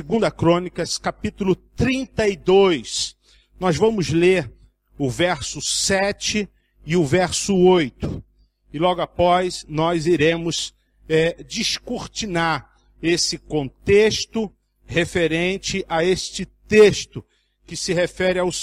2 0.00 0.32
Crônicas, 0.32 0.96
capítulo 0.96 1.54
32. 1.54 3.14
Nós 3.60 3.76
vamos 3.76 4.08
ler 4.08 4.50
o 4.96 5.10
verso 5.10 5.60
7 5.60 6.48
e 6.86 6.96
o 6.96 7.04
verso 7.04 7.54
8. 7.54 8.24
E 8.72 8.78
logo 8.78 9.02
após 9.02 9.66
nós 9.68 10.06
iremos 10.06 10.74
é, 11.06 11.42
descortinar 11.42 12.72
esse 13.02 13.36
contexto 13.36 14.50
referente 14.86 15.84
a 15.86 16.02
este 16.02 16.46
texto 16.66 17.22
que 17.66 17.76
se 17.76 17.92
refere 17.92 18.38
ao 18.38 18.46
2 18.46 18.54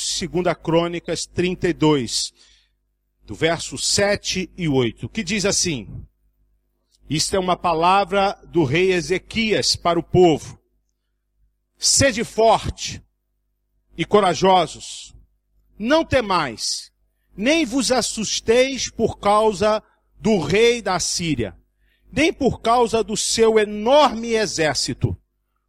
Crônicas 0.63 1.27
32, 1.27 2.33
do 3.23 3.35
verso 3.35 3.77
7 3.77 4.49
e 4.57 4.67
8, 4.67 5.07
que 5.09 5.23
diz 5.23 5.45
assim: 5.45 5.87
Isto 7.07 7.35
é 7.35 7.39
uma 7.39 7.55
palavra 7.55 8.35
do 8.47 8.63
rei 8.63 8.93
Ezequias 8.93 9.75
para 9.75 9.99
o 9.99 10.03
povo. 10.03 10.58
Sede 11.81 12.25
forte 12.25 13.01
e 13.97 14.03
corajosos, 14.03 15.15
não 15.77 16.03
temais, 16.03 16.91
nem 17.37 17.63
vos 17.65 17.89
assusteis 17.89 18.89
por 18.89 19.17
causa 19.17 19.81
do 20.19 20.39
rei 20.39 20.81
da 20.81 20.99
Síria, 20.99 21.55
nem 22.11 22.33
por 22.33 22.59
causa 22.59 23.01
do 23.01 23.15
seu 23.15 23.57
enorme 23.57 24.33
exército, 24.33 25.15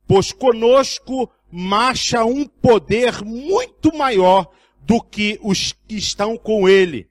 pois 0.05 0.33
conosco 0.33 1.31
marcha 1.48 2.25
um 2.25 2.45
poder 2.45 3.25
muito 3.25 3.97
maior 3.97 4.51
do 4.81 5.01
que 5.01 5.39
os 5.41 5.70
que 5.87 5.95
estão 5.95 6.37
com 6.37 6.69
ele. 6.69 7.09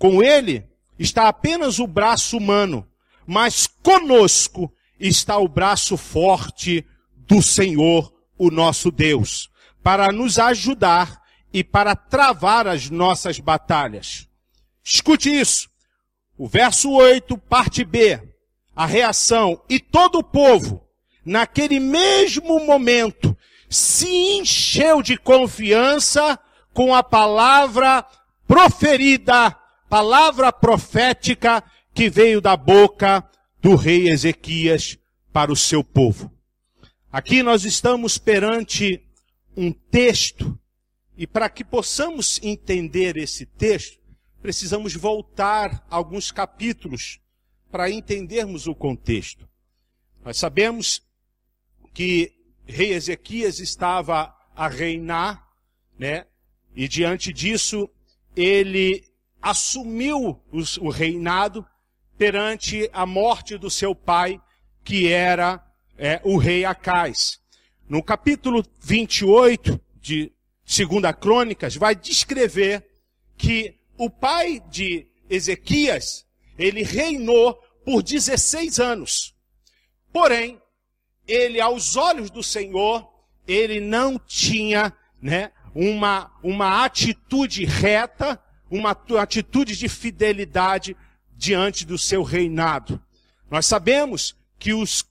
Com 0.00 0.20
ele 0.20 0.66
está 0.98 1.28
apenas 1.28 1.78
o 1.78 1.86
braço 1.86 2.38
humano, 2.38 2.84
mas 3.24 3.68
conosco 3.68 4.74
está 4.98 5.38
o 5.38 5.46
braço 5.46 5.96
forte 5.96 6.84
do 7.16 7.40
Senhor, 7.40 8.15
o 8.38 8.50
nosso 8.50 8.90
Deus, 8.90 9.50
para 9.82 10.10
nos 10.12 10.38
ajudar 10.38 11.20
e 11.52 11.64
para 11.64 11.96
travar 11.96 12.66
as 12.66 12.90
nossas 12.90 13.38
batalhas. 13.38 14.28
Escute 14.84 15.30
isso. 15.30 15.68
O 16.36 16.46
verso 16.46 16.90
8, 16.90 17.36
parte 17.38 17.84
B. 17.84 18.20
A 18.74 18.84
reação. 18.84 19.62
E 19.68 19.80
todo 19.80 20.18
o 20.18 20.22
povo, 20.22 20.86
naquele 21.24 21.80
mesmo 21.80 22.64
momento, 22.64 23.36
se 23.68 24.08
encheu 24.08 25.02
de 25.02 25.16
confiança 25.16 26.38
com 26.74 26.94
a 26.94 27.02
palavra 27.02 28.04
proferida, 28.46 29.50
palavra 29.88 30.52
profética 30.52 31.64
que 31.94 32.10
veio 32.10 32.40
da 32.40 32.56
boca 32.56 33.26
do 33.62 33.74
rei 33.74 34.10
Ezequias 34.10 34.98
para 35.32 35.50
o 35.50 35.56
seu 35.56 35.82
povo. 35.82 36.35
Aqui 37.10 37.42
nós 37.42 37.64
estamos 37.64 38.18
perante 38.18 39.00
um 39.56 39.72
texto, 39.72 40.58
e 41.16 41.26
para 41.26 41.48
que 41.48 41.64
possamos 41.64 42.38
entender 42.42 43.16
esse 43.16 43.46
texto, 43.46 43.98
precisamos 44.42 44.94
voltar 44.94 45.86
alguns 45.88 46.30
capítulos 46.30 47.20
para 47.70 47.90
entendermos 47.90 48.66
o 48.66 48.74
contexto. 48.74 49.48
Nós 50.24 50.36
sabemos 50.36 51.02
que 51.94 52.34
rei 52.66 52.92
Ezequias 52.92 53.60
estava 53.60 54.34
a 54.54 54.68
reinar, 54.68 55.48
né? 55.98 56.26
E 56.74 56.86
diante 56.86 57.32
disso, 57.32 57.88
ele 58.34 59.04
assumiu 59.40 60.42
o 60.80 60.90
reinado 60.90 61.64
perante 62.18 62.90
a 62.92 63.06
morte 63.06 63.56
do 63.56 63.70
seu 63.70 63.94
pai, 63.94 64.40
que 64.84 65.10
era 65.10 65.64
é, 65.98 66.20
o 66.24 66.36
rei 66.36 66.64
Acais. 66.64 67.40
No 67.88 68.02
capítulo 68.02 68.64
28 68.80 69.80
de 70.00 70.32
2 70.66 71.14
Crônicas, 71.20 71.76
vai 71.76 71.94
descrever 71.94 72.84
que 73.36 73.74
o 73.96 74.10
pai 74.10 74.62
de 74.68 75.06
Ezequias, 75.28 76.26
ele 76.58 76.82
reinou 76.82 77.54
por 77.84 78.02
16 78.02 78.80
anos. 78.80 79.34
Porém, 80.12 80.60
ele, 81.26 81.60
aos 81.60 81.96
olhos 81.96 82.30
do 82.30 82.42
Senhor, 82.42 83.08
ele 83.46 83.80
não 83.80 84.18
tinha, 84.18 84.92
né, 85.20 85.52
uma, 85.74 86.32
uma 86.42 86.84
atitude 86.84 87.64
reta, 87.64 88.40
uma 88.70 88.96
atitude 89.20 89.76
de 89.76 89.88
fidelidade 89.88 90.96
diante 91.36 91.84
do 91.84 91.98
seu 91.98 92.22
reinado. 92.22 93.00
Nós 93.50 93.66
sabemos 93.66 94.34
que 94.58 94.72
os 94.72 95.04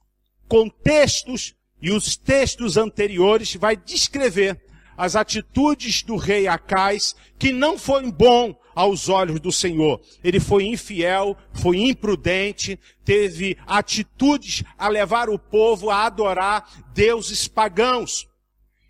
contextos 0.48 1.56
e 1.82 1.92
os 1.92 2.16
textos 2.16 2.78
anteriores 2.78 3.56
vai 3.56 3.76
descrever 3.76 4.60
as 4.98 5.16
atitudes 5.16 6.04
do 6.04 6.16
rei 6.16 6.48
Acais, 6.48 7.16
que 7.38 7.52
não 7.52 7.78
foi 7.78 8.10
bom 8.12 8.58
aos 8.74 9.10
olhos 9.10 9.40
do 9.40 9.52
Senhor. 9.52 10.02
Ele 10.24 10.40
foi 10.40 10.66
infiel, 10.66 11.38
foi 11.54 11.78
imprudente, 11.78 12.80
teve 13.04 13.58
atitudes 13.68 14.64
a 14.78 14.88
levar 14.88 15.30
o 15.30 15.40
povo 15.40 15.90
a 15.90 16.06
adorar 16.06 16.86
deuses 16.94 17.48
pagãos. 17.48 18.28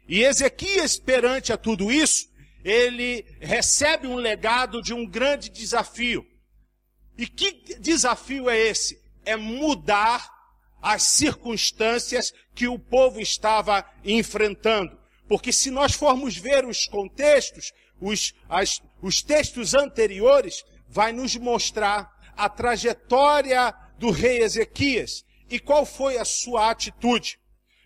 E 0.07 0.23
Ezequias, 0.23 0.97
perante 0.97 1.51
a 1.51 1.57
tudo 1.57 1.91
isso, 1.91 2.29
ele 2.63 3.25
recebe 3.39 4.07
um 4.07 4.15
legado 4.15 4.81
de 4.81 4.94
um 4.94 5.05
grande 5.05 5.49
desafio. 5.49 6.25
E 7.17 7.27
que 7.27 7.77
desafio 7.79 8.49
é 8.49 8.59
esse? 8.59 8.99
É 9.23 9.35
mudar 9.35 10.34
as 10.85 11.01
circunstâncias 11.01 12.31
que 12.53 12.68
o 12.68 12.78
povo 12.78 13.19
estava 13.19 13.84
enfrentando. 14.03 14.96
Porque 15.28 15.51
se 15.51 15.72
nós 15.72 15.96
formos 15.96 16.38
ver 16.38 16.63
os 16.63 16.85
contextos, 16.85 17.73
os, 18.00 18.35
as, 18.47 18.84
os 19.01 19.24
textos 19.24 19.74
anteriores, 19.74 20.63
vai 20.88 21.12
nos 21.12 21.35
mostrar 21.38 22.07
a 22.38 22.47
trajetória 22.47 23.74
do 23.97 24.12
rei 24.12 24.44
Ezequias 24.44 25.25
e 25.50 25.59
qual 25.59 25.88
foi 25.88 26.19
a 26.19 26.25
sua 26.25 26.69
atitude. 26.69 27.40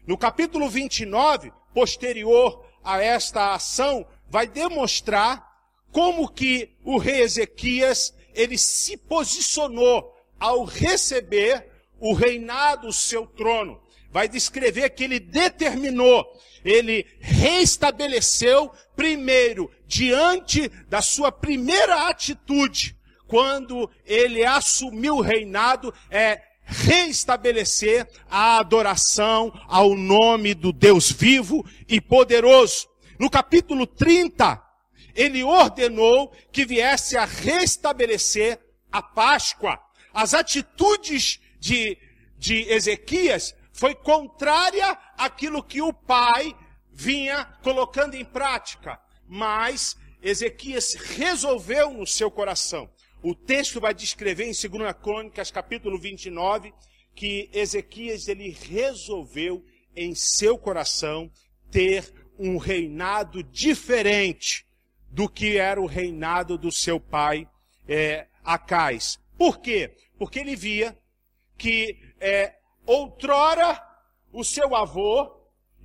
No 0.05 0.17
capítulo 0.17 0.69
29, 0.69 1.53
posterior 1.73 2.65
a 2.83 3.01
esta 3.01 3.53
ação, 3.53 4.05
vai 4.27 4.45
demonstrar 4.45 5.47
como 5.89 6.29
que 6.29 6.75
o 6.83 6.97
rei 6.97 7.21
Ezequias, 7.21 8.13
ele 8.33 8.57
se 8.57 8.97
posicionou 8.97 10.13
ao 10.37 10.65
receber 10.65 11.78
o 11.99 12.13
reinado, 12.13 12.87
o 12.87 12.93
seu 12.93 13.25
trono. 13.25 13.81
Vai 14.11 14.27
descrever 14.27 14.89
que 14.89 15.03
ele 15.03 15.19
determinou 15.19 16.25
ele 16.63 17.05
reestabeleceu 17.19 18.71
primeiro 18.95 19.71
diante 19.87 20.69
da 20.89 21.01
sua 21.01 21.31
primeira 21.31 22.09
atitude, 22.09 22.95
quando 23.27 23.89
ele 24.05 24.43
assumiu 24.43 25.17
o 25.17 25.21
reinado, 25.21 25.93
é 26.09 26.41
reestabelecer 26.65 28.07
a 28.29 28.57
adoração 28.57 29.51
ao 29.67 29.95
nome 29.95 30.53
do 30.53 30.71
Deus 30.71 31.11
vivo 31.11 31.65
e 31.87 32.01
poderoso. 32.01 32.87
No 33.19 33.29
capítulo 33.29 33.85
30, 33.85 34.61
ele 35.15 35.43
ordenou 35.43 36.31
que 36.51 36.65
viesse 36.65 37.17
a 37.17 37.25
restabelecer 37.25 38.59
a 38.91 39.01
Páscoa. 39.01 39.79
As 40.13 40.33
atitudes 40.33 41.39
de, 41.59 41.97
de 42.37 42.61
Ezequias 42.71 43.55
foi 43.71 43.95
contrária 43.95 44.97
àquilo 45.17 45.63
que 45.63 45.81
o 45.81 45.93
pai 45.93 46.55
vinha 46.91 47.45
colocando 47.63 48.15
em 48.15 48.25
prática. 48.25 48.99
Mas 49.27 49.97
Ezequias 50.21 50.93
resolveu 50.95 51.91
no 51.91 52.05
seu 52.05 52.29
coração. 52.29 52.89
O 53.21 53.35
texto 53.35 53.79
vai 53.79 53.93
descrever 53.93 54.45
em 54.45 54.51
2 54.51 54.93
Crônicas, 55.01 55.51
capítulo 55.51 55.99
29, 55.99 56.73
que 57.15 57.49
Ezequias 57.53 58.27
ele 58.27 58.49
resolveu 58.49 59.63
em 59.95 60.15
seu 60.15 60.57
coração 60.57 61.31
ter 61.71 62.13
um 62.37 62.57
reinado 62.57 63.43
diferente 63.43 64.65
do 65.09 65.27
que 65.27 65.57
era 65.57 65.81
o 65.81 65.85
reinado 65.85 66.57
do 66.57 66.71
seu 66.71 66.99
pai 66.99 67.47
é, 67.87 68.27
Acais. 68.43 69.19
Por 69.37 69.59
quê? 69.59 69.95
Porque 70.17 70.39
ele 70.39 70.55
via 70.55 70.97
que 71.59 71.99
é, 72.19 72.55
outrora 72.85 73.79
o 74.31 74.43
seu 74.43 74.75
avô, 74.75 75.29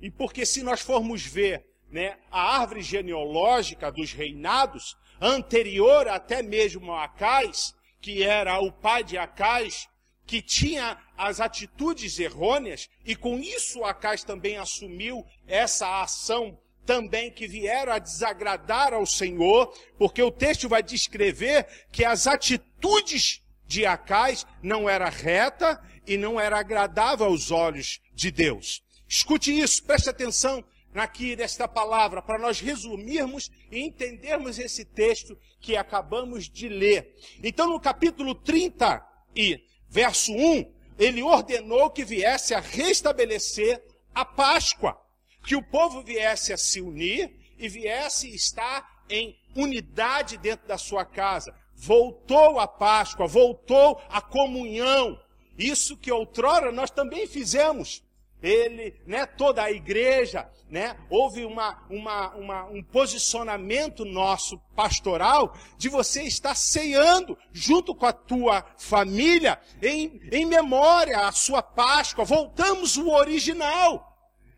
e 0.01 0.09
porque 0.09 0.45
se 0.45 0.63
nós 0.63 0.81
formos 0.81 1.23
ver 1.23 1.65
né, 1.91 2.17
a 2.31 2.59
árvore 2.59 2.81
genealógica 2.81 3.91
dos 3.91 4.13
reinados, 4.13 4.95
anterior 5.21 6.07
até 6.07 6.41
mesmo 6.41 6.91
a 6.91 7.03
Acais, 7.03 7.75
que 8.01 8.23
era 8.23 8.59
o 8.59 8.71
pai 8.71 9.03
de 9.03 9.17
Acais, 9.17 9.87
que 10.25 10.41
tinha 10.41 10.97
as 11.17 11.39
atitudes 11.39 12.19
errôneas, 12.19 12.89
e 13.05 13.15
com 13.15 13.37
isso 13.37 13.83
Acais 13.83 14.23
também 14.23 14.57
assumiu 14.57 15.25
essa 15.45 16.01
ação 16.01 16.57
também 16.85 17.31
que 17.31 17.47
vieram 17.47 17.91
a 17.91 17.99
desagradar 17.99 18.93
ao 18.93 19.05
Senhor, 19.05 19.73
porque 19.97 20.21
o 20.21 20.31
texto 20.31 20.69
vai 20.69 20.83
descrever 20.83 21.65
que 21.91 22.05
as 22.05 22.27
atitudes 22.27 23.41
de 23.67 23.85
Acais 23.85 24.45
não 24.61 24.89
era 24.89 25.09
reta 25.09 25.81
e 26.05 26.17
não 26.17 26.39
era 26.39 26.59
agradável 26.59 27.25
aos 27.25 27.51
olhos 27.51 27.99
de 28.13 28.31
Deus. 28.31 28.83
Escute 29.07 29.57
isso, 29.57 29.83
preste 29.83 30.09
atenção 30.09 30.63
aqui 30.93 31.35
nesta 31.35 31.67
palavra, 31.67 32.21
para 32.21 32.39
nós 32.39 32.59
resumirmos 32.59 33.51
e 33.71 33.79
entendermos 33.79 34.57
esse 34.57 34.85
texto 34.85 35.37
que 35.59 35.75
acabamos 35.75 36.49
de 36.49 36.69
ler. 36.69 37.15
Então, 37.43 37.69
no 37.69 37.79
capítulo 37.79 38.33
30 38.33 39.05
e 39.35 39.61
verso 39.89 40.31
1, 40.31 40.73
ele 40.97 41.21
ordenou 41.21 41.89
que 41.89 42.05
viesse 42.05 42.53
a 42.53 42.59
restabelecer 42.59 43.83
a 44.13 44.23
Páscoa, 44.23 44.97
que 45.45 45.55
o 45.55 45.63
povo 45.63 46.01
viesse 46.01 46.53
a 46.53 46.57
se 46.57 46.79
unir 46.79 47.29
e 47.57 47.67
viesse 47.67 48.33
estar 48.33 49.03
em 49.09 49.37
unidade 49.55 50.37
dentro 50.37 50.67
da 50.67 50.77
sua 50.77 51.05
casa. 51.05 51.53
Voltou 51.75 52.59
a 52.59 52.67
Páscoa, 52.67 53.27
voltou 53.27 54.01
a 54.09 54.21
comunhão. 54.21 55.19
Isso 55.57 55.97
que 55.97 56.11
outrora 56.11 56.71
nós 56.71 56.89
também 56.89 57.27
fizemos 57.27 58.05
ele, 58.45 58.93
né, 59.07 59.25
toda 59.25 59.63
a 59.63 59.71
igreja, 59.71 60.47
né, 60.69 60.95
houve 61.09 61.43
uma, 61.45 61.83
uma, 61.89 62.35
uma, 62.35 62.63
um 62.65 62.83
posicionamento 62.83 64.05
nosso 64.05 64.59
pastoral 64.75 65.57
de 65.77 65.89
você 65.89 66.23
estar 66.23 66.53
ceando 66.53 67.37
junto 67.51 67.95
com 67.95 68.05
a 68.05 68.13
tua 68.13 68.63
família 68.77 69.59
em, 69.81 70.21
em 70.31 70.45
memória 70.45 71.27
à 71.27 71.31
sua 71.31 71.63
Páscoa. 71.63 72.23
Voltamos 72.23 72.97
o 72.97 73.09
original 73.09 74.15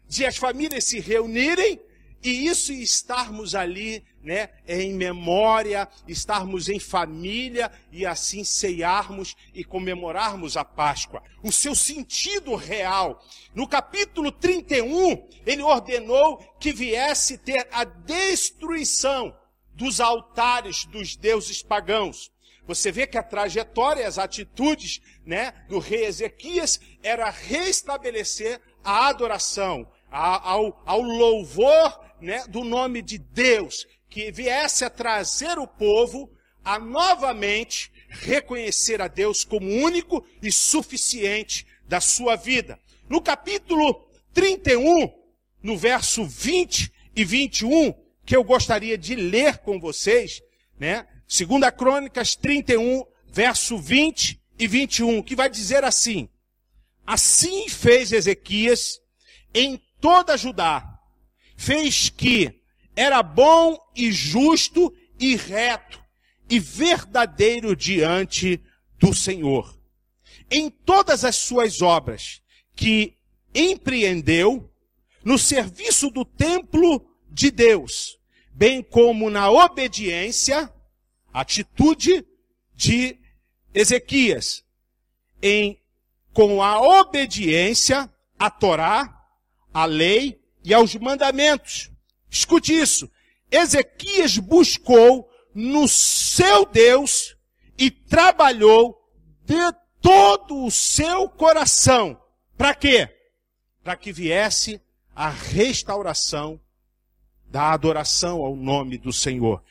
de 0.07 0.25
as 0.25 0.37
famílias 0.37 0.83
se 0.83 0.99
reunirem 0.99 1.79
e 2.23 2.47
isso 2.47 2.73
estarmos 2.73 3.55
ali, 3.55 4.03
né, 4.27 4.49
em 4.67 4.93
memória, 4.93 5.87
estarmos 6.05 6.67
em 6.67 6.81
família 6.81 7.71
e 7.93 8.05
assim 8.05 8.43
ceiarmos 8.43 9.37
e 9.53 9.63
comemorarmos 9.63 10.57
a 10.57 10.65
Páscoa. 10.65 11.23
O 11.41 11.49
seu 11.49 11.73
sentido 11.73 12.53
real. 12.53 13.23
No 13.55 13.65
capítulo 13.65 14.29
31, 14.29 15.29
ele 15.45 15.61
ordenou 15.63 16.39
que 16.59 16.73
viesse 16.73 17.37
ter 17.37 17.69
a 17.71 17.85
destruição 17.85 19.33
dos 19.73 20.01
altares 20.01 20.83
dos 20.83 21.15
deuses 21.15 21.63
pagãos. 21.63 22.29
Você 22.67 22.91
vê 22.91 23.07
que 23.07 23.17
a 23.17 23.23
trajetória, 23.23 24.05
as 24.05 24.17
atitudes, 24.17 24.99
né, 25.25 25.53
do 25.69 25.79
rei 25.79 26.03
Ezequias 26.03 26.81
era 27.01 27.29
restabelecer 27.29 28.59
a 28.83 29.07
adoração, 29.07 29.89
ao, 30.11 30.81
ao 30.85 31.01
louvor 31.01 32.07
né, 32.19 32.43
do 32.47 32.63
nome 32.63 33.01
de 33.01 33.17
Deus, 33.17 33.85
que 34.17 34.31
viesse 34.31 34.83
a 34.83 34.89
trazer 34.89 35.59
o 35.59 35.67
povo 35.67 36.27
a 36.65 36.79
novamente 36.79 37.91
reconhecer 38.09 38.99
a 38.99 39.07
Deus 39.07 39.43
como 39.43 39.69
único 39.69 40.25
e 40.41 40.51
suficiente 40.51 41.67
da 41.87 42.01
sua 42.01 42.35
vida. 42.35 42.79
No 43.07 43.21
capítulo 43.21 44.09
31, 44.33 45.13
no 45.61 45.77
verso 45.77 46.25
20 46.25 46.91
e 47.15 47.23
21, 47.23 47.93
que 48.25 48.35
eu 48.35 48.43
gostaria 48.43 48.97
de 48.97 49.13
ler 49.13 49.59
com 49.59 49.79
vocês, 49.79 50.41
né? 50.79 51.07
Segunda 51.27 51.71
Crônicas 51.71 52.35
31, 52.35 53.05
verso 53.27 53.77
20 53.77 54.41
e 54.57 54.67
21, 54.67 55.21
que 55.21 55.35
vai 55.35 55.47
dizer 55.47 55.83
assim: 55.83 56.27
Assim 57.05 57.69
fez 57.69 58.11
Ezequias 58.11 58.99
em 59.53 59.79
toda 60.01 60.35
Judá, 60.35 60.99
fez 61.55 62.09
que 62.09 62.56
era 62.97 63.21
bom 63.21 63.77
e 63.95 64.11
justo 64.11 64.91
e 65.19 65.35
reto 65.35 66.03
e 66.49 66.59
verdadeiro 66.59 67.75
diante 67.75 68.59
do 68.97 69.13
Senhor. 69.13 69.79
Em 70.49 70.67
todas 70.71 71.23
as 71.23 71.35
suas 71.35 71.83
obras 71.83 72.41
que 72.75 73.15
empreendeu 73.53 74.73
no 75.23 75.37
serviço 75.37 76.09
do 76.09 76.25
templo 76.25 77.07
de 77.29 77.51
Deus, 77.51 78.17
bem 78.51 78.81
como 78.81 79.29
na 79.29 79.51
obediência, 79.51 80.73
atitude 81.31 82.25
de 82.73 83.15
Ezequias, 83.75 84.63
em 85.39 85.79
com 86.33 86.63
a 86.63 86.81
obediência 86.99 88.11
à 88.39 88.49
Torá, 88.49 89.23
à 89.71 89.85
lei 89.85 90.41
e 90.63 90.73
aos 90.73 90.95
mandamentos. 90.95 91.91
Escute 92.29 92.73
isso. 92.73 93.09
Ezequias 93.51 94.37
buscou 94.37 95.29
no 95.53 95.87
seu 95.87 96.65
Deus 96.65 97.35
e 97.77 97.89
trabalhou 97.89 98.97
de 99.45 99.55
todo 100.01 100.65
o 100.65 100.71
seu 100.71 101.29
coração. 101.29 102.21
Para 102.57 102.75
quê? 102.75 103.09
Para 103.83 103.95
que 103.95 104.11
viesse 104.11 104.81
a 105.15 105.29
restauração 105.29 106.59
da 107.49 107.71
adoração 107.71 108.43
ao 108.43 108.55
nome 108.55 108.97
do 108.97 109.13
Senhor. 109.13 109.63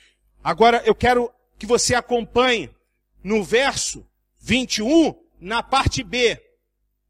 Agora 0.43 0.83
eu 0.87 0.95
quero 0.95 1.31
que 1.59 1.67
você 1.67 1.95
acompanhe 1.95 2.71
no 3.23 3.43
verso 3.43 4.07
21, 4.41 5.15
na 5.41 5.63
parte 5.63 6.03
B. 6.03 6.41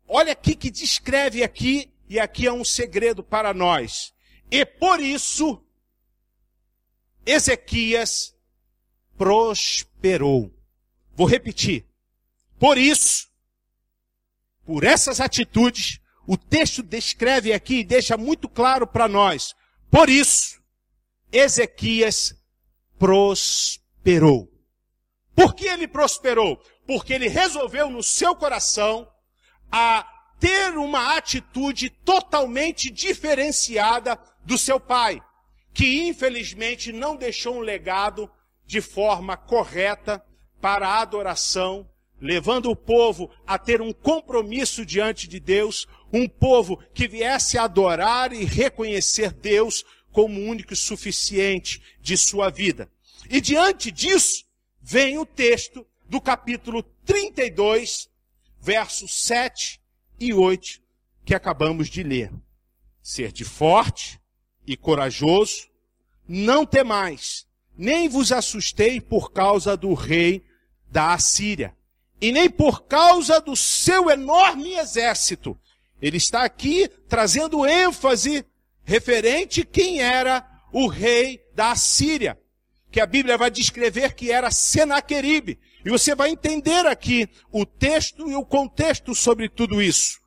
Olha 0.09 0.33
aqui 0.33 0.55
que 0.55 0.71
descreve 0.71 1.43
aqui 1.43 1.93
e 2.09 2.19
aqui 2.19 2.47
é 2.47 2.53
um 2.53 2.65
segredo 2.65 3.23
para 3.23 3.53
nós. 3.53 4.15
E 4.51 4.65
por 4.65 5.01
isso, 5.01 5.63
Ezequias 7.25 8.35
prosperou. 9.17 10.53
Vou 11.15 11.27
repetir. 11.27 11.87
Por 12.59 12.79
isso, 12.79 13.29
por 14.65 14.85
essas 14.85 15.21
atitudes, 15.21 16.01
o 16.27 16.37
texto 16.37 16.83
descreve 16.83 17.53
aqui 17.53 17.81
e 17.81 17.85
deixa 17.85 18.17
muito 18.17 18.49
claro 18.49 18.87
para 18.87 19.09
nós. 19.09 19.55
Por 19.91 20.09
isso, 20.09 20.61
Ezequias 21.33 22.35
prosperou. 22.99 24.51
Por 25.35 25.55
que 25.55 25.67
ele 25.67 25.87
prosperou? 25.87 26.57
Porque 26.87 27.13
ele 27.13 27.29
resolveu 27.29 27.91
no 27.91 28.03
seu 28.03 28.35
coração 28.35 29.09
a 29.71 30.07
ter 30.39 30.77
uma 30.77 31.17
atitude 31.17 31.91
totalmente 31.91 32.91
diferenciada 32.91 34.19
do 34.47 34.57
seu 34.57 34.79
pai, 34.81 35.21
que 35.75 36.09
infelizmente 36.09 36.93
não 36.93 37.17
deixou 37.17 37.57
um 37.57 37.61
legado 37.61 38.31
de 38.65 38.81
forma 38.81 39.37
correta 39.37 40.25
para 40.61 40.89
a 40.89 41.01
adoração, 41.03 41.89
levando 42.21 42.71
o 42.71 42.77
povo 42.77 43.31
a 43.47 43.59
ter 43.59 43.83
um 43.83 43.93
compromisso 43.93 44.87
diante 44.87 45.29
de 45.29 45.39
Deus, 45.39 45.87
um 46.13 46.29
povo 46.29 46.83
que 46.95 47.07
viesse 47.07 47.59
a 47.59 47.65
adorar 47.65 48.33
e 48.33 48.45
reconhecer 48.45 49.33
Deus 49.33 49.85
como 50.11 50.41
único 50.41 50.73
e 50.73 50.76
suficiente 50.76 51.83
de 52.00 52.17
sua 52.17 52.49
vida. 52.49 52.91
E 53.29 53.41
diante 53.41 53.91
disso, 53.91 54.45
vem 54.81 55.19
o 55.19 55.26
texto 55.26 55.87
do 56.09 56.21
capítulo 56.21 56.83
32, 57.05 58.09
verso 58.61 59.07
7 59.09 59.81
e 60.19 60.33
8 60.33 60.81
que 61.25 61.35
acabamos 61.35 61.88
de 61.88 62.05
ler. 62.05 62.33
Ser 63.03 63.33
de 63.33 63.45
forte 63.45 64.21
e 64.66 64.76
corajoso, 64.76 65.68
não 66.28 66.66
temais, 66.66 67.46
nem 67.76 68.08
vos 68.08 68.32
assustei 68.32 69.00
por 69.00 69.32
causa 69.32 69.76
do 69.76 69.94
rei 69.94 70.44
da 70.90 71.12
Assíria, 71.12 71.75
e 72.20 72.32
nem 72.32 72.49
por 72.49 72.85
causa 72.85 73.40
do 73.40 73.54
seu 73.54 74.11
enorme 74.11 74.75
exército. 74.75 75.58
Ele 76.00 76.16
está 76.16 76.42
aqui 76.42 76.88
trazendo 77.08 77.66
ênfase 77.66 78.44
referente 78.85 79.64
quem 79.64 80.00
era 80.00 80.46
o 80.73 80.87
rei 80.87 81.42
da 81.54 81.73
Assíria, 81.73 82.38
que 82.90 83.00
a 83.00 83.06
Bíblia 83.06 83.37
vai 83.37 83.50
descrever 83.50 84.14
que 84.14 84.30
era 84.30 84.50
Senaqueribe. 84.50 85.58
E 85.85 85.90
você 85.90 86.14
vai 86.14 86.30
entender 86.30 86.87
aqui 86.87 87.28
o 87.52 87.64
texto 87.64 88.30
e 88.30 88.35
o 88.35 88.44
contexto 88.44 89.14
sobre 89.14 89.49
tudo 89.49 89.82
isso. 89.82 90.18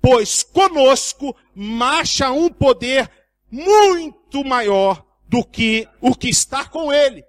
Pois 0.00 0.42
conosco 0.42 1.36
marcha 1.54 2.30
um 2.30 2.48
poder 2.48 3.10
muito 3.56 4.44
maior 4.44 5.02
do 5.26 5.42
que 5.42 5.88
o 6.00 6.14
que 6.14 6.28
está 6.28 6.66
com 6.66 6.92
ele. 6.92 7.24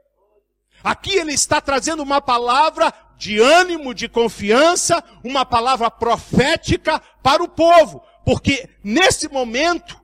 Aqui 0.83 1.15
ele 1.15 1.33
está 1.33 1.61
trazendo 1.61 2.03
uma 2.03 2.21
palavra 2.21 2.93
de 3.17 3.39
ânimo, 3.39 3.93
de 3.93 4.07
confiança, 4.07 5.03
uma 5.23 5.45
palavra 5.45 5.89
profética 5.89 6.99
para 7.23 7.41
o 7.41 7.47
povo, 7.47 8.03
porque 8.25 8.69
nesse 8.83 9.27
momento 9.27 9.99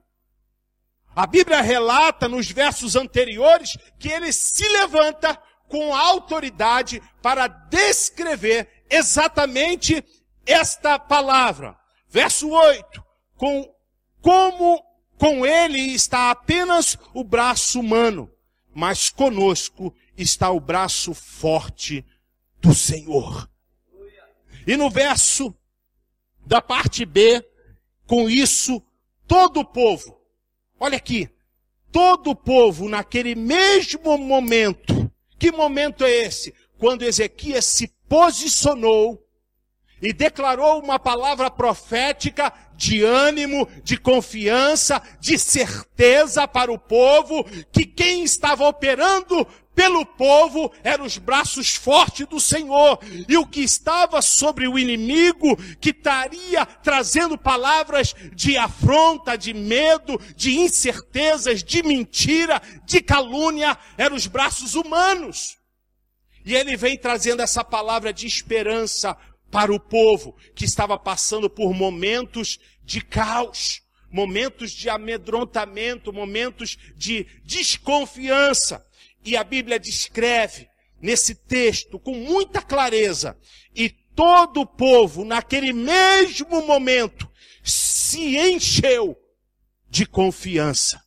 a 1.16 1.28
Bíblia 1.28 1.62
relata 1.62 2.28
nos 2.28 2.50
versos 2.50 2.96
anteriores 2.96 3.78
que 4.00 4.08
ele 4.08 4.32
se 4.34 4.68
levanta 4.70 5.40
com 5.68 5.94
autoridade 5.94 7.02
para 7.22 7.48
descrever 7.48 8.86
exatamente 8.90 10.04
esta 10.46 10.98
palavra. 10.98 11.78
Verso 12.10 12.50
8. 12.50 13.04
Com, 13.36 13.70
como 14.22 14.93
com 15.18 15.46
ele 15.46 15.80
está 15.80 16.32
apenas 16.32 16.98
o 17.14 17.24
braço 17.24 17.80
humano, 17.80 18.30
mas 18.74 19.10
conosco 19.10 19.94
está 20.18 20.50
o 20.52 20.60
braço 20.60 21.14
forte 21.14 22.06
do 22.60 22.74
Senhor. 22.74 23.50
E 24.66 24.78
no 24.78 24.90
verso 24.90 25.54
da 26.46 26.62
parte 26.62 27.06
B, 27.06 27.46
com 28.06 28.30
isso, 28.30 28.82
todo 29.28 29.60
o 29.62 29.66
povo, 29.66 30.20
olha 30.80 30.98
aqui, 30.98 31.30
todo 31.92 32.32
o 32.32 32.36
povo 32.36 32.90
naquele 32.90 33.36
mesmo 33.36 34.18
momento, 34.18 35.12
que 35.38 35.52
momento 35.52 36.04
é 36.04 36.10
esse? 36.10 36.54
Quando 36.78 37.04
Ezequias 37.04 37.66
se 37.66 37.88
posicionou 38.08 39.26
e 40.02 40.12
declarou 40.12 40.82
uma 40.82 41.00
palavra 41.00 41.50
profética 41.50 42.54
de 42.84 43.02
ânimo, 43.02 43.68
de 43.82 43.96
confiança, 43.96 45.02
de 45.20 45.40
certeza 45.40 46.46
para 46.46 46.72
o 46.72 46.78
povo, 46.78 47.46
que 47.72 47.86
quem 47.86 48.26
estava 48.26 48.68
operando 48.68 49.48
pelo 49.74 50.06
povo 50.06 50.72
eram 50.84 51.06
os 51.06 51.18
braços 51.18 51.76
fortes 51.76 52.28
do 52.28 52.42
Senhor, 52.42 53.00
e 53.28 53.38
o 53.38 53.48
que 53.48 53.62
estava 53.62 54.22
sobre 54.22 54.68
o 54.68 54.78
inimigo, 54.78 55.56
que 55.80 55.92
estaria 55.92 56.66
trazendo 56.66 57.38
palavras 57.38 58.14
de 58.34 58.58
afronta, 58.58 59.38
de 59.38 59.54
medo, 59.54 60.20
de 60.36 60.60
incertezas, 60.60 61.64
de 61.64 61.82
mentira, 61.82 62.62
de 62.86 63.02
calúnia, 63.02 63.78
eram 63.98 64.18
os 64.18 64.28
braços 64.28 64.76
humanos. 64.76 65.58
E 66.46 66.54
ele 66.54 66.76
vem 66.76 66.98
trazendo 66.98 67.42
essa 67.42 67.64
palavra 67.64 68.12
de 68.12 68.28
esperança 68.28 69.18
para 69.54 69.72
o 69.72 69.80
povo 69.80 70.36
que 70.56 70.66
estava 70.66 70.98
passando 70.98 71.48
por 71.48 71.76
momentos 71.76 72.60
de 72.86 73.02
caos, 73.02 73.82
momentos 74.12 74.72
de 74.72 74.90
amedrontamento, 74.90 76.14
momentos 76.14 76.78
de 76.96 77.26
desconfiança. 77.44 78.86
E 79.26 79.36
a 79.36 79.44
Bíblia 79.44 79.80
descreve 79.80 80.70
nesse 81.02 81.36
texto 81.36 82.00
com 82.00 82.16
muita 82.16 82.62
clareza. 82.62 83.38
E 83.76 83.90
todo 83.90 84.62
o 84.62 84.66
povo, 84.66 85.26
naquele 85.26 85.74
mesmo 85.74 86.66
momento, 86.66 87.30
se 87.64 88.38
encheu 88.38 89.18
de 89.90 90.06
confiança 90.06 91.04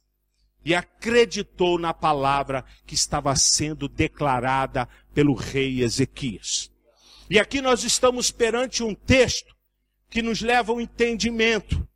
e 0.65 0.75
acreditou 0.75 1.79
na 1.79 1.95
palavra 1.95 2.65
que 2.85 2.95
estava 2.95 3.35
sendo 3.37 3.89
declarada 3.89 4.89
pelo 5.15 5.35
rei 5.35 5.83
Ezequias. 5.83 6.71
E 7.31 7.39
aqui 7.39 7.61
nós 7.61 7.85
estamos 7.85 8.31
perante 8.31 8.83
um 8.83 8.95
texto 8.95 9.56
que 10.11 10.23
nos 10.23 10.41
leva 10.41 10.73
ao 10.73 10.81
entendimento, 10.81 11.87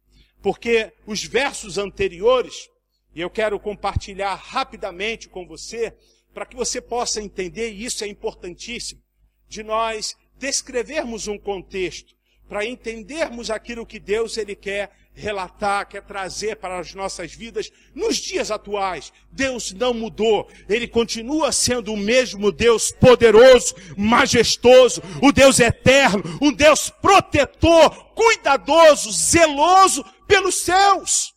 porque 0.43 0.93
os 1.07 1.25
versos 1.25 1.79
anteriores, 1.79 2.69
e 3.15 3.21
eu 3.21 3.31
quero 3.31 3.59
compartilhar 3.59 4.35
rapidamente 4.35 5.29
com 5.29 5.47
você, 5.47 5.95
para 6.33 6.47
que 6.47 6.57
você 6.57 6.81
possa 6.81 7.21
entender, 7.21 7.73
e 7.73 7.85
isso 7.85 8.05
é 8.05 8.07
importantíssimo, 8.07 9.03
de 9.49 9.63
nós 9.63 10.17
descrevermos 10.39 11.29
um 11.29 11.39
contexto, 11.39 12.15
para 12.49 12.65
entendermos 12.65 13.51
aquilo 13.51 13.87
que 13.87 13.99
Deus 13.99 14.37
ele 14.37 14.57
quer 14.57 14.91
relatar, 15.21 15.87
quer 15.87 16.03
trazer 16.03 16.57
para 16.57 16.79
as 16.79 16.95
nossas 16.95 17.33
vidas 17.33 17.71
nos 17.95 18.17
dias 18.17 18.51
atuais. 18.51 19.13
Deus 19.31 19.73
não 19.73 19.95
mudou, 19.95 20.49
Ele 20.69 20.89
continua 20.89 21.53
sendo 21.53 21.93
o 21.93 21.97
mesmo 21.97 22.51
Deus 22.51 22.91
poderoso, 22.91 23.75
majestoso, 23.97 25.03
o 25.23 25.31
Deus 25.31 25.61
eterno, 25.61 26.23
um 26.41 26.53
Deus 26.53 26.91
protetor, 26.91 27.91
cuidadoso, 28.15 29.13
zeloso 29.13 30.05
pelos 30.27 30.57
céus. 30.57 31.35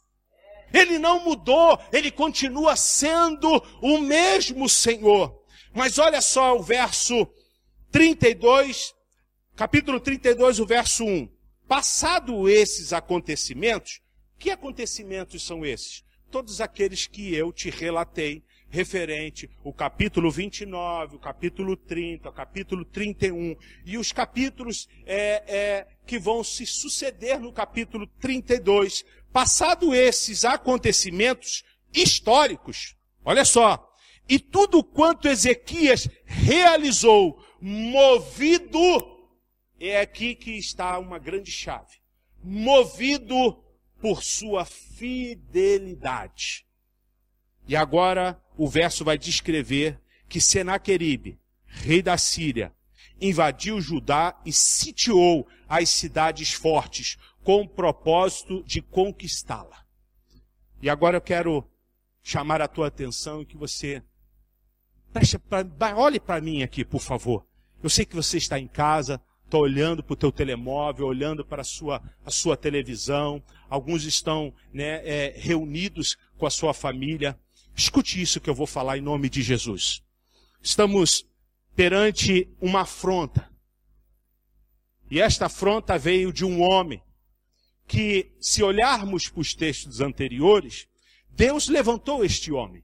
Ele 0.74 0.98
não 0.98 1.24
mudou, 1.24 1.80
Ele 1.92 2.10
continua 2.10 2.76
sendo 2.76 3.64
o 3.82 4.00
mesmo 4.00 4.68
Senhor. 4.68 5.44
Mas 5.74 6.00
olha 6.00 6.22
só 6.22 6.58
o 6.58 6.64
verso 6.64 7.28
32, 7.92 8.94
capítulo 9.56 10.00
32, 10.00 10.60
o 10.60 10.66
verso 10.66 11.04
1. 11.04 11.33
Passado 11.76 12.48
esses 12.48 12.94
acontecimentos, 12.94 14.00
que 14.38 14.52
acontecimentos 14.52 15.42
são 15.42 15.66
esses? 15.66 16.04
Todos 16.30 16.62
aqueles 16.62 17.08
que 17.08 17.34
eu 17.34 17.52
te 17.52 17.72
relatei, 17.72 18.44
referente 18.70 19.50
o 19.64 19.74
capítulo 19.74 20.30
29, 20.30 21.16
o 21.16 21.20
capítulo 21.20 21.76
30, 21.76 22.30
o 22.30 22.32
capítulo 22.32 22.86
31 22.86 23.56
e 23.88 23.98
os 23.98 24.12
capítulos 24.12 24.88
é, 25.04 25.44
é, 25.48 25.88
que 26.06 26.20
vão 26.20 26.44
se 26.44 26.64
suceder 26.68 27.40
no 27.40 27.52
capítulo 27.52 28.06
32. 28.22 29.04
Passado 29.32 29.96
esses 29.96 30.46
acontecimentos 30.46 31.64
históricos, 31.92 32.96
olha 33.26 33.44
só, 33.44 33.92
e 34.30 34.38
tudo 34.38 34.84
quanto 34.84 35.28
Ezequias 35.28 36.08
realizou, 36.24 37.44
movido 37.60 39.13
é 39.90 40.02
aqui 40.02 40.36
que 40.36 40.52
está 40.52 41.00
uma 41.00 41.20
grande 41.20 41.52
chave. 41.52 41.98
Movido 42.44 43.64
por 44.00 44.24
sua 44.24 44.66
fidelidade. 44.66 46.66
E 47.68 47.76
agora 47.76 48.42
o 48.58 48.68
verso 48.68 49.06
vai 49.06 49.18
descrever 49.18 50.00
que 50.28 50.42
Senaqueribe, 50.42 51.40
rei 51.66 52.02
da 52.02 52.18
Síria, 52.18 52.74
invadiu 53.20 53.80
Judá 53.80 54.40
e 54.46 54.52
sitiou 54.52 55.48
as 55.68 55.90
cidades 55.90 56.52
fortes 56.52 57.18
com 57.44 57.62
o 57.62 57.68
propósito 57.68 58.64
de 58.64 58.82
conquistá-la. 58.82 59.86
E 60.82 60.90
agora 60.90 61.18
eu 61.18 61.22
quero 61.22 61.70
chamar 62.22 62.62
a 62.62 62.68
tua 62.68 62.88
atenção 62.88 63.42
e 63.42 63.46
que 63.46 63.58
você 63.58 64.04
preste, 65.12 65.38
olhe 65.96 66.20
para 66.20 66.42
mim 66.42 66.64
aqui, 66.64 66.84
por 66.84 67.02
favor. 67.02 67.46
Eu 67.82 67.90
sei 67.90 68.06
que 68.06 68.16
você 68.16 68.38
está 68.38 68.60
em 68.60 68.68
casa, 68.68 69.22
está 69.46 69.58
olhando 69.58 70.04
para 70.04 70.14
o 70.14 70.18
teu 70.18 70.32
telemóvel, 70.32 71.08
olhando 71.08 71.46
para 71.46 71.62
a 71.62 71.66
sua, 71.66 72.02
a 72.26 72.32
sua 72.32 72.58
televisão, 72.58 73.44
alguns 73.70 74.04
estão 74.04 74.54
né, 74.74 75.02
é, 75.08 75.34
reunidos 75.36 76.18
com 76.38 76.46
a 76.46 76.50
sua 76.50 76.74
família. 76.74 77.38
Escute 77.76 78.22
isso 78.22 78.42
que 78.42 78.50
eu 78.50 78.56
vou 78.56 78.68
falar 78.68 78.98
em 78.98 79.02
nome 79.02 79.30
de 79.30 79.42
Jesus. 79.42 80.02
Estamos 80.62 81.26
perante 81.76 82.50
uma 82.62 82.82
afronta. 82.82 83.50
E 85.10 85.20
esta 85.20 85.46
afronta 85.46 85.98
veio 85.98 86.32
de 86.32 86.46
um 86.46 86.62
homem 86.62 87.02
que, 87.88 88.32
se 88.40 88.64
olharmos 88.64 89.30
para 89.30 89.42
os 89.42 89.54
textos 89.54 90.02
anteriores, 90.02 90.88
Deus 91.30 91.68
levantou 91.68 92.24
este 92.24 92.52
homem. 92.52 92.84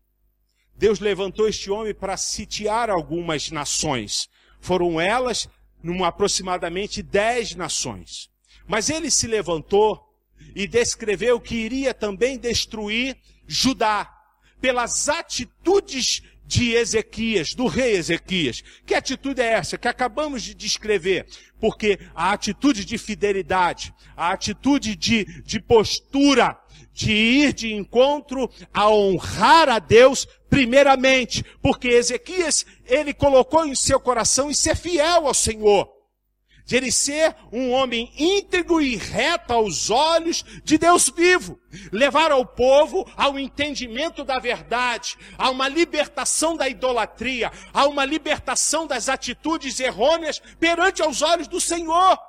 Deus 0.75 0.99
levantou 0.99 1.47
este 1.47 1.69
homem 1.69 1.93
para 1.93 2.15
sitiar 2.17 2.89
algumas 2.89 3.51
nações. 3.51 4.29
Foram 4.59 4.99
elas 4.99 5.47
numa 5.81 6.07
aproximadamente 6.07 7.01
dez 7.01 7.55
nações. 7.55 8.29
Mas 8.67 8.89
ele 8.89 9.09
se 9.09 9.27
levantou 9.27 10.07
e 10.55 10.67
descreveu 10.67 11.39
que 11.39 11.55
iria 11.55 11.93
também 11.93 12.37
destruir 12.37 13.17
Judá 13.47 14.09
pelas 14.61 15.09
atitudes 15.09 16.21
de 16.45 16.73
Ezequias, 16.73 17.53
do 17.53 17.67
rei 17.67 17.95
Ezequias. 17.95 18.63
Que 18.85 18.95
atitude 18.95 19.39
é 19.39 19.53
essa 19.53 19.77
que 19.77 19.87
acabamos 19.87 20.41
de 20.41 20.55
descrever? 20.55 21.27
Porque 21.59 21.99
a 22.15 22.31
atitude 22.31 22.83
de 22.83 22.97
fidelidade, 22.97 23.93
a 24.17 24.31
atitude 24.31 24.95
de, 24.95 25.25
de 25.43 25.59
postura, 25.59 26.59
de 26.99 27.13
ir 27.13 27.53
de 27.53 27.73
encontro 27.73 28.51
a 28.73 28.89
honrar 28.89 29.69
a 29.69 29.79
Deus 29.79 30.27
primeiramente, 30.49 31.45
porque 31.61 31.87
Ezequias, 31.87 32.65
ele 32.85 33.13
colocou 33.13 33.65
em 33.65 33.73
seu 33.73 34.01
coração 34.01 34.51
em 34.51 34.53
ser 34.53 34.75
fiel 34.75 35.25
ao 35.25 35.33
Senhor. 35.33 35.89
De 36.65 36.75
ele 36.75 36.91
ser 36.91 37.33
um 37.53 37.71
homem 37.71 38.11
íntegro 38.17 38.81
e 38.81 38.97
reto 38.97 39.53
aos 39.53 39.89
olhos 39.89 40.43
de 40.65 40.77
Deus 40.77 41.09
vivo. 41.09 41.57
Levar 41.89 42.33
ao 42.33 42.45
povo 42.45 43.09
ao 43.15 43.39
entendimento 43.39 44.25
da 44.25 44.37
verdade, 44.37 45.17
a 45.37 45.49
uma 45.49 45.69
libertação 45.69 46.57
da 46.57 46.67
idolatria, 46.67 47.49
a 47.73 47.87
uma 47.87 48.03
libertação 48.03 48.85
das 48.85 49.07
atitudes 49.07 49.79
errôneas 49.79 50.41
perante 50.59 51.01
aos 51.01 51.21
olhos 51.21 51.47
do 51.47 51.61
Senhor. 51.61 52.19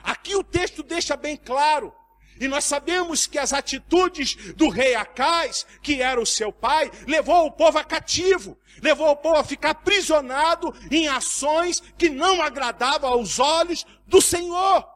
Aqui 0.00 0.36
o 0.36 0.44
texto 0.44 0.84
deixa 0.84 1.16
bem 1.16 1.36
claro 1.36 1.92
e 2.40 2.48
nós 2.48 2.64
sabemos 2.64 3.26
que 3.26 3.38
as 3.38 3.52
atitudes 3.52 4.34
do 4.54 4.68
rei 4.68 4.94
Acais, 4.94 5.66
que 5.82 6.02
era 6.02 6.20
o 6.20 6.26
seu 6.26 6.52
pai, 6.52 6.90
levou 7.06 7.46
o 7.46 7.52
povo 7.52 7.78
a 7.78 7.84
cativo, 7.84 8.58
levou 8.82 9.10
o 9.10 9.16
povo 9.16 9.36
a 9.36 9.44
ficar 9.44 9.70
aprisionado 9.70 10.74
em 10.90 11.08
ações 11.08 11.80
que 11.96 12.08
não 12.08 12.42
agradavam 12.42 13.10
aos 13.10 13.38
olhos 13.38 13.86
do 14.06 14.20
Senhor. 14.20 14.86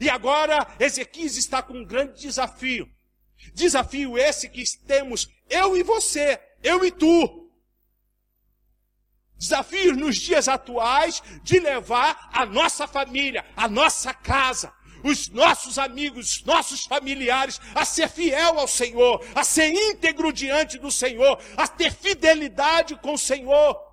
E 0.00 0.10
agora 0.10 0.66
Ezequias 0.78 1.36
está 1.36 1.62
com 1.62 1.74
um 1.74 1.84
grande 1.84 2.20
desafio. 2.20 2.88
Desafio 3.54 4.18
esse 4.18 4.48
que 4.48 4.62
temos 4.86 5.28
eu 5.48 5.76
e 5.76 5.82
você, 5.82 6.40
eu 6.62 6.84
e 6.84 6.90
tu. 6.90 7.46
Desafios 9.38 9.96
nos 9.96 10.16
dias 10.16 10.48
atuais 10.48 11.22
de 11.42 11.60
levar 11.60 12.30
a 12.32 12.46
nossa 12.46 12.86
família, 12.86 13.44
a 13.54 13.68
nossa 13.68 14.12
casa, 14.14 14.72
os 15.06 15.28
nossos 15.28 15.78
amigos, 15.78 16.36
os 16.36 16.44
nossos 16.44 16.84
familiares, 16.84 17.60
a 17.74 17.84
ser 17.84 18.08
fiel 18.08 18.58
ao 18.58 18.68
Senhor, 18.68 19.24
a 19.34 19.44
ser 19.44 19.72
íntegro 19.72 20.32
diante 20.32 20.78
do 20.78 20.90
Senhor, 20.90 21.38
a 21.56 21.66
ter 21.68 21.92
fidelidade 21.92 22.96
com 22.96 23.14
o 23.14 23.18
Senhor. 23.18 23.86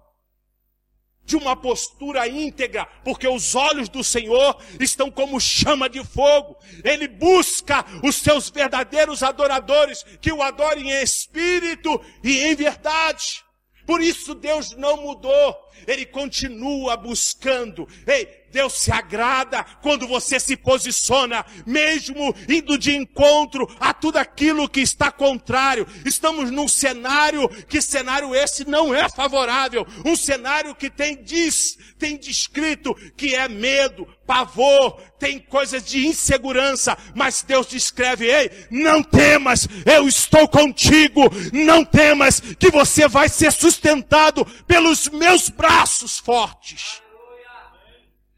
de 1.25 1.37
uma 1.37 1.55
postura 1.55 2.27
íntegra, 2.27 2.85
porque 3.01 3.25
os 3.25 3.55
olhos 3.55 3.87
do 3.87 4.03
Senhor 4.03 4.61
estão 4.77 5.09
como 5.09 5.39
chama 5.39 5.87
de 5.87 6.03
fogo. 6.03 6.57
Ele 6.83 7.07
busca 7.07 7.85
os 8.03 8.17
seus 8.17 8.49
verdadeiros 8.49 9.23
adoradores 9.23 10.03
que 10.19 10.33
o 10.33 10.41
adorem 10.41 10.91
em 10.91 11.01
espírito 11.01 12.01
e 12.21 12.39
em 12.39 12.55
verdade. 12.55 13.41
Por 13.85 14.01
isso 14.01 14.35
Deus 14.35 14.75
não 14.75 14.97
mudou, 14.97 15.57
Ele 15.87 16.05
continua 16.05 16.95
buscando. 16.95 17.87
Ei, 18.07 18.43
Deus 18.53 18.73
se 18.73 18.91
agrada 18.91 19.65
quando 19.81 20.07
você 20.07 20.39
se 20.39 20.55
posiciona, 20.55 21.43
mesmo 21.65 22.35
indo 22.47 22.77
de 22.77 22.95
encontro 22.95 23.67
a 23.79 23.93
tudo 23.93 24.17
aquilo 24.17 24.69
que 24.69 24.79
está 24.79 25.11
contrário. 25.11 25.87
Estamos 26.05 26.51
num 26.51 26.67
cenário 26.67 27.49
que 27.67 27.81
cenário 27.81 28.35
esse 28.35 28.63
não 28.69 28.93
é 28.93 29.09
favorável, 29.09 29.85
um 30.05 30.15
cenário 30.15 30.75
que 30.75 30.89
tem 30.89 31.21
diz, 31.23 31.77
tem 31.97 32.15
descrito 32.15 32.93
que 33.17 33.33
é 33.33 33.49
medo, 33.49 34.07
pavor, 34.25 35.01
tem 35.17 35.39
coisas 35.39 35.83
de 35.83 36.05
insegurança, 36.05 36.97
mas 37.15 37.41
Deus 37.41 37.65
descreve: 37.65 38.25
"Ei, 38.25 38.51
não 38.69 39.01
temas, 39.01 39.67
eu 39.85 40.07
estou 40.07 40.47
contigo. 40.47 41.23
Não 41.51 41.83
temas 41.83 42.39
que 42.39 42.69
você 42.69 43.07
vai 43.07 43.29
ser 43.29 43.51
sustentado 43.51 44.45
pelos 44.67 45.09
meus 45.09 45.49
braços 45.63 46.19
fortes." 46.19 47.01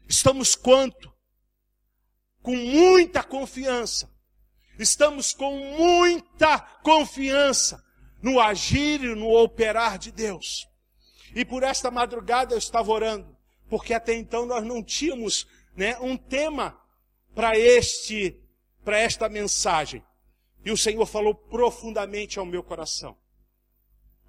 Estamos 0.08 0.54
quanto? 0.54 1.12
Com 2.40 2.54
muita 2.54 3.24
confiança. 3.24 4.08
Estamos 4.78 5.32
com 5.32 5.52
muita 5.76 6.60
confiança 6.60 7.84
no 8.22 8.38
agir 8.38 9.02
e 9.02 9.14
no 9.16 9.28
operar 9.30 9.98
de 9.98 10.12
Deus. 10.12 10.68
E 11.34 11.44
por 11.44 11.64
esta 11.64 11.90
madrugada 11.90 12.54
eu 12.54 12.58
estava 12.58 12.92
orando, 12.92 13.36
porque 13.68 13.92
até 13.92 14.14
então 14.14 14.46
nós 14.46 14.64
não 14.64 14.82
tínhamos 14.82 15.46
né, 15.74 15.98
um 15.98 16.16
tema 16.16 16.80
para 17.34 17.58
este, 17.58 18.40
para 18.84 18.98
esta 18.98 19.28
mensagem. 19.28 20.04
E 20.64 20.70
o 20.70 20.76
Senhor 20.76 21.06
falou 21.06 21.34
profundamente 21.34 22.38
ao 22.38 22.46
meu 22.46 22.62
coração. 22.62 23.16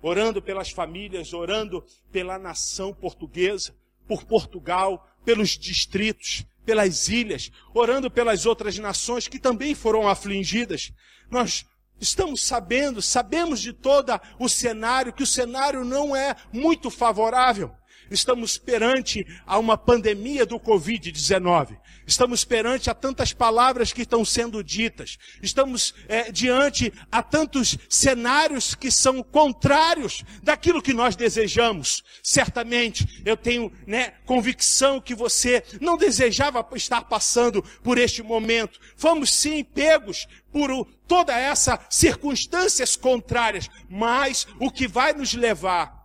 Orando 0.07 0.41
pelas 0.41 0.71
famílias, 0.71 1.33
orando 1.33 1.83
pela 2.13 2.39
nação 2.39 2.93
portuguesa, 2.93 3.75
por 4.07 4.23
Portugal, 4.23 5.05
pelos 5.25 5.57
distritos, 5.57 6.45
pelas 6.65 7.09
ilhas, 7.09 7.51
orando 7.73 8.09
pelas 8.09 8.45
outras 8.45 8.77
nações 8.77 9.27
que 9.27 9.37
também 9.37 9.75
foram 9.75 10.07
afligidas. 10.07 10.93
Nós 11.29 11.65
estamos 11.99 12.41
sabendo, 12.41 13.01
sabemos 13.01 13.59
de 13.59 13.73
todo 13.73 14.17
o 14.39 14.47
cenário, 14.47 15.11
que 15.11 15.23
o 15.23 15.27
cenário 15.27 15.83
não 15.83 16.15
é 16.15 16.37
muito 16.53 16.89
favorável. 16.89 17.69
Estamos 18.09 18.57
perante 18.57 19.25
a 19.45 19.57
uma 19.57 19.77
pandemia 19.77 20.45
do 20.45 20.59
Covid-19. 20.59 21.77
Estamos 22.05 22.45
perante 22.45 22.89
a 22.89 22.93
tantas 22.93 23.33
palavras 23.33 23.91
que 23.91 24.03
estão 24.03 24.23
sendo 24.23 24.63
ditas. 24.63 25.17
Estamos 25.41 25.93
é, 26.07 26.31
diante 26.31 26.93
a 27.11 27.21
tantos 27.21 27.77
cenários 27.89 28.73
que 28.73 28.89
são 28.89 29.21
contrários 29.21 30.23
daquilo 30.41 30.81
que 30.81 30.93
nós 30.93 31.15
desejamos. 31.15 32.03
Certamente, 32.23 33.21
eu 33.25 33.35
tenho 33.35 33.71
né, 33.85 34.13
convicção 34.25 35.01
que 35.01 35.13
você 35.13 35.63
não 35.81 35.97
desejava 35.97 36.65
estar 36.75 37.01
passando 37.01 37.61
por 37.83 37.97
este 37.97 38.23
momento. 38.23 38.79
Fomos 38.95 39.33
sim 39.33 39.63
pegos 39.63 40.27
por 40.51 40.87
toda 41.07 41.37
essa 41.37 41.79
circunstâncias 41.89 42.95
contrárias, 42.95 43.69
mas 43.89 44.47
o 44.59 44.71
que 44.71 44.87
vai 44.87 45.13
nos 45.13 45.33
levar 45.33 45.96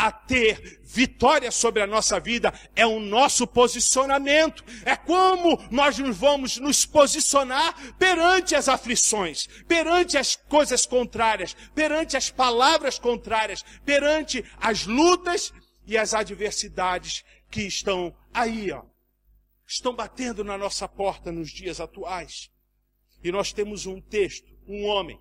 a 0.00 0.10
ter 0.10 0.80
vitória 0.82 1.50
sobre 1.50 1.82
a 1.82 1.86
nossa 1.86 2.18
vida 2.18 2.54
é 2.74 2.86
o 2.86 2.98
nosso 2.98 3.46
posicionamento. 3.46 4.64
É 4.82 4.96
como 4.96 5.62
nós 5.70 5.98
nos 5.98 6.16
vamos 6.16 6.56
nos 6.56 6.86
posicionar 6.86 7.94
perante 7.98 8.54
as 8.54 8.66
aflições, 8.66 9.46
perante 9.68 10.16
as 10.16 10.36
coisas 10.36 10.86
contrárias, 10.86 11.54
perante 11.74 12.16
as 12.16 12.30
palavras 12.30 12.98
contrárias, 12.98 13.62
perante 13.84 14.42
as 14.56 14.86
lutas 14.86 15.52
e 15.86 15.98
as 15.98 16.14
adversidades 16.14 17.22
que 17.50 17.60
estão 17.60 18.16
aí, 18.32 18.72
ó. 18.72 18.84
Estão 19.66 19.94
batendo 19.94 20.42
na 20.42 20.56
nossa 20.56 20.88
porta 20.88 21.30
nos 21.30 21.50
dias 21.50 21.78
atuais. 21.78 22.50
E 23.22 23.30
nós 23.30 23.52
temos 23.52 23.84
um 23.84 24.00
texto, 24.00 24.50
um 24.66 24.86
homem 24.86 25.20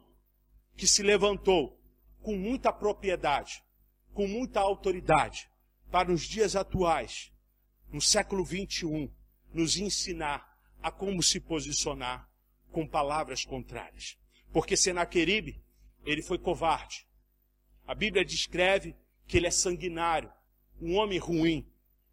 que 0.78 0.88
se 0.88 1.04
levantou 1.04 1.78
com 2.22 2.38
muita 2.38 2.72
propriedade 2.72 3.62
com 4.20 4.28
muita 4.28 4.60
autoridade 4.60 5.50
para 5.90 6.12
os 6.12 6.24
dias 6.24 6.54
atuais, 6.54 7.32
no 7.90 8.02
século 8.02 8.44
21, 8.44 9.10
nos 9.54 9.78
ensinar 9.78 10.60
a 10.84 10.92
como 10.92 11.24
se 11.24 11.40
posicionar 11.40 12.30
com 12.70 12.86
palavras 12.86 13.46
contrárias. 13.46 14.18
Porque 14.52 14.76
Senaqueribe, 14.76 15.64
ele 16.04 16.22
foi 16.22 16.38
covarde. 16.38 17.08
A 17.88 17.96
Bíblia 17.96 18.26
descreve 18.26 18.94
que 19.26 19.38
ele 19.38 19.48
é 19.48 19.52
sanguinário, 19.52 20.30
um 20.82 20.98
homem 20.98 21.18
ruim, 21.18 21.66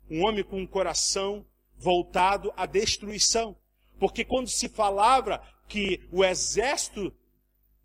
um 0.08 0.24
homem 0.24 0.44
com 0.44 0.60
um 0.60 0.66
coração 0.66 1.44
voltado 1.76 2.52
à 2.56 2.66
destruição. 2.66 3.56
Porque 3.98 4.24
quando 4.24 4.46
se 4.46 4.68
falava 4.68 5.44
que 5.66 6.06
o 6.12 6.24
exército 6.24 7.12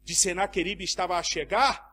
de 0.04 0.14
Senaqueribe 0.14 0.84
estava 0.84 1.18
a 1.18 1.24
chegar, 1.24 1.91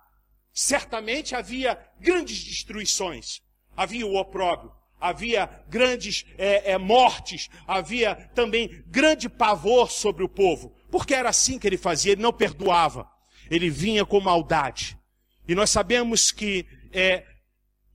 certamente 0.53 1.35
havia 1.35 1.79
grandes 2.01 2.43
destruições, 2.43 3.41
havia 3.77 4.07
o 4.07 4.17
opróbrio, 4.17 4.73
havia 5.01 5.49
grandes 5.69 6.25
é, 6.37 6.73
é, 6.73 6.79
mortes, 6.79 7.49
havia 7.67 8.15
também 8.35 8.83
grande 8.87 9.29
pavor 9.29 9.91
sobre 9.91 10.25
o 10.25 10.29
povo, 10.29 10.75
porque 10.91 11.15
era 11.15 11.29
assim 11.29 11.59
que 11.59 11.67
ele 11.67 11.79
fazia, 11.79 12.13
ele 12.13 12.23
não 12.23 12.33
perdoava, 12.33 13.09
ele 13.51 13.71
vinha 13.71 14.05
com 14.05 14.21
maldade. 14.21 14.99
E 15.47 15.55
nós 15.55 15.71
sabemos 15.71 16.31
que 16.31 16.67
é, 16.93 17.25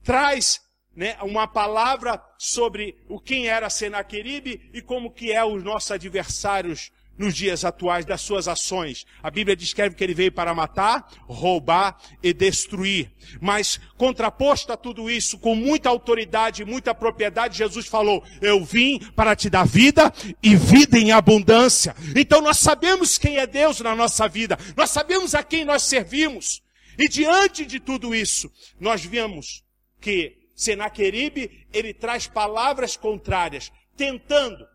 traz 0.03 0.61
né, 0.95 1.17
uma 1.21 1.47
palavra 1.47 2.23
sobre 2.37 3.03
o 3.09 3.19
quem 3.19 3.47
era 3.47 3.69
Senaqueribe 3.69 4.69
e 4.73 4.81
como 4.81 5.11
que 5.11 5.31
é 5.31 5.43
os 5.43 5.63
nossos 5.63 5.91
adversários 5.91 6.91
nos 7.17 7.35
dias 7.35 7.63
atuais 7.63 8.05
das 8.05 8.21
suas 8.21 8.47
ações. 8.47 9.05
A 9.21 9.29
Bíblia 9.29 9.55
descreve 9.55 9.95
que 9.95 10.03
ele 10.03 10.13
veio 10.13 10.31
para 10.31 10.53
matar, 10.53 11.07
roubar 11.27 11.97
e 12.21 12.33
destruir. 12.33 13.11
Mas, 13.39 13.79
contraposto 13.97 14.73
a 14.73 14.77
tudo 14.77 15.09
isso, 15.09 15.37
com 15.37 15.55
muita 15.55 15.89
autoridade 15.89 16.61
e 16.61 16.65
muita 16.65 16.93
propriedade, 16.93 17.57
Jesus 17.57 17.87
falou: 17.87 18.23
Eu 18.41 18.63
vim 18.63 18.99
para 19.15 19.35
te 19.35 19.49
dar 19.49 19.65
vida 19.65 20.11
e 20.41 20.55
vida 20.55 20.97
em 20.97 21.11
abundância. 21.11 21.95
Então 22.15 22.41
nós 22.41 22.57
sabemos 22.57 23.17
quem 23.17 23.37
é 23.37 23.47
Deus 23.47 23.79
na 23.81 23.95
nossa 23.95 24.27
vida, 24.27 24.57
nós 24.75 24.89
sabemos 24.89 25.35
a 25.35 25.43
quem 25.43 25.65
nós 25.65 25.83
servimos. 25.83 26.61
E 26.97 27.07
diante 27.07 27.65
de 27.65 27.79
tudo 27.79 28.13
isso, 28.13 28.51
nós 28.79 29.03
vemos 29.03 29.63
que 29.99 30.43
Senaqueribe, 30.55 31.65
ele 31.73 31.93
traz 31.93 32.27
palavras 32.27 32.95
contrárias, 32.95 33.71
tentando 33.97 34.65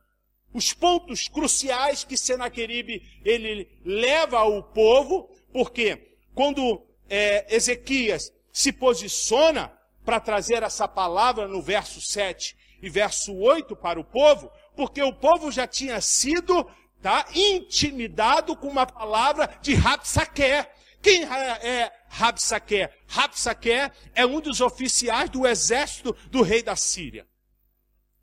os 0.59 0.73
pontos 0.73 1.29
cruciais 1.29 2.03
que 2.03 2.17
Senaqueribe 2.17 3.03
ele 3.25 3.69
leva 3.85 4.39
ao 4.39 4.61
povo, 4.63 5.31
porque 5.53 6.17
quando 6.35 6.85
é, 7.09 7.47
Ezequias 7.55 8.33
se 8.53 8.73
posiciona 8.73 9.73
para 10.05 10.19
trazer 10.19 10.65
essa 10.65 10.89
palavra 10.89 11.47
no 11.47 11.63
verso 11.63 12.01
7 12.01 12.57
e 12.83 12.91
verso 12.91 13.35
8 13.37 13.77
para 13.77 14.01
o 14.01 14.05
povo, 14.05 14.51
porque 14.75 15.01
o 15.01 15.13
povo 15.13 15.51
já 15.53 15.67
tinha 15.67 16.01
sido 16.01 16.69
tá, 17.01 17.25
intimidado 17.33 18.57
com 18.57 18.67
uma 18.67 18.87
palavra 18.87 19.49
de 19.63 19.75
Rapsaque. 19.75 20.67
Quem 21.01 21.23
é 21.23 21.93
Rapsaque? 22.09 22.89
Rapsaque 23.07 23.93
é 24.13 24.27
um 24.27 24.41
dos 24.41 24.61
oficiais 24.61 25.31
do 25.31 25.47
exército 25.47 26.17
do 26.31 26.43
rei 26.43 26.65
da 26.65 26.75
Síria. 26.75 27.27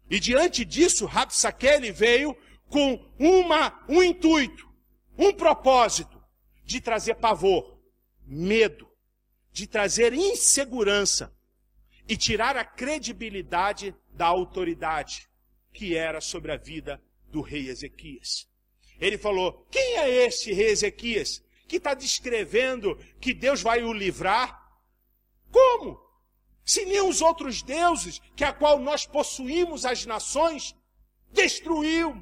E 0.09 0.19
diante 0.19 0.63
disso, 0.63 1.05
Rabsaquele 1.05 1.91
veio 1.91 2.35
com 2.69 3.03
uma, 3.19 3.83
um 3.89 4.03
intuito, 4.03 4.69
um 5.17 5.33
propósito 5.33 6.21
de 6.63 6.79
trazer 6.79 7.15
pavor, 7.15 7.79
medo, 8.25 8.87
de 9.51 9.67
trazer 9.67 10.13
insegurança 10.13 11.33
e 12.07 12.15
tirar 12.15 12.57
a 12.57 12.65
credibilidade 12.65 13.95
da 14.11 14.27
autoridade 14.27 15.27
que 15.73 15.95
era 15.95 16.21
sobre 16.21 16.51
a 16.51 16.57
vida 16.57 17.01
do 17.27 17.41
rei 17.41 17.69
Ezequias. 17.69 18.47
Ele 18.99 19.17
falou: 19.17 19.67
quem 19.71 19.97
é 19.97 20.25
esse 20.25 20.53
rei 20.53 20.67
Ezequias 20.67 21.43
que 21.67 21.77
está 21.77 21.93
descrevendo 21.93 22.95
que 23.19 23.33
Deus 23.33 23.61
vai 23.61 23.83
o 23.83 23.91
livrar? 23.91 24.63
Como? 25.51 26.04
Se 26.65 26.83
nem 26.85 27.01
os 27.01 27.21
outros 27.21 27.61
deuses, 27.61 28.19
que 28.35 28.43
a 28.43 28.51
qual 28.51 28.79
nós 28.79 29.05
possuímos 29.05 29.85
as 29.85 30.05
nações, 30.05 30.75
destruiu. 31.31 32.21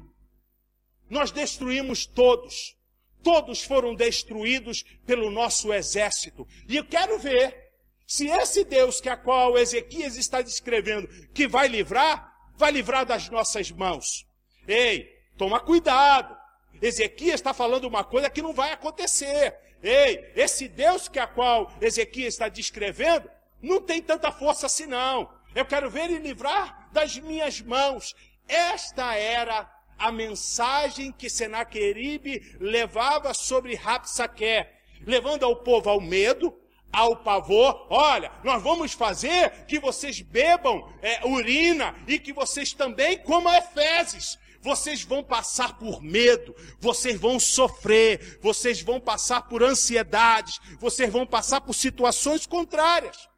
Nós 1.08 1.30
destruímos 1.30 2.04
todos. 2.04 2.76
Todos 3.22 3.64
foram 3.64 3.94
destruídos 3.94 4.84
pelo 5.06 5.30
nosso 5.30 5.72
exército. 5.72 6.46
E 6.68 6.76
eu 6.76 6.84
quero 6.84 7.18
ver 7.18 7.64
Se 8.06 8.28
esse 8.28 8.64
Deus 8.64 9.00
que 9.00 9.08
a 9.08 9.16
qual 9.16 9.56
Ezequias 9.56 10.16
está 10.16 10.42
descrevendo 10.42 11.08
que 11.32 11.48
vai 11.48 11.68
livrar, 11.68 12.32
vai 12.54 12.70
livrar 12.70 13.06
das 13.06 13.30
nossas 13.30 13.70
mãos. 13.70 14.26
Ei, 14.68 15.08
toma 15.38 15.58
cuidado. 15.60 16.36
Ezequias 16.82 17.36
está 17.36 17.54
falando 17.54 17.86
uma 17.86 18.04
coisa 18.04 18.28
que 18.28 18.42
não 18.42 18.52
vai 18.52 18.72
acontecer. 18.72 19.54
Ei, 19.82 20.32
esse 20.36 20.68
Deus 20.68 21.08
que 21.08 21.18
a 21.18 21.26
qual 21.26 21.72
Ezequias 21.80 22.34
está 22.34 22.48
descrevendo 22.48 23.30
não 23.64 23.80
tem 23.80 24.00
tanta 24.02 24.30
força 24.30 24.66
assim 24.66 24.86
não. 24.86 25.30
Eu 25.54 25.64
quero 25.64 25.90
ver 25.90 26.10
ele 26.10 26.18
livrar 26.18 26.88
das 26.92 27.18
minhas 27.18 27.60
mãos. 27.60 28.14
Esta 28.46 29.14
era 29.14 29.70
a 29.98 30.12
mensagem 30.12 31.12
que 31.12 31.30
Senaqueribe 31.30 32.56
levava 32.60 33.32
sobre 33.32 33.74
Rapsaque, 33.74 34.66
levando 35.06 35.44
ao 35.44 35.56
povo 35.56 35.88
ao 35.88 36.00
medo, 36.00 36.54
ao 36.92 37.16
pavor. 37.16 37.86
Olha, 37.88 38.30
nós 38.42 38.62
vamos 38.62 38.92
fazer 38.92 39.64
que 39.66 39.78
vocês 39.78 40.20
bebam 40.20 40.92
é, 41.00 41.26
urina 41.26 41.94
e 42.06 42.18
que 42.18 42.32
vocês 42.32 42.72
também 42.72 43.18
comam 43.18 43.54
eféses. 43.54 44.38
Vocês 44.60 45.02
vão 45.02 45.22
passar 45.22 45.78
por 45.78 46.02
medo, 46.02 46.56
vocês 46.80 47.20
vão 47.20 47.38
sofrer, 47.38 48.38
vocês 48.40 48.80
vão 48.80 48.98
passar 48.98 49.42
por 49.42 49.62
ansiedades, 49.62 50.58
vocês 50.80 51.12
vão 51.12 51.26
passar 51.26 51.60
por 51.60 51.74
situações 51.74 52.46
contrárias. 52.46 53.28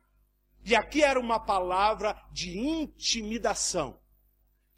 E 0.67 0.75
aqui 0.75 1.01
era 1.01 1.21
uma 1.21 1.39
palavra 1.39 2.21
de 2.33 2.59
intimidação 2.59 4.01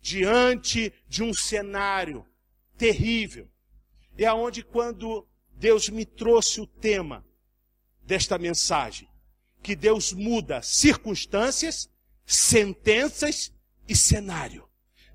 diante 0.02 0.92
de 1.08 1.22
um 1.22 1.32
cenário 1.32 2.26
terrível. 2.76 3.48
É 4.18 4.26
aonde 4.26 4.62
quando 4.62 5.26
Deus 5.50 5.88
me 5.88 6.04
trouxe 6.04 6.60
o 6.60 6.66
tema 6.66 7.26
desta 8.02 8.36
mensagem, 8.36 9.08
que 9.62 9.74
Deus 9.74 10.12
muda 10.12 10.60
circunstâncias, 10.60 11.88
sentenças 12.26 13.50
e 13.88 13.96
cenário. 13.96 14.68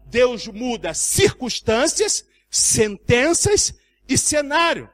Deus 0.07 0.47
muda 0.47 0.95
circunstâncias, 0.95 2.25
sentenças 2.49 3.75
e 4.09 4.17
cenário. 4.17 4.89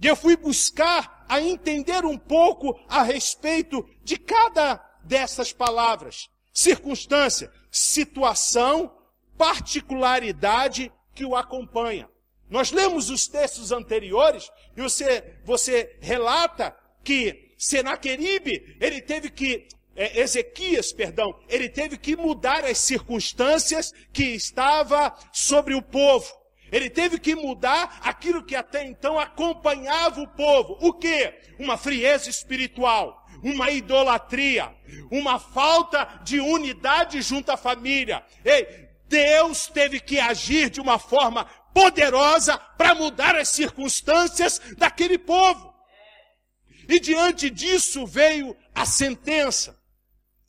E 0.00 0.06
eu 0.06 0.14
fui 0.14 0.36
buscar 0.36 1.17
a 1.28 1.40
entender 1.40 2.04
um 2.04 2.16
pouco 2.16 2.78
a 2.88 3.02
respeito 3.02 3.88
de 4.02 4.16
cada 4.16 4.76
dessas 5.04 5.52
palavras. 5.52 6.28
Circunstância, 6.52 7.52
situação, 7.70 8.92
particularidade 9.36 10.92
que 11.14 11.24
o 11.24 11.36
acompanha. 11.36 12.08
Nós 12.48 12.72
lemos 12.72 13.10
os 13.10 13.28
textos 13.28 13.72
anteriores 13.72 14.50
e 14.76 14.80
você, 14.80 15.38
você 15.44 15.98
relata 16.00 16.74
que 17.04 17.54
Senaqueribe, 17.58 18.76
ele 18.80 19.02
teve 19.02 19.28
que, 19.30 19.66
é, 19.96 20.20
Ezequias, 20.20 20.92
perdão, 20.92 21.38
ele 21.48 21.68
teve 21.68 21.98
que 21.98 22.16
mudar 22.16 22.64
as 22.64 22.78
circunstâncias 22.78 23.92
que 24.12 24.24
estava 24.24 25.14
sobre 25.32 25.74
o 25.74 25.82
povo. 25.82 26.32
Ele 26.70 26.90
teve 26.90 27.18
que 27.18 27.34
mudar 27.34 27.98
aquilo 28.02 28.44
que 28.44 28.54
até 28.54 28.84
então 28.84 29.18
acompanhava 29.18 30.20
o 30.20 30.28
povo. 30.28 30.76
O 30.80 30.92
que? 30.92 31.34
Uma 31.58 31.76
frieza 31.76 32.28
espiritual 32.28 33.26
uma 33.42 33.70
idolatria, 33.70 34.74
uma 35.10 35.38
falta 35.38 36.20
de 36.24 36.40
unidade 36.40 37.22
junto 37.22 37.50
à 37.50 37.56
família. 37.56 38.24
Ei, 38.44 38.88
Deus 39.06 39.66
teve 39.68 40.00
que 40.00 40.18
agir 40.18 40.70
de 40.70 40.80
uma 40.80 40.98
forma 40.98 41.44
poderosa 41.72 42.58
para 42.58 42.94
mudar 42.94 43.36
as 43.36 43.48
circunstâncias 43.48 44.60
daquele 44.76 45.18
povo. 45.18 45.74
E 46.88 46.98
diante 46.98 47.50
disso 47.50 48.06
veio 48.06 48.56
a 48.74 48.84
sentença. 48.84 49.78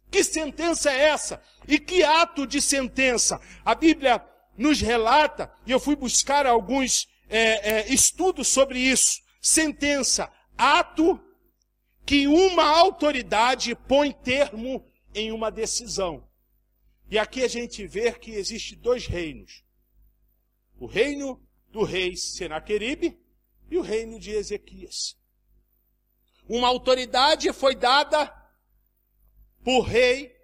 Que 0.09 0.23
sentença 0.23 0.91
é 0.91 1.09
essa? 1.09 1.41
E 1.67 1.77
que 1.77 2.03
ato 2.03 2.47
de 2.47 2.61
sentença? 2.61 3.39
A 3.63 3.75
Bíblia 3.75 4.19
nos 4.59 4.81
relata, 4.81 5.51
e 5.65 5.71
eu 5.71 5.79
fui 5.79 5.95
buscar 5.95 6.45
alguns 6.45 7.07
é, 7.29 7.77
é, 7.77 7.93
estudos 7.93 8.49
sobre 8.49 8.77
isso. 8.77 9.21
Sentença, 9.41 10.29
ato 10.57 11.17
que 12.05 12.27
uma 12.27 12.65
autoridade 12.65 13.73
põe 13.73 14.11
termo 14.11 14.85
em 15.15 15.31
uma 15.31 15.49
decisão. 15.49 16.27
E 17.09 17.17
aqui 17.17 17.41
a 17.41 17.47
gente 17.47 17.87
vê 17.87 18.11
que 18.11 18.31
existe 18.31 18.75
dois 18.75 19.07
reinos. 19.07 19.63
O 20.77 20.85
reino 20.85 21.41
do 21.69 21.83
rei 21.83 22.17
Senaqueribe 22.17 23.17
e 23.71 23.77
o 23.77 23.81
reino 23.81 24.19
de 24.19 24.31
Ezequias. 24.31 25.17
Uma 26.47 26.67
autoridade 26.67 27.53
foi 27.53 27.75
dada 27.75 28.27
por 29.63 29.83
rei 29.83 30.35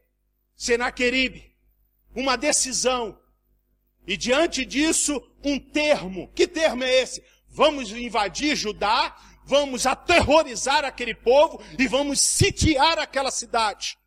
Senaqueribe. 0.56 1.54
Uma 2.16 2.38
decisão. 2.38 3.20
E 4.08 4.16
diante 4.16 4.66
disso, 4.66 5.22
um 5.44 5.60
termo. 5.60 6.32
Que 6.34 6.48
termo 6.48 6.84
é 6.84 7.02
esse? 7.02 7.24
Vamos 7.50 7.92
invadir 7.92 8.56
Judá, 8.56 9.16
vamos 9.46 9.86
aterrorizar 9.86 10.84
aquele 10.84 11.16
povo 11.16 11.62
e 11.80 11.88
vamos 11.88 12.20
sitiar 12.20 13.00
aquela 13.00 13.32
cidade. 13.32 13.98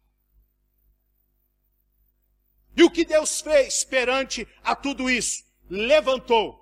E 2.76 2.82
o 2.82 2.90
que 2.90 3.04
Deus 3.04 3.40
fez 3.40 3.82
perante 3.82 4.46
a 4.62 4.76
tudo 4.76 5.10
isso? 5.10 5.42
Levantou 5.68 6.56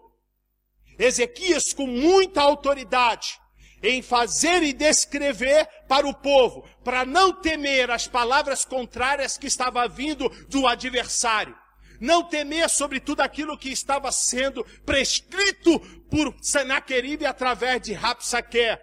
Ezequias 0.98 1.74
com 1.74 1.86
muita 1.86 2.40
autoridade 2.40 3.38
em 3.82 4.00
fazer 4.00 4.62
e 4.62 4.72
descrever 4.72 5.68
para 5.86 6.06
o 6.06 6.14
povo, 6.14 6.66
para 6.82 7.04
não 7.04 7.34
temer 7.34 7.90
as 7.90 8.08
palavras 8.08 8.64
contrárias 8.64 9.36
que 9.36 9.46
estava 9.46 9.86
vindo 9.86 10.30
do 10.48 10.66
adversário 10.66 11.54
não 12.00 12.22
temer 12.22 12.68
sobre 12.68 13.00
tudo 13.00 13.20
aquilo 13.20 13.56
que 13.58 13.70
estava 13.70 14.10
sendo 14.12 14.64
prescrito 14.84 15.78
por 16.10 16.34
Senaqueribe 16.42 17.26
através 17.26 17.82
de 17.82 17.92
Rapsaque 17.92 18.78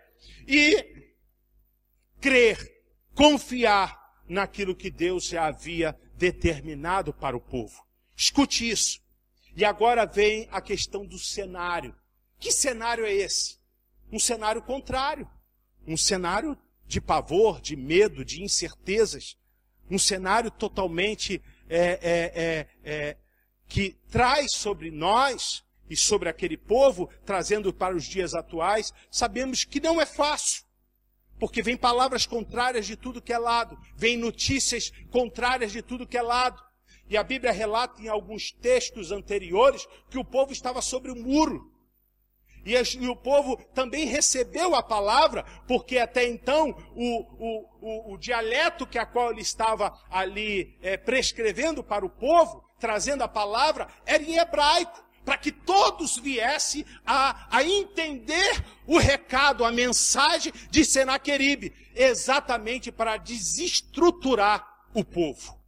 e 0.47 0.93
crer, 2.19 2.57
confiar 3.15 4.01
naquilo 4.27 4.75
que 4.75 4.89
Deus 4.89 5.25
já 5.25 5.45
havia 5.45 5.97
determinado 6.15 7.13
para 7.13 7.35
o 7.35 7.41
povo. 7.41 7.83
Escute 8.15 8.69
isso. 8.69 9.01
E 9.55 9.63
agora 9.63 10.05
vem 10.05 10.47
a 10.51 10.61
questão 10.61 11.05
do 11.05 11.19
cenário. 11.19 11.95
Que 12.39 12.51
cenário 12.51 13.05
é 13.05 13.13
esse? 13.13 13.59
Um 14.11 14.19
cenário 14.19 14.61
contrário. 14.61 15.29
Um 15.85 15.97
cenário 15.97 16.57
de 16.85 17.01
pavor, 17.01 17.61
de 17.61 17.75
medo, 17.75 18.23
de 18.23 18.41
incertezas. 18.41 19.37
Um 19.89 19.99
cenário 19.99 20.49
totalmente 20.49 21.41
é, 21.69 21.99
é, 22.01 22.41
é, 22.43 22.67
é, 22.83 23.17
que 23.67 23.97
traz 24.09 24.51
sobre 24.53 24.91
nós 24.91 25.63
e 25.89 25.95
sobre 25.95 26.29
aquele 26.29 26.57
povo, 26.57 27.09
trazendo 27.25 27.73
para 27.73 27.95
os 27.95 28.05
dias 28.05 28.33
atuais, 28.33 28.93
sabemos 29.11 29.63
que 29.63 29.79
não 29.79 30.01
é 30.01 30.05
fácil. 30.05 30.63
Porque 31.39 31.61
vem 31.61 31.75
palavras 31.75 32.25
contrárias 32.25 32.85
de 32.85 32.95
tudo 32.95 33.21
que 33.21 33.33
é 33.33 33.37
lado, 33.37 33.77
vem 33.95 34.17
notícias 34.17 34.91
contrárias 35.11 35.71
de 35.71 35.81
tudo 35.81 36.07
que 36.07 36.17
é 36.17 36.21
lado. 36.21 36.61
E 37.09 37.17
a 37.17 37.23
Bíblia 37.23 37.51
relata 37.51 38.01
em 38.01 38.07
alguns 38.07 38.51
textos 38.51 39.11
anteriores 39.11 39.85
que 40.09 40.17
o 40.17 40.23
povo 40.23 40.53
estava 40.53 40.81
sobre 40.81 41.11
o 41.11 41.15
muro. 41.15 41.73
E, 42.65 42.77
o 43.09 43.15
povo 43.15 43.57
também 43.73 44.05
recebeu 44.05 44.73
a 44.73 44.81
palavra, 44.81 45.43
porque 45.67 45.97
até 45.97 46.25
então 46.25 46.69
o, 46.95 47.19
o, 47.37 47.69
o, 47.81 48.13
o 48.13 48.17
dialeto 48.17 48.87
que 48.87 48.97
a 48.97 49.05
qual 49.05 49.31
ele 49.31 49.41
estava 49.41 49.93
ali 50.09 50.77
é, 50.81 50.95
prescrevendo 50.95 51.83
para 51.83 52.05
o 52.05 52.09
povo, 52.09 52.63
trazendo 52.83 53.23
a 53.23 53.29
palavra, 53.29 53.87
era 54.05 54.21
em 54.21 54.35
hebraico, 54.37 55.01
para 55.23 55.37
que 55.37 55.53
todos 55.53 56.17
viessem 56.17 56.85
a, 57.05 57.47
a 57.49 57.63
entender 57.63 58.61
o 58.85 58.97
recado, 58.97 59.63
a 59.63 59.71
mensagem 59.71 60.51
de 60.69 60.83
Senaqueribe, 60.83 61.73
exatamente 61.95 62.91
para 62.91 63.15
desestruturar 63.15 64.67
o 64.93 65.01
povo 65.01 65.63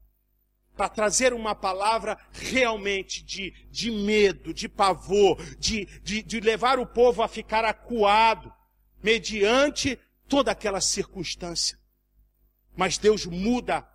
para 0.76 0.90
trazer 0.90 1.32
uma 1.32 1.56
palavra 1.56 2.18
realmente 2.34 3.24
de, 3.24 3.54
de 3.72 3.90
medo, 3.90 4.54
de 4.54 4.68
pavor, 4.68 5.42
de, 5.58 5.86
de, 6.04 6.22
de 6.22 6.42
levar 6.42 6.80
o 6.80 6.86
povo 6.86 7.24
a 7.24 7.30
ficar 7.30 7.64
acuado, 7.64 8.54
mediante 9.02 9.98
toda 10.28 10.52
aquela 10.52 10.82
circunstância. 10.82 11.80
Mas 12.76 12.98
Deus 12.98 13.26
muda 13.26 13.88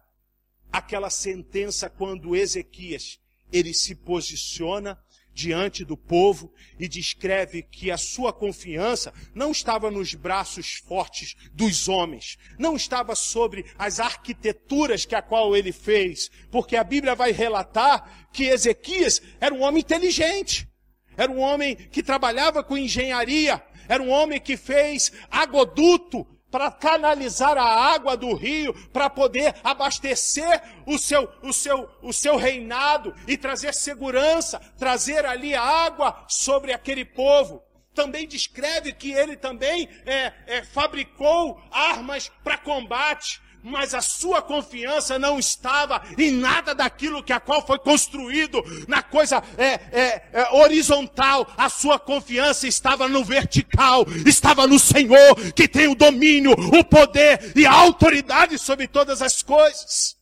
aquela 0.73 1.11
sentença 1.11 1.89
quando 1.89 2.37
Ezequias, 2.37 3.19
ele 3.53 3.75
se 3.75 3.95
posiciona 3.95 4.99
diante 5.33 5.85
do 5.85 5.97
povo 5.97 6.53
e 6.79 6.89
descreve 6.89 7.63
que 7.63 7.91
a 7.91 7.97
sua 7.97 8.33
confiança 8.33 9.13
não 9.35 9.51
estava 9.51 9.91
nos 9.91 10.15
braços 10.15 10.83
fortes 10.87 11.35
dos 11.53 11.89
homens, 11.89 12.37
não 12.59 12.77
estava 12.77 13.15
sobre 13.15 13.65
as 13.79 14.01
arquiteturas 14.01 15.05
que 15.05 15.15
a 15.15 15.23
qual 15.23 15.57
ele 15.57 15.73
fez, 15.73 16.31
porque 16.51 16.77
a 16.77 16.85
Bíblia 16.85 17.15
vai 17.15 17.33
relatar 17.33 18.29
que 18.33 18.45
Ezequias 18.45 19.23
era 19.41 19.55
um 19.55 19.63
homem 19.63 19.81
inteligente, 19.81 20.69
era 21.17 21.31
um 21.31 21.39
homem 21.39 21.77
que 21.77 22.03
trabalhava 22.03 22.63
com 22.63 22.77
engenharia, 22.77 23.63
era 23.89 24.03
um 24.03 24.11
homem 24.11 24.41
que 24.41 24.57
fez 24.57 25.13
agoduto 25.31 26.27
para 26.51 26.71
canalizar 26.71 27.57
a 27.57 27.93
água 27.95 28.17
do 28.17 28.35
rio, 28.35 28.75
para 28.93 29.09
poder 29.09 29.55
abastecer 29.63 30.63
o 30.87 30.99
seu, 30.99 31.31
o, 31.43 31.53
seu, 31.53 31.89
o 32.03 32.13
seu 32.13 32.37
reinado 32.37 33.15
e 33.27 33.37
trazer 33.37 33.73
segurança, 33.73 34.61
trazer 34.79 35.25
ali 35.25 35.55
água 35.55 36.25
sobre 36.29 36.73
aquele 36.73 37.05
povo. 37.05 37.63
Também 37.95 38.27
descreve 38.27 38.93
que 38.93 39.13
ele 39.13 39.37
também 39.37 39.89
é, 40.07 40.33
é, 40.47 40.65
fabricou 40.65 41.61
armas 41.71 42.31
para 42.43 42.57
combate, 42.57 43.41
mas 43.63 43.95
a 43.95 44.01
sua 44.01 44.41
confiança 44.41 45.19
não 45.19 45.39
estava 45.39 46.03
em 46.19 46.31
nada 46.31 46.75
daquilo 46.75 47.23
que 47.23 47.33
a 47.33 47.41
qual 47.41 47.67
foi 47.67 47.79
construído 47.79 48.63
na 48.89 49.03
coisa 49.03 49.43
é, 49.57 49.67
é, 49.67 50.23
é, 50.33 50.49
horizontal. 50.53 51.47
A 51.57 51.69
sua 51.69 51.99
confiança 51.99 52.67
estava 52.67 53.09
no 53.09 53.25
vertical, 53.25 54.07
estava 54.27 54.67
no 54.67 54.79
Senhor 54.79 55.35
que 55.55 55.69
tem 55.69 55.89
o 55.89 55.95
domínio, 55.95 56.53
o 56.53 56.85
poder 56.85 57.53
e 57.57 57.67
a 57.67 57.73
autoridade 57.73 58.59
sobre 58.59 58.87
todas 58.87 59.23
as 59.23 59.43
coisas. 59.43 60.17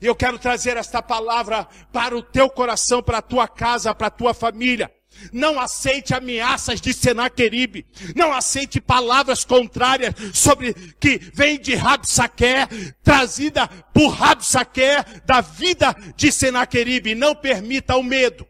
E 0.00 0.06
eu 0.06 0.14
quero 0.14 0.38
trazer 0.38 0.76
esta 0.76 1.02
palavra 1.02 1.68
para 1.92 2.16
o 2.16 2.22
teu 2.22 2.48
coração, 2.48 3.02
para 3.02 3.18
a 3.18 3.22
tua 3.22 3.46
casa, 3.46 3.94
para 3.94 4.06
a 4.06 4.10
tua 4.10 4.32
família. 4.32 4.90
Não 5.32 5.60
aceite 5.60 6.14
ameaças 6.14 6.80
de 6.80 6.92
Senaqueribe. 6.92 7.86
Não 8.14 8.32
aceite 8.32 8.80
palavras 8.80 9.44
contrárias 9.44 10.14
sobre 10.32 10.74
que 10.98 11.18
vem 11.34 11.58
de 11.58 11.74
Rabsaquer, 11.74 12.68
trazida 13.02 13.68
por 13.92 14.08
Rabsaquer 14.08 15.22
da 15.24 15.40
vida 15.40 15.94
de 16.16 16.32
Senaqueribe. 16.32 17.14
Não 17.14 17.34
permita 17.34 17.96
o 17.96 18.02
medo. 18.02 18.49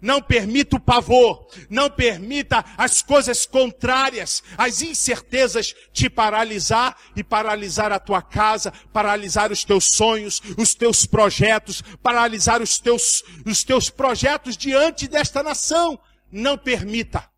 Não 0.00 0.22
permita 0.22 0.76
o 0.76 0.80
pavor, 0.80 1.48
não 1.68 1.90
permita 1.90 2.64
as 2.76 3.02
coisas 3.02 3.44
contrárias, 3.44 4.42
as 4.56 4.80
incertezas 4.80 5.74
te 5.92 6.08
paralisar 6.08 6.96
e 7.16 7.24
paralisar 7.24 7.90
a 7.90 7.98
tua 7.98 8.22
casa, 8.22 8.72
paralisar 8.92 9.50
os 9.50 9.64
teus 9.64 9.86
sonhos, 9.86 10.40
os 10.56 10.74
teus 10.74 11.04
projetos, 11.04 11.82
paralisar 12.02 12.62
os 12.62 12.78
teus, 12.78 13.24
os 13.44 13.64
teus 13.64 13.90
projetos 13.90 14.56
diante 14.56 15.08
desta 15.08 15.42
nação 15.42 15.98
não 16.30 16.56
permita. 16.56 17.28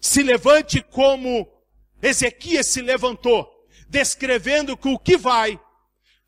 Se 0.00 0.22
levante 0.22 0.82
como 0.82 1.48
Ezequias 2.02 2.66
se 2.66 2.80
levantou, 2.82 3.48
descrevendo 3.88 4.76
que 4.76 4.88
o 4.88 4.98
que 4.98 5.16
vai 5.16 5.60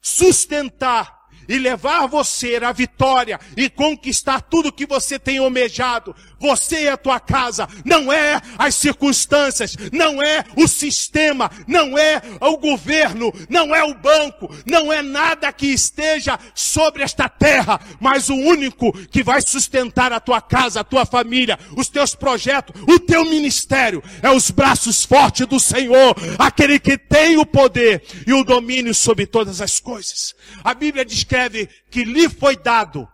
sustentar 0.01 1.14
e 1.49 1.59
levar 1.59 2.07
você 2.07 2.57
à 2.57 2.73
vitória 2.73 3.39
e 3.57 3.69
conquistar 3.69 4.41
tudo 4.41 4.73
que 4.73 4.87
você 4.87 5.19
tem 5.19 5.39
almejado. 5.39 6.15
Você 6.45 6.85
e 6.85 6.89
a 6.89 6.97
tua 6.97 7.21
casa. 7.21 7.69
Não 7.85 8.13
é 8.13 8.41
as 8.59 8.75
circunstâncias, 8.75 9.77
não 9.93 10.23
é 10.23 10.45
o 10.57 10.67
sistema, 10.67 11.51
não 11.67 11.99
é 11.99 12.23
o 12.41 12.57
governo, 12.57 13.33
não 13.49 13.75
é 13.75 13.85
o 13.85 13.95
banco, 13.95 14.55
não 14.67 14.93
é 14.93 15.03
nada 15.03 15.53
que 15.53 15.67
esteja 15.67 16.39
sobre 16.55 17.03
esta 17.03 17.29
terra, 17.29 17.81
mas 18.01 18.29
o 18.29 18.35
único 18.35 18.93
que 19.09 19.23
vai 19.23 19.41
sustentar 19.43 20.13
a 20.13 20.21
tua 20.21 20.41
casa, 20.41 20.81
a 20.81 20.85
tua 20.85 21.05
família, 21.05 21.59
os 21.77 21.89
teus 21.89 22.15
projetos, 22.15 22.81
o 22.89 22.99
teu 22.99 23.25
ministério 23.25 24.03
é 24.23 24.31
os 24.31 24.51
braços 24.51 25.05
fortes 25.05 25.47
do 25.47 25.61
Senhor, 25.61 26.15
aquele 26.39 26.79
que 26.79 26.97
tem 26.97 27.37
o 27.37 27.45
poder 27.45 28.03
e 28.27 28.33
o 28.33 28.45
domínio 28.45 28.95
sobre 28.95 29.27
todas 29.27 29.61
as 29.61 29.79
coisas. 29.79 30.35
A 30.63 30.73
Bíblia 30.75 31.05
diz 31.05 31.25
que 31.25 31.35
escreve 31.35 31.69
que 31.91 32.05
lhe 32.05 32.29
foi 32.29 32.57
dado, 32.57 33.09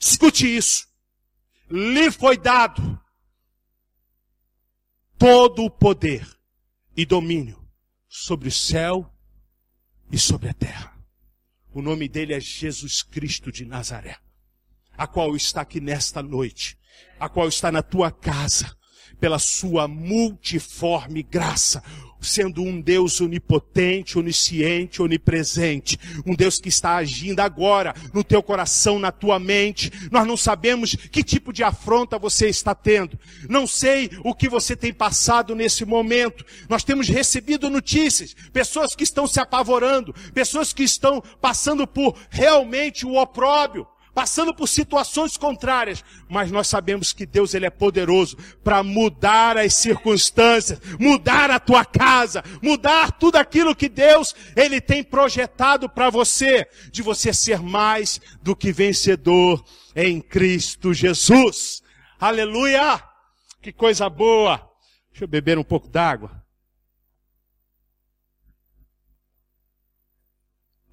escute 0.00 0.56
isso, 0.56 0.86
lhe 1.70 2.10
foi 2.10 2.36
dado 2.36 3.00
todo 5.18 5.64
o 5.64 5.70
poder 5.70 6.26
e 6.96 7.04
domínio 7.04 7.66
sobre 8.08 8.48
o 8.48 8.52
céu 8.52 9.12
e 10.10 10.18
sobre 10.18 10.48
a 10.48 10.54
terra. 10.54 10.96
O 11.72 11.82
nome 11.82 12.08
dele 12.08 12.34
é 12.34 12.40
Jesus 12.40 13.02
Cristo 13.02 13.50
de 13.50 13.64
Nazaré, 13.64 14.18
a 14.96 15.06
qual 15.06 15.36
está 15.36 15.60
aqui 15.60 15.80
nesta 15.80 16.22
noite, 16.22 16.78
a 17.18 17.28
qual 17.28 17.48
está 17.48 17.70
na 17.70 17.82
tua 17.82 18.10
casa, 18.10 18.75
pela 19.20 19.38
sua 19.38 19.88
multiforme 19.88 21.22
graça, 21.22 21.82
sendo 22.20 22.62
um 22.62 22.80
Deus 22.80 23.20
onipotente, 23.20 24.18
onisciente, 24.18 25.02
onipresente, 25.02 25.98
um 26.24 26.34
Deus 26.34 26.58
que 26.58 26.68
está 26.68 26.96
agindo 26.96 27.40
agora 27.40 27.94
no 28.12 28.24
teu 28.24 28.42
coração, 28.42 28.98
na 28.98 29.12
tua 29.12 29.38
mente. 29.38 29.92
Nós 30.10 30.26
não 30.26 30.36
sabemos 30.36 30.94
que 30.94 31.22
tipo 31.22 31.52
de 31.52 31.62
afronta 31.62 32.18
você 32.18 32.48
está 32.48 32.74
tendo. 32.74 33.18
Não 33.48 33.66
sei 33.66 34.10
o 34.24 34.34
que 34.34 34.48
você 34.48 34.74
tem 34.74 34.92
passado 34.92 35.54
nesse 35.54 35.84
momento. 35.84 36.44
Nós 36.68 36.82
temos 36.82 37.08
recebido 37.08 37.70
notícias, 37.70 38.34
pessoas 38.52 38.94
que 38.94 39.04
estão 39.04 39.26
se 39.26 39.40
apavorando, 39.40 40.14
pessoas 40.34 40.72
que 40.72 40.82
estão 40.82 41.22
passando 41.40 41.86
por 41.86 42.16
realmente 42.30 43.06
o 43.06 43.14
opróbio 43.16 43.86
passando 44.16 44.54
por 44.54 44.66
situações 44.66 45.36
contrárias, 45.36 46.02
mas 46.26 46.50
nós 46.50 46.68
sabemos 46.68 47.12
que 47.12 47.26
Deus 47.26 47.52
ele 47.52 47.66
é 47.66 47.70
poderoso 47.70 48.34
para 48.64 48.82
mudar 48.82 49.58
as 49.58 49.74
circunstâncias, 49.74 50.80
mudar 50.98 51.50
a 51.50 51.60
tua 51.60 51.84
casa, 51.84 52.42
mudar 52.62 53.12
tudo 53.12 53.36
aquilo 53.36 53.76
que 53.76 53.90
Deus 53.90 54.34
ele 54.56 54.80
tem 54.80 55.04
projetado 55.04 55.86
para 55.86 56.08
você, 56.08 56.66
de 56.90 57.02
você 57.02 57.30
ser 57.30 57.60
mais 57.60 58.18
do 58.40 58.56
que 58.56 58.72
vencedor 58.72 59.62
em 59.94 60.22
Cristo 60.22 60.94
Jesus. 60.94 61.82
Aleluia! 62.18 63.04
Que 63.60 63.70
coisa 63.70 64.08
boa! 64.08 64.66
Deixa 65.10 65.24
eu 65.24 65.28
beber 65.28 65.58
um 65.58 65.64
pouco 65.64 65.88
d'água. 65.88 66.42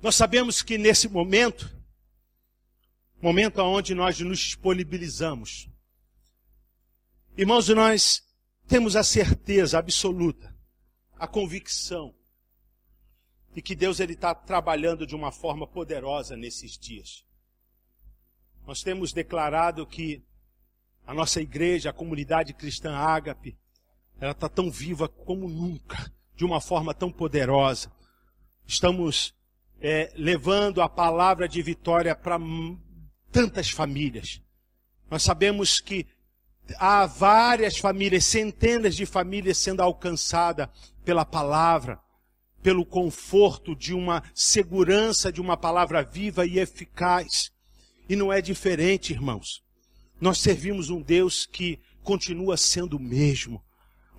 Nós 0.02 0.14
sabemos 0.14 0.62
que 0.62 0.78
nesse 0.78 1.08
momento 1.08 1.83
momento 3.24 3.60
onde 3.60 3.96
nós 3.96 4.20
nos 4.20 4.38
disponibilizamos. 4.38 5.70
Irmãos, 7.38 7.70
nós 7.70 8.22
temos 8.68 8.98
a 8.98 9.04
certeza 9.04 9.80
absoluta, 9.80 10.54
a 11.18 11.26
convicção 11.26 12.14
de 13.54 13.62
que 13.62 13.76
Deus 13.76 14.02
ele 14.02 14.12
está 14.12 14.36
trabalhando 14.36 15.08
de 15.08 15.16
uma 15.16 15.32
forma 15.32 15.66
poderosa 15.66 16.36
nesses 16.36 16.78
dias. 16.78 17.26
Nós 18.68 18.84
temos 18.84 19.14
declarado 19.14 19.88
que 19.88 20.22
a 21.08 21.14
nossa 21.14 21.40
igreja, 21.40 21.92
a 21.92 21.94
comunidade 21.94 22.54
cristã 22.54 22.94
Ágape, 22.94 23.58
ela 24.20 24.34
está 24.34 24.50
tão 24.50 24.70
viva 24.70 25.08
como 25.08 25.48
nunca, 25.48 26.12
de 26.36 26.44
uma 26.44 26.60
forma 26.60 26.94
tão 26.94 27.10
poderosa. 27.10 27.90
Estamos 28.68 29.34
é, 29.80 30.12
levando 30.14 30.82
a 30.82 30.90
palavra 30.90 31.48
de 31.48 31.62
vitória 31.62 32.14
para 32.14 32.38
tantas 33.34 33.72
famílias. 33.72 34.40
Nós 35.10 35.24
sabemos 35.24 35.82
que 35.82 36.06
há 36.78 37.06
várias 37.08 37.78
famílias, 37.78 38.24
centenas 38.26 38.96
de 38.96 39.06
famílias 39.06 39.58
sendo 39.58 39.82
alcançadas 39.82 40.70
pela 41.04 41.26
palavra, 41.26 42.00
pelo 42.62 42.86
conforto 42.86 43.76
de 43.76 43.94
uma 43.94 44.24
segurança 44.34 45.32
de 45.32 45.42
uma 45.42 45.58
palavra 45.58 46.04
viva 46.04 46.46
e 46.46 46.60
eficaz. 46.60 47.52
E 48.08 48.16
não 48.16 48.32
é 48.32 48.40
diferente, 48.40 49.12
irmãos. 49.12 49.64
Nós 50.22 50.38
servimos 50.38 50.90
um 50.90 51.02
Deus 51.02 51.46
que 51.46 51.80
continua 52.04 52.56
sendo 52.56 52.98
o 52.98 53.02
mesmo. 53.02 53.62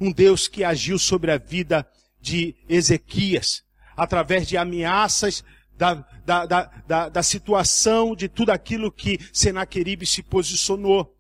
Um 0.01 0.11
Deus 0.11 0.49
que 0.49 0.65
agiu 0.65 0.99
sobre 0.99 1.31
a 1.31 1.39
vida 1.39 1.89
de 2.21 2.57
Ezequias, 2.69 3.63
através 3.97 4.49
de 4.49 4.57
ameaças 4.57 5.45
da, 5.77 5.95
da, 6.25 6.47
da, 6.87 7.09
da, 7.09 7.23
situação, 7.23 8.15
de 8.15 8.29
tudo 8.29 8.51
aquilo 8.51 8.93
que 8.93 9.19
Senaqueribe 9.33 10.07
se 10.07 10.23
posicionou. 10.23 11.15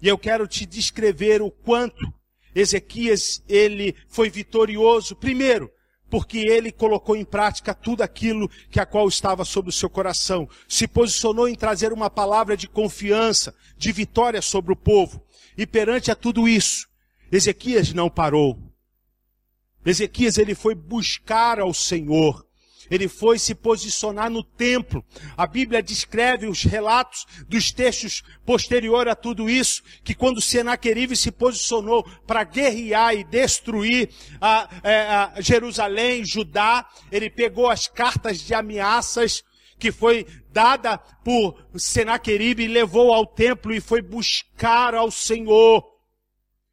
E 0.00 0.08
eu 0.08 0.18
quero 0.18 0.46
te 0.46 0.66
descrever 0.66 1.40
o 1.40 1.50
quanto 1.50 2.12
Ezequias, 2.56 3.42
ele 3.46 3.94
foi 4.08 4.30
vitorioso. 4.30 5.14
Primeiro, 5.14 5.70
porque 6.08 6.38
ele 6.38 6.72
colocou 6.72 7.14
em 7.14 7.24
prática 7.24 7.74
tudo 7.74 8.02
aquilo 8.02 8.48
que 8.70 8.80
a 8.80 8.86
qual 8.86 9.06
estava 9.06 9.44
sobre 9.44 9.68
o 9.68 9.72
seu 9.72 9.90
coração. 9.90 10.48
Se 10.66 10.88
posicionou 10.88 11.46
em 11.48 11.54
trazer 11.54 11.92
uma 11.92 12.08
palavra 12.08 12.56
de 12.56 12.66
confiança, 12.66 13.54
de 13.76 13.92
vitória 13.92 14.40
sobre 14.40 14.72
o 14.72 14.76
povo. 14.76 15.22
E 15.56 15.66
perante 15.66 16.10
a 16.10 16.14
tudo 16.14 16.48
isso, 16.48 16.88
Ezequias 17.30 17.92
não 17.92 18.08
parou. 18.08 18.58
Ezequias 19.84 20.38
ele 20.38 20.54
foi 20.54 20.74
buscar 20.74 21.60
ao 21.60 21.74
Senhor. 21.74 22.45
Ele 22.90 23.08
foi 23.08 23.38
se 23.38 23.54
posicionar 23.54 24.30
no 24.30 24.42
templo. 24.42 25.04
A 25.36 25.46
Bíblia 25.46 25.82
descreve 25.82 26.46
os 26.46 26.62
relatos 26.62 27.26
dos 27.48 27.72
textos 27.72 28.22
posterior 28.44 29.08
a 29.08 29.14
tudo 29.14 29.48
isso, 29.48 29.82
que 30.04 30.14
quando 30.14 30.40
Senaqueribe 30.40 31.16
se 31.16 31.30
posicionou 31.30 32.04
para 32.26 32.44
guerrear 32.44 33.14
e 33.14 33.24
destruir 33.24 34.10
a, 34.40 34.68
é, 34.82 35.00
a, 35.02 35.32
a 35.34 35.40
Jerusalém, 35.40 36.24
Judá, 36.24 36.86
ele 37.10 37.30
pegou 37.30 37.68
as 37.68 37.86
cartas 37.88 38.40
de 38.40 38.54
ameaças 38.54 39.42
que 39.78 39.92
foi 39.92 40.26
dada 40.50 40.98
por 41.22 41.66
Senaqueribe 41.76 42.64
e 42.64 42.68
levou 42.68 43.12
ao 43.12 43.26
templo 43.26 43.74
e 43.74 43.80
foi 43.80 44.00
buscar 44.00 44.94
ao 44.94 45.10
Senhor. 45.10 45.84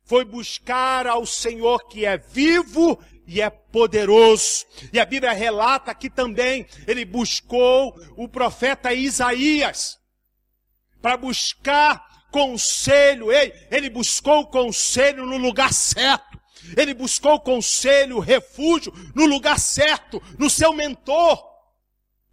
Foi 0.05 0.25
buscar 0.25 1.07
ao 1.07 1.25
Senhor 1.25 1.87
que 1.87 2.05
é 2.05 2.17
vivo 2.17 2.99
e 3.25 3.41
é 3.41 3.49
poderoso. 3.49 4.65
E 4.91 4.99
a 4.99 5.05
Bíblia 5.05 5.31
relata 5.33 5.93
que 5.93 6.09
também 6.09 6.65
ele 6.87 7.05
buscou 7.05 7.95
o 8.15 8.27
profeta 8.27 8.93
Isaías 8.93 9.97
para 11.01 11.17
buscar 11.17 12.05
conselho. 12.31 13.31
Ei, 13.31 13.53
ele 13.69 13.89
buscou 13.89 14.47
conselho 14.47 15.25
no 15.25 15.37
lugar 15.37 15.73
certo. 15.73 16.41
Ele 16.77 16.93
buscou 16.93 17.39
conselho, 17.39 18.19
refúgio 18.19 18.93
no 19.13 19.25
lugar 19.25 19.59
certo, 19.59 20.21
no 20.37 20.49
seu 20.49 20.73
mentor 20.73 21.53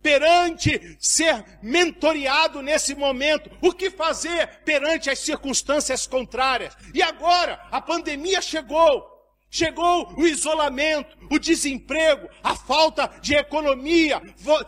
perante 0.03 0.97
ser 0.99 1.45
mentoreado 1.63 2.63
nesse 2.63 2.95
momento. 2.95 3.51
O 3.61 3.73
que 3.73 3.91
fazer 3.91 4.61
perante 4.65 5.11
as 5.11 5.19
circunstâncias 5.19 6.07
contrárias? 6.07 6.77
E 6.95 7.03
agora, 7.03 7.61
a 7.71 7.81
pandemia 7.81 8.41
chegou. 8.41 9.20
Chegou 9.51 10.15
o 10.17 10.27
isolamento, 10.27 11.17
o 11.29 11.39
desemprego, 11.39 12.29
a 12.43 12.55
falta 12.55 13.09
de 13.21 13.35
economia, 13.35 14.23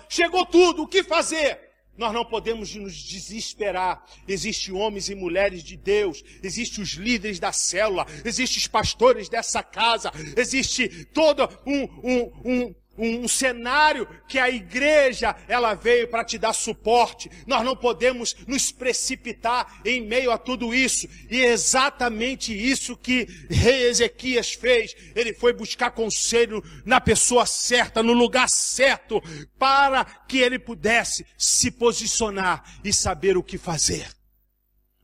chegou 0.08 0.44
tudo. 0.44 0.82
O 0.82 0.88
que 0.88 1.04
fazer? 1.04 1.72
Nós 1.96 2.12
não 2.12 2.24
podemos 2.24 2.74
nos 2.74 2.94
desesperar. 2.94 4.04
Existem 4.26 4.74
homens 4.74 5.08
e 5.08 5.14
mulheres 5.14 5.62
de 5.62 5.76
Deus, 5.76 6.24
existem 6.42 6.82
os 6.82 6.94
líderes 6.94 7.38
da 7.38 7.52
célula, 7.52 8.06
existem 8.24 8.58
os 8.58 8.66
pastores 8.66 9.28
dessa 9.28 9.62
casa, 9.62 10.10
existe 10.36 11.04
todo 11.06 11.48
um, 11.66 11.82
um, 12.02 12.32
um, 12.44 12.74
um 12.96 13.26
cenário 13.26 14.06
que 14.28 14.38
a 14.38 14.50
igreja 14.50 15.34
ela 15.48 15.74
veio 15.74 16.08
para 16.08 16.24
te 16.24 16.38
dar 16.38 16.52
suporte. 16.52 17.30
Nós 17.46 17.64
não 17.64 17.76
podemos 17.76 18.34
nos 18.46 18.70
precipitar 18.70 19.80
em 19.84 20.02
meio 20.02 20.30
a 20.30 20.38
tudo 20.38 20.74
isso. 20.74 21.08
E 21.30 21.40
é 21.40 21.52
exatamente 21.52 22.52
isso 22.52 22.96
que 22.96 23.26
rei 23.48 23.84
Ezequias 23.84 24.52
fez. 24.52 24.94
Ele 25.14 25.32
foi 25.32 25.52
buscar 25.52 25.90
conselho 25.90 26.62
na 26.84 27.00
pessoa 27.00 27.46
certa, 27.46 28.02
no 28.02 28.12
lugar 28.12 28.48
certo, 28.48 29.22
para 29.58 30.04
que 30.04 30.38
ele 30.38 30.58
pudesse 30.58 31.26
se 31.36 31.70
posicionar 31.70 32.78
e 32.84 32.92
saber 32.92 33.36
o 33.36 33.42
que 33.42 33.56
fazer. 33.56 34.08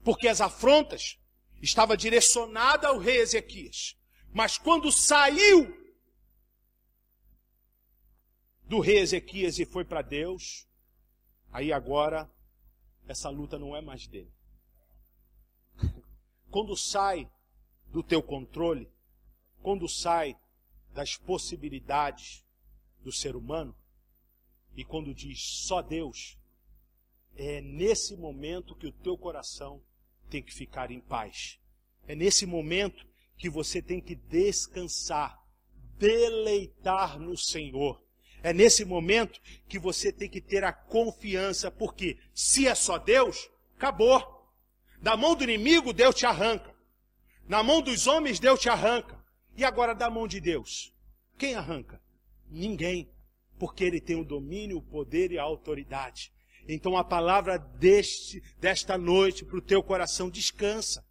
Porque 0.05 0.29
as 0.29 0.41
afrontas 0.41 1.19
estavam 1.63 1.97
direcionadas 1.97 2.91
ao 2.91 2.99
rei 2.99 3.19
Ezequias. 3.19 3.97
Mas 4.33 4.59
quando 4.59 4.93
saiu 4.93 5.78
do 8.69 8.81
rei 8.81 8.99
Ezequias 8.99 9.59
e 9.59 9.65
foi 9.65 9.85
para 9.85 10.03
Deus, 10.03 10.69
aí 11.51 11.73
agora 11.73 12.31
essa 13.07 13.31
luta 13.31 13.59
não 13.59 13.75
é 13.75 13.81
mais 13.81 14.07
dele. 14.07 14.33
Quando 16.51 16.77
sai 16.77 17.29
do 17.91 18.03
teu 18.03 18.23
controle, 18.23 18.91
quando 19.63 19.89
sai 19.89 20.39
das 20.93 21.17
possibilidades 21.17 22.45
do 23.03 23.11
ser 23.11 23.35
humano, 23.35 23.75
e 24.77 24.85
quando 24.85 25.15
diz 25.15 25.41
só 25.43 25.83
Deus, 25.83 26.39
é 27.35 27.61
nesse 27.61 28.17
momento 28.17 28.75
que 28.75 28.87
o 28.87 28.93
teu 28.93 29.17
coração 29.17 29.83
tem 30.31 30.43
que 30.43 30.53
ficar 30.53 30.91
em 30.91 31.01
paz. 31.01 31.59
É 32.07 32.15
nesse 32.15 32.47
momento 32.47 33.07
que 33.37 33.49
você 33.49 33.83
tem 33.83 34.01
que 34.01 34.15
descansar, 34.15 35.43
deleitar 35.99 37.19
no 37.19 37.37
Senhor. 37.37 38.03
É 38.43 38.53
nesse 38.53 38.85
momento 38.85 39.41
que 39.69 39.79
você 39.79 40.13
tem 40.13 40.29
que 40.29 40.41
ter 40.41 40.63
a 40.65 40.73
confiança, 40.73 41.71
porque 41.71 42.19
se 42.33 42.67
é 42.67 42.75
só 42.75 42.99
Deus, 42.99 43.49
acabou. 43.77 44.37
Da 45.01 45.17
mão 45.17 45.35
do 45.35 45.45
inimigo, 45.45 45.93
Deus 45.93 46.15
te 46.15 46.27
arranca. 46.27 46.75
Na 47.49 47.63
mão 47.63 47.81
dos 47.81 48.07
homens, 48.07 48.39
Deus 48.39 48.61
te 48.61 48.69
arranca. 48.69 49.19
E 49.57 49.65
agora 49.65 49.95
da 49.95 50.11
mão 50.11 50.29
de 50.29 50.41
Deus? 50.41 50.95
Quem 51.37 51.55
arranca? 51.55 52.01
Ninguém. 52.49 53.11
Porque 53.59 53.83
Ele 53.83 54.01
tem 54.01 54.17
o 54.17 54.25
domínio, 54.25 54.79
o 54.79 54.83
poder 54.83 55.33
e 55.33 55.39
a 55.39 55.43
autoridade. 55.43 56.33
Então 56.69 56.97
a 56.97 57.03
palavra 57.03 57.59
deste, 57.59 58.43
desta 58.61 58.99
noite 58.99 59.45
para 59.45 59.57
o 59.57 59.63
teu 59.63 59.83
coração, 59.83 60.29
descansa. 60.29 61.05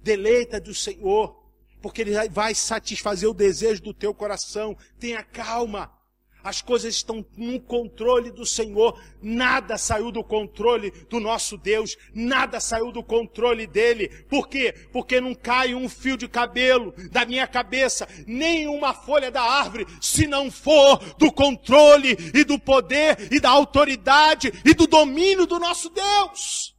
Deleita 0.00 0.60
do 0.60 0.74
Senhor. 0.74 1.44
Porque 1.80 2.02
Ele 2.02 2.28
vai 2.28 2.54
satisfazer 2.54 3.28
o 3.28 3.34
desejo 3.34 3.82
do 3.82 3.94
teu 3.94 4.14
coração. 4.14 4.76
Tenha 4.98 5.24
calma. 5.24 5.97
As 6.42 6.62
coisas 6.62 6.94
estão 6.94 7.24
no 7.36 7.60
controle 7.60 8.30
do 8.30 8.46
Senhor. 8.46 8.98
Nada 9.20 9.76
saiu 9.76 10.12
do 10.12 10.22
controle 10.22 10.90
do 11.08 11.18
nosso 11.18 11.58
Deus. 11.58 11.96
Nada 12.14 12.60
saiu 12.60 12.92
do 12.92 13.02
controle 13.02 13.66
dele. 13.66 14.08
Por 14.28 14.48
quê? 14.48 14.72
Porque 14.92 15.20
não 15.20 15.34
cai 15.34 15.74
um 15.74 15.88
fio 15.88 16.16
de 16.16 16.28
cabelo 16.28 16.94
da 17.10 17.26
minha 17.26 17.46
cabeça, 17.46 18.08
nem 18.26 18.68
uma 18.68 18.94
folha 18.94 19.30
da 19.30 19.42
árvore, 19.42 19.86
se 20.00 20.26
não 20.26 20.50
for 20.50 20.98
do 21.14 21.32
controle 21.32 22.16
e 22.32 22.44
do 22.44 22.58
poder 22.58 23.32
e 23.32 23.40
da 23.40 23.50
autoridade 23.50 24.52
e 24.64 24.74
do 24.74 24.86
domínio 24.86 25.46
do 25.46 25.58
nosso 25.58 25.90
Deus. 25.90 26.76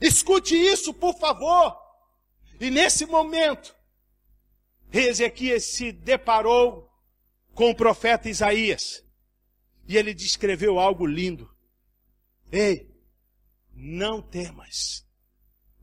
Escute 0.00 0.54
isso, 0.56 0.94
por 0.94 1.18
favor. 1.18 1.76
E 2.60 2.70
nesse 2.70 3.06
momento, 3.06 3.74
Ezequias 4.92 5.64
se 5.64 5.90
deparou 5.90 6.91
com 7.54 7.70
o 7.70 7.74
profeta 7.74 8.28
Isaías. 8.28 9.04
E 9.86 9.96
ele 9.96 10.14
descreveu 10.14 10.78
algo 10.78 11.06
lindo. 11.06 11.50
Ei, 12.50 12.90
não 13.74 14.22
temas. 14.22 15.06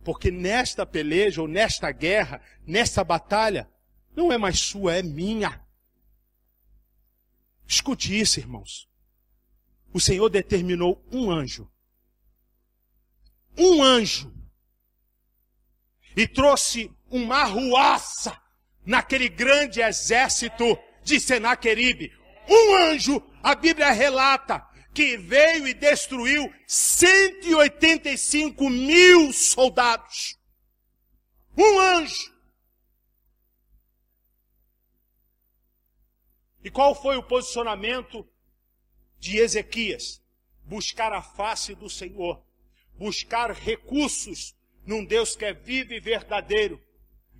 Porque 0.03 0.31
nesta 0.31 0.85
peleja, 0.85 1.41
ou 1.41 1.47
nesta 1.47 1.91
guerra, 1.91 2.41
nesta 2.65 3.03
batalha, 3.03 3.69
não 4.15 4.31
é 4.31 4.37
mais 4.37 4.59
sua, 4.59 4.95
é 4.95 5.03
minha. 5.03 5.63
Escute 7.67 8.17
isso, 8.19 8.39
irmãos. 8.39 8.89
O 9.93 9.99
Senhor 9.99 10.29
determinou 10.29 11.05
um 11.11 11.29
anjo. 11.29 11.71
Um 13.57 13.83
anjo. 13.83 14.33
E 16.15 16.27
trouxe 16.27 16.91
uma 17.09 17.37
arruaça 17.37 18.39
naquele 18.85 19.29
grande 19.29 19.81
exército 19.81 20.77
de 21.09 21.19
Senaqueribe. 21.19 22.13
Um 22.47 22.75
anjo, 22.75 23.21
a 23.43 23.55
Bíblia 23.55 23.91
relata, 23.91 24.65
que 24.93 25.17
veio 25.17 25.67
e 25.67 25.73
destruiu 25.73 26.53
185 26.67 28.69
mil 28.69 29.33
soldados. 29.33 30.37
Um 31.57 31.79
anjo. 31.79 32.37
E 36.63 36.69
qual 36.69 36.93
foi 36.93 37.17
o 37.17 37.23
posicionamento 37.23 38.27
de 39.17 39.37
Ezequias? 39.37 40.21
Buscar 40.63 41.11
a 41.13 41.21
face 41.21 41.73
do 41.73 41.89
Senhor, 41.89 42.43
buscar 42.93 43.51
recursos 43.51 44.55
num 44.85 45.03
Deus 45.03 45.35
que 45.35 45.45
é 45.45 45.53
vivo 45.53 45.93
e 45.93 45.99
verdadeiro, 45.99 46.79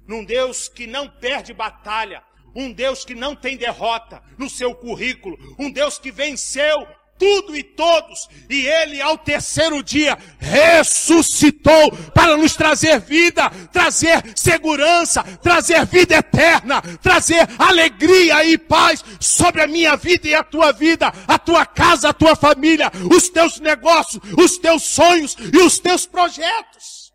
num 0.08 0.26
Deus 0.26 0.68
que 0.68 0.88
não 0.88 1.08
perde 1.08 1.54
batalha, 1.54 2.24
um 2.56 2.72
Deus 2.72 3.06
que 3.06 3.16
não 3.16 3.36
tem 3.36 3.58
derrota 3.58 4.22
no 4.38 4.50
seu 4.50 4.74
currículo, 4.74 5.38
um 5.58 5.72
Deus 5.72 5.98
que 5.98 6.12
venceu 6.12 6.88
tudo 7.20 7.56
e 7.56 7.62
todos, 7.62 8.30
e 8.50 8.66
ele 8.66 9.02
ao 9.02 9.18
terceiro 9.18 9.84
dia 9.84 10.18
ressuscitou 10.40 11.92
para 12.14 12.38
nos 12.38 12.56
trazer 12.56 13.00
vida, 13.02 13.50
trazer 13.74 14.24
segurança, 14.36 15.22
trazer 15.44 15.86
vida 15.86 16.16
eterna, 16.16 16.82
trazer 17.02 17.46
alegria 17.60 18.46
e 18.46 18.58
paz 18.58 19.04
sobre 19.20 19.62
a 19.62 19.68
minha 19.68 19.98
vida 19.98 20.30
e 20.30 20.34
a 20.34 20.44
tua 20.44 20.72
vida, 20.72 21.12
a 21.28 21.38
tua 21.38 21.66
casa, 21.66 22.10
a 22.10 22.14
tua 22.14 22.38
família, 22.38 22.90
os 23.14 23.28
teus 23.28 23.60
negócios, 23.60 24.24
os 24.38 24.58
teus 24.58 24.84
sonhos 24.84 25.36
e 25.54 25.58
os 25.58 25.78
teus 25.78 26.06
projetos. 26.06 27.12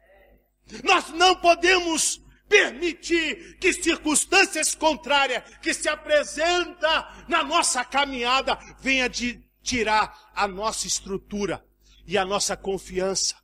Nós 0.82 1.04
não 1.14 1.34
podemos 1.36 2.20
permitir 2.48 3.58
que 3.58 3.72
circunstâncias 3.72 4.74
contrárias 4.74 5.42
que 5.60 5.72
se 5.72 5.88
apresentam 5.88 7.06
na 7.28 7.42
nossa 7.42 7.84
caminhada 7.84 8.58
venha 8.80 9.08
de 9.08 9.42
tirar 9.62 10.30
a 10.34 10.46
nossa 10.46 10.86
estrutura 10.86 11.64
e 12.06 12.18
a 12.18 12.24
nossa 12.24 12.56
confiança. 12.56 13.36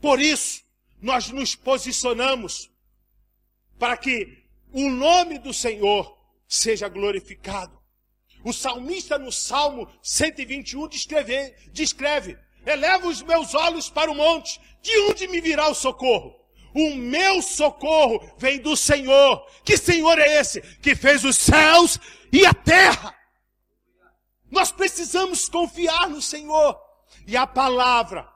Por 0.00 0.20
isso, 0.20 0.62
nós 1.00 1.30
nos 1.30 1.54
posicionamos 1.54 2.70
para 3.78 3.96
que 3.96 4.44
o 4.72 4.88
nome 4.90 5.38
do 5.38 5.54
Senhor 5.54 6.18
seja 6.46 6.88
glorificado. 6.88 7.80
O 8.44 8.52
salmista 8.52 9.18
no 9.18 9.32
Salmo 9.32 9.88
121 10.02 10.88
descreve, 10.88 11.54
descreve 11.72 12.38
eleva 12.66 13.08
os 13.08 13.22
meus 13.22 13.54
olhos 13.54 13.88
para 13.88 14.10
o 14.10 14.14
monte, 14.14 14.60
de 14.80 14.96
onde 15.10 15.28
me 15.28 15.40
virá 15.40 15.68
o 15.68 15.74
socorro? 15.74 16.34
O 16.74 16.94
meu 16.94 17.42
socorro 17.42 18.34
vem 18.38 18.58
do 18.58 18.76
Senhor. 18.76 19.46
Que 19.64 19.76
Senhor 19.76 20.18
é 20.18 20.40
esse? 20.40 20.60
Que 20.78 20.94
fez 20.94 21.24
os 21.24 21.36
céus 21.36 21.98
e 22.32 22.46
a 22.46 22.54
terra. 22.54 23.14
Nós 24.50 24.72
precisamos 24.72 25.48
confiar 25.48 26.08
no 26.08 26.22
Senhor. 26.22 26.78
E 27.26 27.36
a 27.36 27.46
palavra 27.46 28.28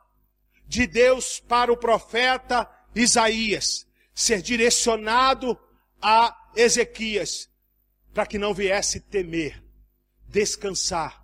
de 0.66 0.87
Deus 0.87 1.41
para 1.41 1.72
o 1.72 1.76
profeta 1.76 2.68
Isaías 2.95 3.87
ser 4.14 4.41
direcionado 4.41 5.59
a 6.01 6.34
Ezequias 6.55 7.51
para 8.14 8.26
que 8.26 8.39
não 8.39 8.55
viesse 8.55 8.99
temer, 8.99 9.62
descansar, 10.26 11.22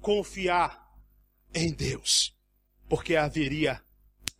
confiar 0.00 0.90
em 1.54 1.70
Deus, 1.70 2.34
porque 2.88 3.14
haveria 3.14 3.82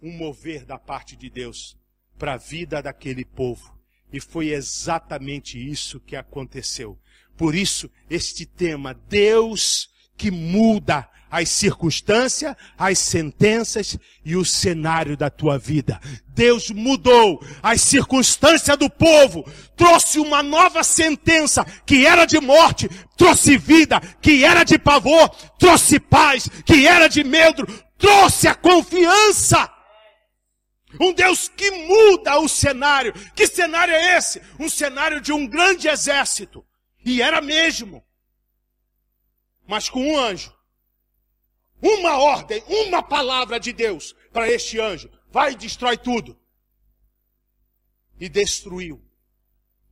um 0.00 0.10
mover 0.16 0.64
da 0.64 0.78
parte 0.78 1.14
de 1.14 1.28
Deus 1.28 1.76
para 2.22 2.34
a 2.34 2.36
vida 2.36 2.80
daquele 2.80 3.24
povo. 3.24 3.76
E 4.12 4.20
foi 4.20 4.50
exatamente 4.50 5.58
isso 5.58 5.98
que 5.98 6.14
aconteceu. 6.14 6.96
Por 7.36 7.52
isso, 7.52 7.90
este 8.08 8.46
tema, 8.46 8.94
Deus 8.94 9.90
que 10.16 10.30
muda 10.30 11.08
as 11.28 11.48
circunstâncias, 11.48 12.54
as 12.78 13.00
sentenças 13.00 13.98
e 14.24 14.36
o 14.36 14.44
cenário 14.44 15.16
da 15.16 15.28
tua 15.30 15.58
vida. 15.58 16.00
Deus 16.28 16.70
mudou 16.70 17.44
as 17.60 17.80
circunstâncias 17.80 18.76
do 18.76 18.88
povo, 18.88 19.44
trouxe 19.74 20.20
uma 20.20 20.44
nova 20.44 20.84
sentença 20.84 21.64
que 21.84 22.06
era 22.06 22.24
de 22.24 22.38
morte, 22.38 22.88
trouxe 23.16 23.58
vida 23.58 23.98
que 24.20 24.44
era 24.44 24.62
de 24.62 24.78
pavor, 24.78 25.28
trouxe 25.58 25.98
paz 25.98 26.48
que 26.64 26.86
era 26.86 27.08
de 27.08 27.24
medo, 27.24 27.66
trouxe 27.98 28.46
a 28.46 28.54
confiança. 28.54 29.71
Um 31.02 31.12
Deus 31.12 31.48
que 31.48 31.70
muda 31.70 32.38
o 32.38 32.48
cenário. 32.48 33.12
Que 33.34 33.46
cenário 33.46 33.92
é 33.94 34.16
esse? 34.16 34.40
Um 34.58 34.68
cenário 34.68 35.20
de 35.20 35.32
um 35.32 35.46
grande 35.46 35.88
exército. 35.88 36.64
E 37.04 37.20
era 37.20 37.40
mesmo. 37.40 38.04
Mas 39.66 39.88
com 39.88 40.00
um 40.00 40.18
anjo 40.18 40.54
uma 41.82 42.16
ordem, 42.16 42.62
uma 42.68 43.02
palavra 43.02 43.58
de 43.58 43.72
Deus 43.72 44.14
para 44.32 44.48
este 44.48 44.78
anjo. 44.78 45.10
Vai 45.30 45.52
e 45.52 45.56
destrói 45.56 45.96
tudo. 45.96 46.38
E 48.20 48.28
destruiu. 48.28 49.02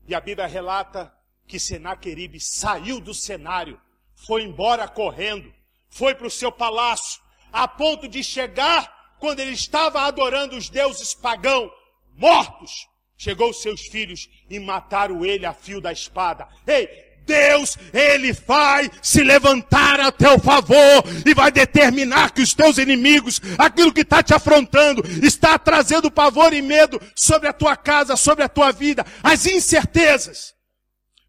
E 0.07 0.15
a 0.15 0.21
Bíblia 0.21 0.47
relata 0.47 1.13
que 1.49 1.59
Senaqueribe 1.59 2.39
saiu 2.39 3.01
do 3.01 3.13
cenário, 3.13 3.81
foi 4.15 4.45
embora 4.45 4.87
correndo, 4.87 5.53
foi 5.89 6.15
para 6.15 6.29
o 6.29 6.31
seu 6.31 6.53
palácio, 6.53 7.21
a 7.53 7.67
ponto 7.67 8.07
de 8.07 8.23
chegar 8.23 9.00
quando 9.21 9.41
ele 9.41 9.53
estava 9.53 10.01
adorando 10.01 10.57
os 10.57 10.69
deuses 10.69 11.15
pagãos, 11.15 11.71
mortos. 12.17 12.89
Chegou 13.17 13.53
seus 13.53 13.83
filhos 13.83 14.29
e 14.49 14.59
mataram 14.59 15.25
ele 15.25 15.45
a 15.45 15.53
fio 15.53 15.79
da 15.79 15.93
espada. 15.93 16.49
Ei, 16.67 16.89
Deus, 17.27 17.79
Ele 17.93 18.33
vai 18.33 18.91
se 19.01 19.23
levantar 19.23 20.01
a 20.01 20.11
teu 20.11 20.39
favor 20.41 21.05
e 21.25 21.33
vai 21.33 21.53
determinar 21.53 22.33
que 22.33 22.43
os 22.43 22.55
teus 22.55 22.77
inimigos, 22.77 23.41
aquilo 23.57 23.93
que 23.93 24.01
está 24.01 24.21
te 24.23 24.35
afrontando, 24.35 25.03
está 25.23 25.57
trazendo 25.57 26.11
pavor 26.11 26.53
e 26.53 26.61
medo 26.61 27.01
sobre 27.15 27.47
a 27.47 27.53
tua 27.53 27.77
casa, 27.77 28.17
sobre 28.17 28.43
a 28.43 28.49
tua 28.49 28.73
vida, 28.73 29.07
as 29.23 29.47
incertezas, 29.47 30.55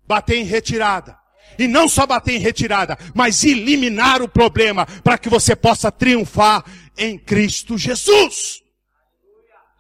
bater 0.08 0.38
em 0.38 0.44
retirada. 0.44 1.16
E 1.60 1.68
não 1.68 1.88
só 1.88 2.08
bater 2.08 2.34
em 2.34 2.40
retirada, 2.40 2.98
mas 3.14 3.44
eliminar 3.44 4.22
o 4.22 4.28
problema 4.28 4.88
para 5.04 5.18
que 5.18 5.30
você 5.30 5.56
possa 5.56 5.92
triunfar 5.92 6.64
em 6.98 7.18
Cristo 7.18 7.78
Jesus. 7.78 8.62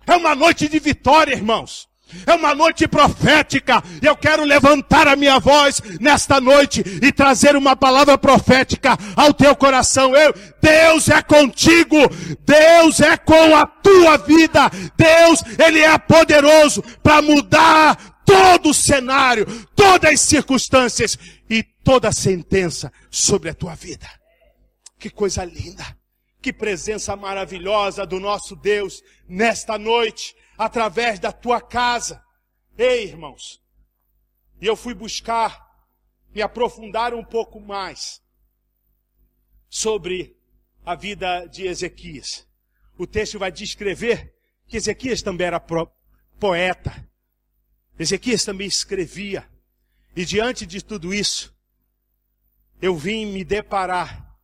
É 0.07 0.15
uma 0.15 0.35
noite 0.35 0.67
de 0.67 0.79
vitória, 0.79 1.33
irmãos. 1.33 1.89
É 2.25 2.33
uma 2.33 2.53
noite 2.53 2.87
profética. 2.87 3.81
Eu 4.01 4.15
quero 4.15 4.43
levantar 4.43 5.07
a 5.07 5.15
minha 5.15 5.39
voz 5.39 5.81
nesta 5.99 6.41
noite 6.41 6.83
e 7.01 7.11
trazer 7.11 7.55
uma 7.55 7.75
palavra 7.75 8.17
profética 8.17 8.97
ao 9.15 9.33
teu 9.33 9.55
coração. 9.55 10.15
Eu, 10.15 10.33
Deus 10.61 11.09
é 11.09 11.21
contigo. 11.21 11.97
Deus 12.45 12.99
é 12.99 13.15
com 13.17 13.55
a 13.55 13.65
tua 13.65 14.17
vida. 14.17 14.69
Deus, 14.97 15.43
Ele 15.57 15.79
é 15.79 15.97
poderoso 15.97 16.83
para 17.01 17.21
mudar 17.21 18.23
todo 18.25 18.69
o 18.69 18.73
cenário, 18.73 19.45
todas 19.75 20.11
as 20.11 20.21
circunstâncias 20.21 21.17
e 21.49 21.63
toda 21.63 22.09
a 22.09 22.13
sentença 22.13 22.91
sobre 23.09 23.49
a 23.49 23.53
tua 23.53 23.75
vida. 23.75 24.07
Que 24.99 25.09
coisa 25.09 25.43
linda. 25.43 26.00
Que 26.41 26.51
presença 26.51 27.15
maravilhosa 27.15 28.05
do 28.05 28.19
nosso 28.19 28.55
Deus 28.55 29.03
nesta 29.27 29.77
noite 29.77 30.35
através 30.57 31.19
da 31.19 31.31
tua 31.31 31.61
casa. 31.61 32.23
Ei, 32.77 33.05
irmãos, 33.05 33.61
e 34.59 34.65
eu 34.65 34.75
fui 34.75 34.93
buscar 34.93 35.69
me 36.33 36.41
aprofundar 36.41 37.13
um 37.13 37.23
pouco 37.23 37.59
mais 37.59 38.21
sobre 39.69 40.37
a 40.85 40.95
vida 40.95 41.45
de 41.45 41.67
Ezequias. 41.67 42.47
O 42.97 43.05
texto 43.05 43.39
vai 43.39 43.51
descrever 43.51 44.33
que 44.67 44.77
Ezequias 44.77 45.21
também 45.21 45.47
era 45.47 45.59
poeta. 46.39 47.09
Ezequias 47.97 48.43
também 48.43 48.67
escrevia. 48.67 49.49
E 50.15 50.25
diante 50.25 50.65
de 50.65 50.83
tudo 50.83 51.13
isso, 51.13 51.55
eu 52.81 52.95
vim 52.95 53.25
me 53.25 53.43
deparar 53.43 54.37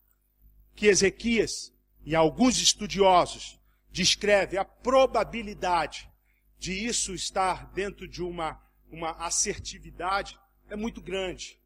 que 0.76 0.88
Ezequias 0.88 1.74
e 2.08 2.16
alguns 2.16 2.62
estudiosos 2.62 3.60
descreve 3.92 4.58
a 4.58 4.64
probabilidade 4.64 6.10
de 6.58 6.72
isso 6.72 7.14
estar 7.14 7.70
dentro 7.74 8.08
de 8.08 8.24
uma, 8.24 8.58
uma 8.90 9.12
assertividade 9.18 10.40
é 10.70 10.76
muito 10.78 11.02
grande. 11.02 11.60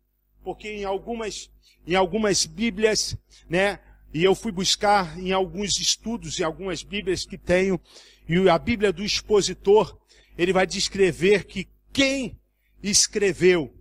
Porque 0.43 0.67
em 0.67 0.83
algumas, 0.83 1.51
em 1.85 1.93
algumas 1.93 2.47
Bíblias, 2.47 3.15
né, 3.47 3.79
e 4.11 4.23
eu 4.23 4.33
fui 4.33 4.51
buscar 4.51 5.15
em 5.19 5.31
alguns 5.31 5.79
estudos, 5.79 6.39
em 6.39 6.43
algumas 6.43 6.81
Bíblias 6.81 7.23
que 7.23 7.37
tenho, 7.37 7.79
e 8.27 8.49
a 8.49 8.57
Bíblia 8.57 8.91
do 8.91 9.03
expositor, 9.03 9.95
ele 10.35 10.51
vai 10.51 10.65
descrever 10.65 11.45
que 11.45 11.69
quem 11.93 12.41
escreveu 12.81 13.71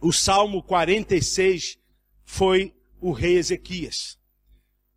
o 0.00 0.12
Salmo 0.12 0.62
46 0.62 1.76
foi 2.22 2.72
o 3.00 3.10
rei 3.10 3.36
Ezequias. 3.36 4.15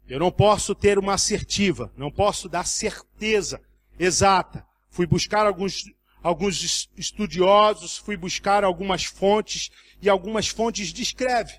Eu 0.09 0.19
não 0.19 0.31
posso 0.31 0.73
ter 0.73 0.97
uma 0.97 1.13
assertiva, 1.13 1.93
não 1.95 2.09
posso 2.09 2.49
dar 2.49 2.65
certeza 2.65 3.61
exata. 3.99 4.65
Fui 4.89 5.05
buscar 5.05 5.45
alguns, 5.45 5.83
alguns 6.23 6.89
estudiosos, 6.97 7.97
fui 7.97 8.17
buscar 8.17 8.63
algumas 8.63 9.05
fontes, 9.05 9.69
e 10.01 10.09
algumas 10.09 10.47
fontes 10.47 10.91
descrevem 10.91 11.55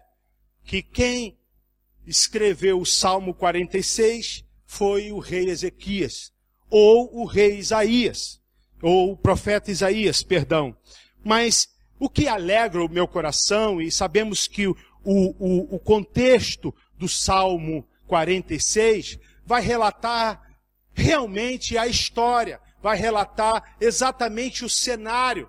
que 0.64 0.82
quem 0.82 1.38
escreveu 2.04 2.80
o 2.80 2.86
Salmo 2.86 3.32
46 3.34 4.44
foi 4.66 5.12
o 5.12 5.20
rei 5.20 5.48
Ezequias, 5.48 6.32
ou 6.68 7.08
o 7.20 7.24
rei 7.26 7.56
Isaías, 7.56 8.40
ou 8.82 9.12
o 9.12 9.16
profeta 9.16 9.70
Isaías, 9.70 10.24
perdão. 10.24 10.76
Mas 11.22 11.68
o 12.00 12.08
que 12.08 12.26
alegra 12.26 12.84
o 12.84 12.88
meu 12.88 13.06
coração, 13.06 13.80
e 13.80 13.92
sabemos 13.92 14.48
que 14.48 14.66
o, 14.66 14.74
o, 15.04 15.76
o 15.76 15.78
contexto 15.78 16.74
do 16.98 17.08
Salmo 17.08 17.86
46 18.10 19.20
vai 19.46 19.62
relatar 19.62 20.42
realmente 20.92 21.78
a 21.78 21.86
história, 21.86 22.60
vai 22.82 22.96
relatar 22.96 23.76
exatamente 23.80 24.64
o 24.64 24.68
cenário, 24.68 25.48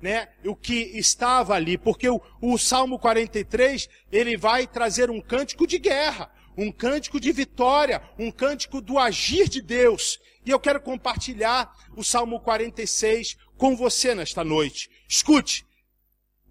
né? 0.00 0.28
O 0.44 0.54
que 0.54 0.74
estava 0.74 1.54
ali, 1.54 1.78
porque 1.78 2.10
o, 2.10 2.20
o 2.40 2.58
Salmo 2.58 2.98
43, 2.98 3.88
ele 4.10 4.36
vai 4.36 4.66
trazer 4.66 5.10
um 5.10 5.22
cântico 5.22 5.66
de 5.66 5.78
guerra, 5.78 6.30
um 6.54 6.70
cântico 6.70 7.18
de 7.18 7.32
vitória, 7.32 8.02
um 8.18 8.30
cântico 8.30 8.82
do 8.82 8.98
agir 8.98 9.48
de 9.48 9.62
Deus. 9.62 10.20
E 10.44 10.50
eu 10.50 10.60
quero 10.60 10.82
compartilhar 10.82 11.72
o 11.96 12.04
Salmo 12.04 12.40
46 12.40 13.38
com 13.56 13.74
você 13.74 14.14
nesta 14.14 14.44
noite. 14.44 14.90
Escute. 15.08 15.64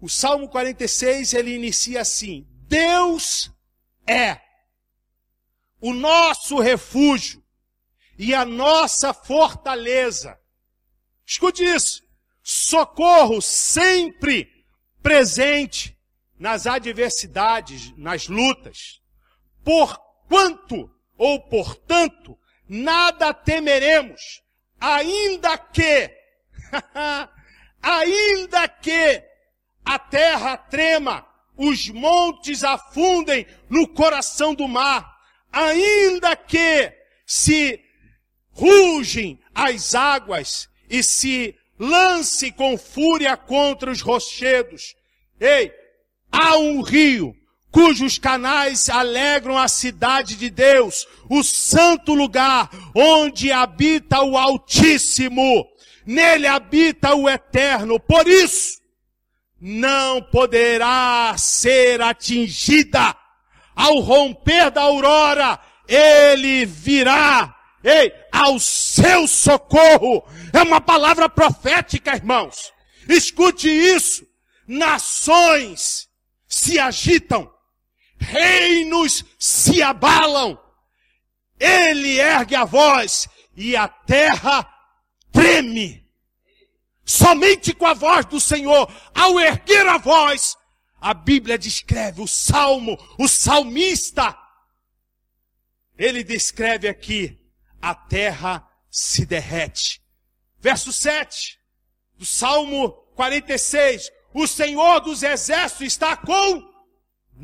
O 0.00 0.08
Salmo 0.08 0.48
46, 0.48 1.34
ele 1.34 1.54
inicia 1.54 2.00
assim: 2.00 2.48
Deus 2.68 3.52
é 4.08 4.40
o 5.82 5.92
nosso 5.92 6.60
refúgio 6.60 7.42
e 8.16 8.32
a 8.32 8.44
nossa 8.44 9.12
fortaleza. 9.12 10.38
Escute 11.26 11.64
isso. 11.64 12.02
Socorro 12.40 13.42
sempre 13.42 14.48
presente 15.02 15.98
nas 16.38 16.68
adversidades, 16.68 17.92
nas 17.96 18.28
lutas. 18.28 19.02
Porquanto 19.64 20.88
ou 21.18 21.40
portanto, 21.40 22.38
nada 22.68 23.34
temeremos, 23.34 24.40
ainda 24.80 25.58
que, 25.58 26.10
ainda 27.82 28.68
que 28.68 29.22
a 29.84 29.98
terra 29.98 30.56
trema, 30.56 31.26
os 31.56 31.88
montes 31.88 32.64
afundem 32.64 33.46
no 33.68 33.86
coração 33.88 34.54
do 34.54 34.66
mar, 34.66 35.11
ainda 35.52 36.34
que 36.34 36.92
se 37.26 37.80
rugem 38.50 39.38
as 39.54 39.94
águas 39.94 40.68
e 40.88 41.02
se 41.02 41.54
lance 41.78 42.50
com 42.52 42.78
fúria 42.78 43.36
contra 43.36 43.90
os 43.90 44.00
rochedos. 44.00 44.94
Ei, 45.38 45.72
há 46.30 46.56
um 46.56 46.80
rio 46.80 47.34
cujos 47.72 48.18
canais 48.18 48.90
alegram 48.90 49.56
a 49.56 49.66
cidade 49.66 50.36
de 50.36 50.50
Deus, 50.50 51.08
o 51.28 51.42
santo 51.42 52.12
lugar 52.14 52.68
onde 52.94 53.50
habita 53.50 54.22
o 54.22 54.36
Altíssimo. 54.36 55.66
Nele 56.04 56.46
habita 56.46 57.14
o 57.14 57.28
Eterno. 57.28 57.98
Por 57.98 58.28
isso, 58.28 58.78
não 59.58 60.22
poderá 60.22 61.34
ser 61.38 62.02
atingida. 62.02 63.16
Ao 63.74 64.00
romper 64.00 64.70
da 64.70 64.82
aurora, 64.82 65.58
ele 65.88 66.66
virá, 66.66 67.54
ei, 67.82 68.12
ao 68.30 68.58
seu 68.58 69.26
socorro. 69.26 70.24
É 70.52 70.62
uma 70.62 70.80
palavra 70.80 71.28
profética, 71.28 72.14
irmãos. 72.14 72.72
Escute 73.08 73.68
isso. 73.68 74.26
Nações 74.66 76.08
se 76.46 76.78
agitam, 76.78 77.50
reinos 78.18 79.24
se 79.38 79.82
abalam. 79.82 80.58
Ele 81.58 82.18
ergue 82.18 82.54
a 82.54 82.64
voz 82.64 83.28
e 83.56 83.76
a 83.76 83.88
terra 83.88 84.68
treme. 85.30 86.02
Somente 87.04 87.74
com 87.74 87.86
a 87.86 87.94
voz 87.94 88.24
do 88.26 88.40
Senhor, 88.40 88.90
ao 89.14 89.38
erguer 89.40 89.86
a 89.86 89.98
voz, 89.98 90.56
a 91.02 91.12
Bíblia 91.12 91.58
descreve 91.58 92.22
o 92.22 92.28
salmo, 92.28 92.96
o 93.18 93.26
salmista. 93.26 94.38
Ele 95.98 96.22
descreve 96.22 96.86
aqui, 96.88 97.36
a 97.80 97.92
terra 97.92 98.64
se 98.88 99.26
derrete. 99.26 100.00
Verso 100.60 100.92
7 100.92 101.58
do 102.16 102.24
Salmo 102.24 102.92
46. 103.16 104.12
O 104.32 104.46
Senhor 104.46 105.00
dos 105.00 105.24
exércitos 105.24 105.88
está 105.88 106.16
conosco. 106.16 107.42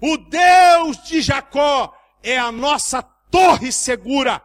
O 0.00 0.16
Deus 0.16 1.04
de 1.04 1.22
Jacó 1.22 1.96
é 2.20 2.36
a 2.36 2.50
nossa 2.50 3.00
torre 3.00 3.70
segura. 3.70 4.44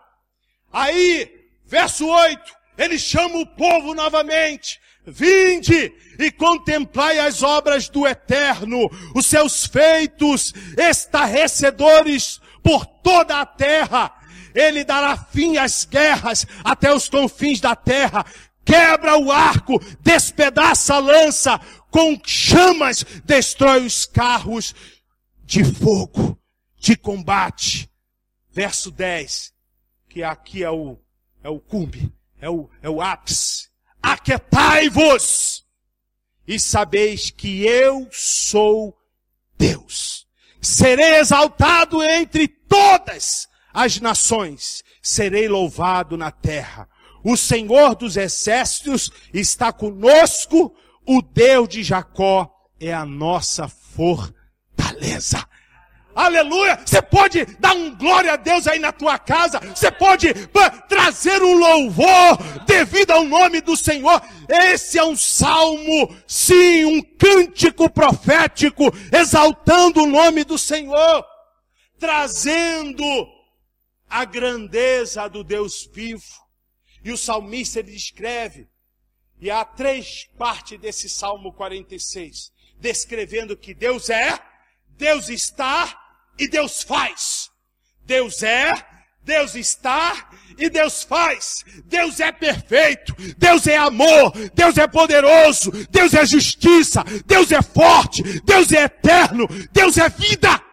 Aí, 0.71 1.49
verso 1.65 2.07
8 2.07 2.57
ele 2.77 2.99
chama 2.99 3.39
o 3.39 3.47
povo 3.47 3.95
novamente. 3.95 4.79
Vinde 5.07 5.93
e 6.19 6.29
contemplai 6.31 7.19
as 7.19 7.41
obras 7.41 7.87
do 7.87 8.05
Eterno, 8.05 8.89
os 9.15 9.25
seus 9.25 9.65
feitos 9.65 10.53
estarrecedores 10.77 12.41
por 12.61 12.85
toda 12.85 13.39
a 13.39 13.45
terra. 13.45 14.13
Ele 14.53 14.83
dará 14.83 15.15
fim 15.15 15.57
às 15.57 15.85
guerras 15.85 16.45
até 16.63 16.93
os 16.93 17.07
confins 17.07 17.61
da 17.61 17.75
terra. 17.75 18.25
Quebra 18.65 19.17
o 19.17 19.31
arco, 19.31 19.79
despedaça 20.01 20.95
a 20.95 20.99
lança, 20.99 21.59
com 21.89 22.19
chamas 22.25 23.05
destrói 23.23 23.85
os 23.85 24.05
carros 24.05 24.75
de 25.45 25.63
fogo, 25.63 26.37
de 26.77 26.97
combate. 26.97 27.89
Verso 28.51 28.91
10, 28.91 29.53
que 30.09 30.21
aqui 30.23 30.63
é 30.63 30.71
o, 30.71 30.97
é 31.41 31.49
o 31.49 31.59
cume 31.59 32.11
é 32.39 32.49
o, 32.49 32.69
é 32.81 32.89
o 32.89 33.01
ápice. 33.01 33.69
Aquetai-vos 34.09 35.65
e 36.47 36.57
sabeis 36.57 37.29
que 37.29 37.65
eu 37.65 38.07
sou 38.09 38.97
Deus. 39.57 40.25
Serei 40.61 41.15
exaltado 41.15 42.01
entre 42.01 42.47
todas 42.47 43.49
as 43.73 43.99
nações, 43.99 44.81
serei 45.03 45.49
louvado 45.49 46.15
na 46.15 46.31
terra. 46.31 46.87
O 47.21 47.35
Senhor 47.35 47.95
dos 47.95 48.15
exércitos 48.15 49.11
está 49.33 49.73
conosco, 49.73 50.73
o 51.05 51.21
Deus 51.21 51.67
de 51.67 51.83
Jacó 51.83 52.49
é 52.79 52.93
a 52.93 53.05
nossa 53.05 53.67
fortaleza. 53.67 55.45
Aleluia. 56.17 56.79
Você 56.83 56.99
pode 56.99 57.45
dar 57.59 57.75
um 57.75 57.95
glória 57.95 58.33
a 58.33 58.35
Deus 58.37 58.65
aí 58.65 58.79
na 58.79 58.91
tua 58.91 59.19
casa. 59.19 59.59
Você 59.59 59.91
pode 59.91 60.33
trazer 60.89 61.43
um 61.43 61.53
louvor 61.53 62.39
devido 62.65 63.11
ao 63.11 63.23
nome 63.23 63.61
do 63.61 63.77
Senhor. 63.77 64.19
Esse 64.49 64.97
é 64.97 65.03
um 65.03 65.15
salmo, 65.15 66.17
sim, 66.25 66.85
um 66.85 67.03
cântico 67.03 67.87
profético, 67.87 68.85
exaltando 69.15 70.01
o 70.01 70.07
nome 70.07 70.43
do 70.43 70.57
Senhor, 70.57 71.23
trazendo 71.99 73.05
a 74.09 74.25
grandeza 74.25 75.27
do 75.27 75.43
Deus 75.43 75.87
vivo. 75.93 76.25
E 77.03 77.11
o 77.11 77.17
salmista 77.17 77.77
ele 77.77 77.91
descreve, 77.91 78.67
e 79.39 79.51
há 79.51 79.63
três 79.63 80.27
partes 80.35 80.79
desse 80.79 81.07
salmo 81.07 81.53
46, 81.53 82.51
descrevendo 82.79 83.55
que 83.55 83.75
Deus 83.75 84.09
é, 84.09 84.39
Deus 84.97 85.29
está 85.29 86.06
e 86.37 86.47
Deus 86.47 86.83
faz. 86.83 87.49
Deus 88.05 88.41
é, 88.43 88.73
Deus 89.23 89.55
está 89.55 90.29
e 90.57 90.69
Deus 90.69 91.03
faz. 91.03 91.63
Deus 91.85 92.19
é 92.19 92.31
perfeito, 92.31 93.13
Deus 93.37 93.67
é 93.67 93.75
amor, 93.75 94.31
Deus 94.53 94.77
é 94.77 94.87
poderoso, 94.87 95.71
Deus 95.89 96.13
é 96.13 96.25
justiça, 96.25 97.03
Deus 97.25 97.51
é 97.51 97.61
forte, 97.61 98.23
Deus 98.41 98.71
é 98.71 98.83
eterno, 98.83 99.47
Deus 99.73 99.97
é 99.97 100.07
vida. 100.09 100.66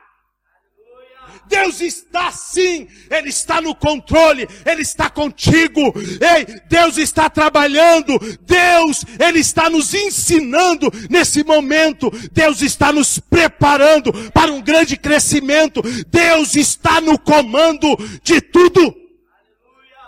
Deus 1.49 1.81
está 1.81 2.33
sim, 2.33 2.89
Ele 3.11 3.29
está 3.29 3.61
no 3.61 3.75
controle, 3.75 4.49
Ele 4.65 4.83
está 4.83 5.09
contigo, 5.11 5.81
ei, 6.21 6.61
Deus 6.69 6.99
está 6.99 7.29
trabalhando, 7.31 8.19
Deus, 8.41 9.05
Ele 9.19 9.41
está 9.41 9.69
nos 9.69 9.95
ensinando 9.95 10.91
nesse 11.11 11.45
momento, 11.45 12.11
Deus 12.33 12.63
está 12.63 12.93
nos 12.93 13.19
preparando 13.19 14.13
para 14.33 14.53
um 14.53 14.61
grande 14.61 14.97
crescimento, 14.97 15.83
Deus 16.09 16.55
está 16.55 17.01
no 17.01 17.19
comando 17.19 17.97
de 18.23 18.41
tudo 18.41 18.95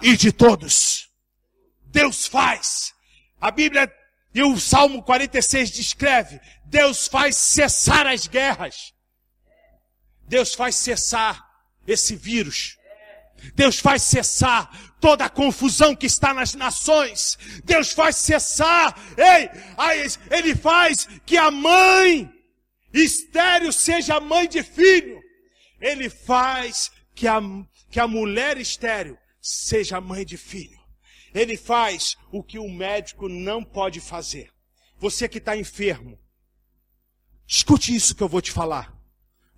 e 0.03 0.17
de 0.17 0.33
todos. 0.33 1.09
Deus 1.87 2.27
faz. 2.27 2.93
A 3.41 3.51
Bíblia 3.51 3.91
e 4.35 4.43
o 4.43 4.59
Salmo 4.59 5.03
46 5.03 5.71
descreve: 5.71 6.41
Deus 6.67 7.09
faz 7.09 7.37
cessar 7.37 8.07
as 8.07 8.27
guerras. 8.27 8.93
Deus 10.29 10.55
faz 10.55 10.77
cessar 10.77 11.45
esse 11.87 12.17
vírus. 12.17 12.77
Deus 13.55 13.79
faz 13.79 14.03
cessar 14.03 14.71
toda 15.01 15.25
a 15.27 15.31
confusão 15.31 15.95
que 15.95 16.07
está 16.07 16.33
nas 16.35 16.55
nações. 16.55 17.39
Deus 17.65 17.93
faz 17.93 18.17
cessar, 18.17 18.95
ei, 19.17 19.51
Ele 20.31 20.55
faz 20.55 21.07
que 21.25 21.37
a 21.37 21.51
mãe 21.51 22.33
estéreo 22.93 23.73
seja 23.73 24.21
mãe 24.21 24.49
de 24.49 24.63
filho. 24.63 25.21
Ele 25.81 26.09
faz 26.09 26.91
que 27.15 27.29
a, 27.29 27.41
que 27.91 28.01
a 28.01 28.09
mulher 28.09 28.59
estéreo 28.59 29.19
seja 29.41 30.01
mãe 30.01 30.25
de 30.25 30.37
filho. 30.37 30.79
Ele 31.35 31.57
faz 31.57 32.17
o 32.33 32.43
que 32.43 32.59
o 32.59 32.69
médico 32.69 33.29
não 33.29 33.63
pode 33.63 34.01
fazer. 34.01 34.51
Você 34.99 35.29
que 35.29 35.39
está 35.39 35.55
enfermo, 35.55 36.19
escute 37.47 37.95
isso 37.95 38.15
que 38.15 38.23
eu 38.23 38.29
vou 38.29 38.41
te 38.41 38.51
falar. 38.51 38.96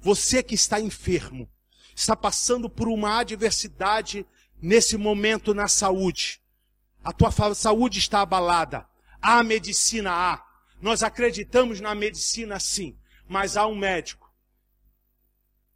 Você 0.01 0.42
que 0.42 0.55
está 0.55 0.80
enfermo, 0.80 1.51
está 1.94 2.14
passando 2.14 2.70
por 2.70 2.88
uma 2.88 3.18
adversidade 3.18 4.26
nesse 4.61 4.96
momento 4.96 5.53
na 5.53 5.68
saúde. 5.68 6.40
A 7.03 7.12
tua 7.12 7.30
saúde 7.55 7.99
está 7.99 8.20
abalada. 8.20 8.86
Há 9.20 9.42
medicina, 9.42 10.12
há. 10.12 10.44
Nós 10.80 11.03
acreditamos 11.03 11.80
na 11.80 11.94
medicina 11.94 12.61
sim, 12.61 12.96
mas 13.26 13.57
há 13.57 13.66
um 13.66 13.74
médico, 13.74 14.32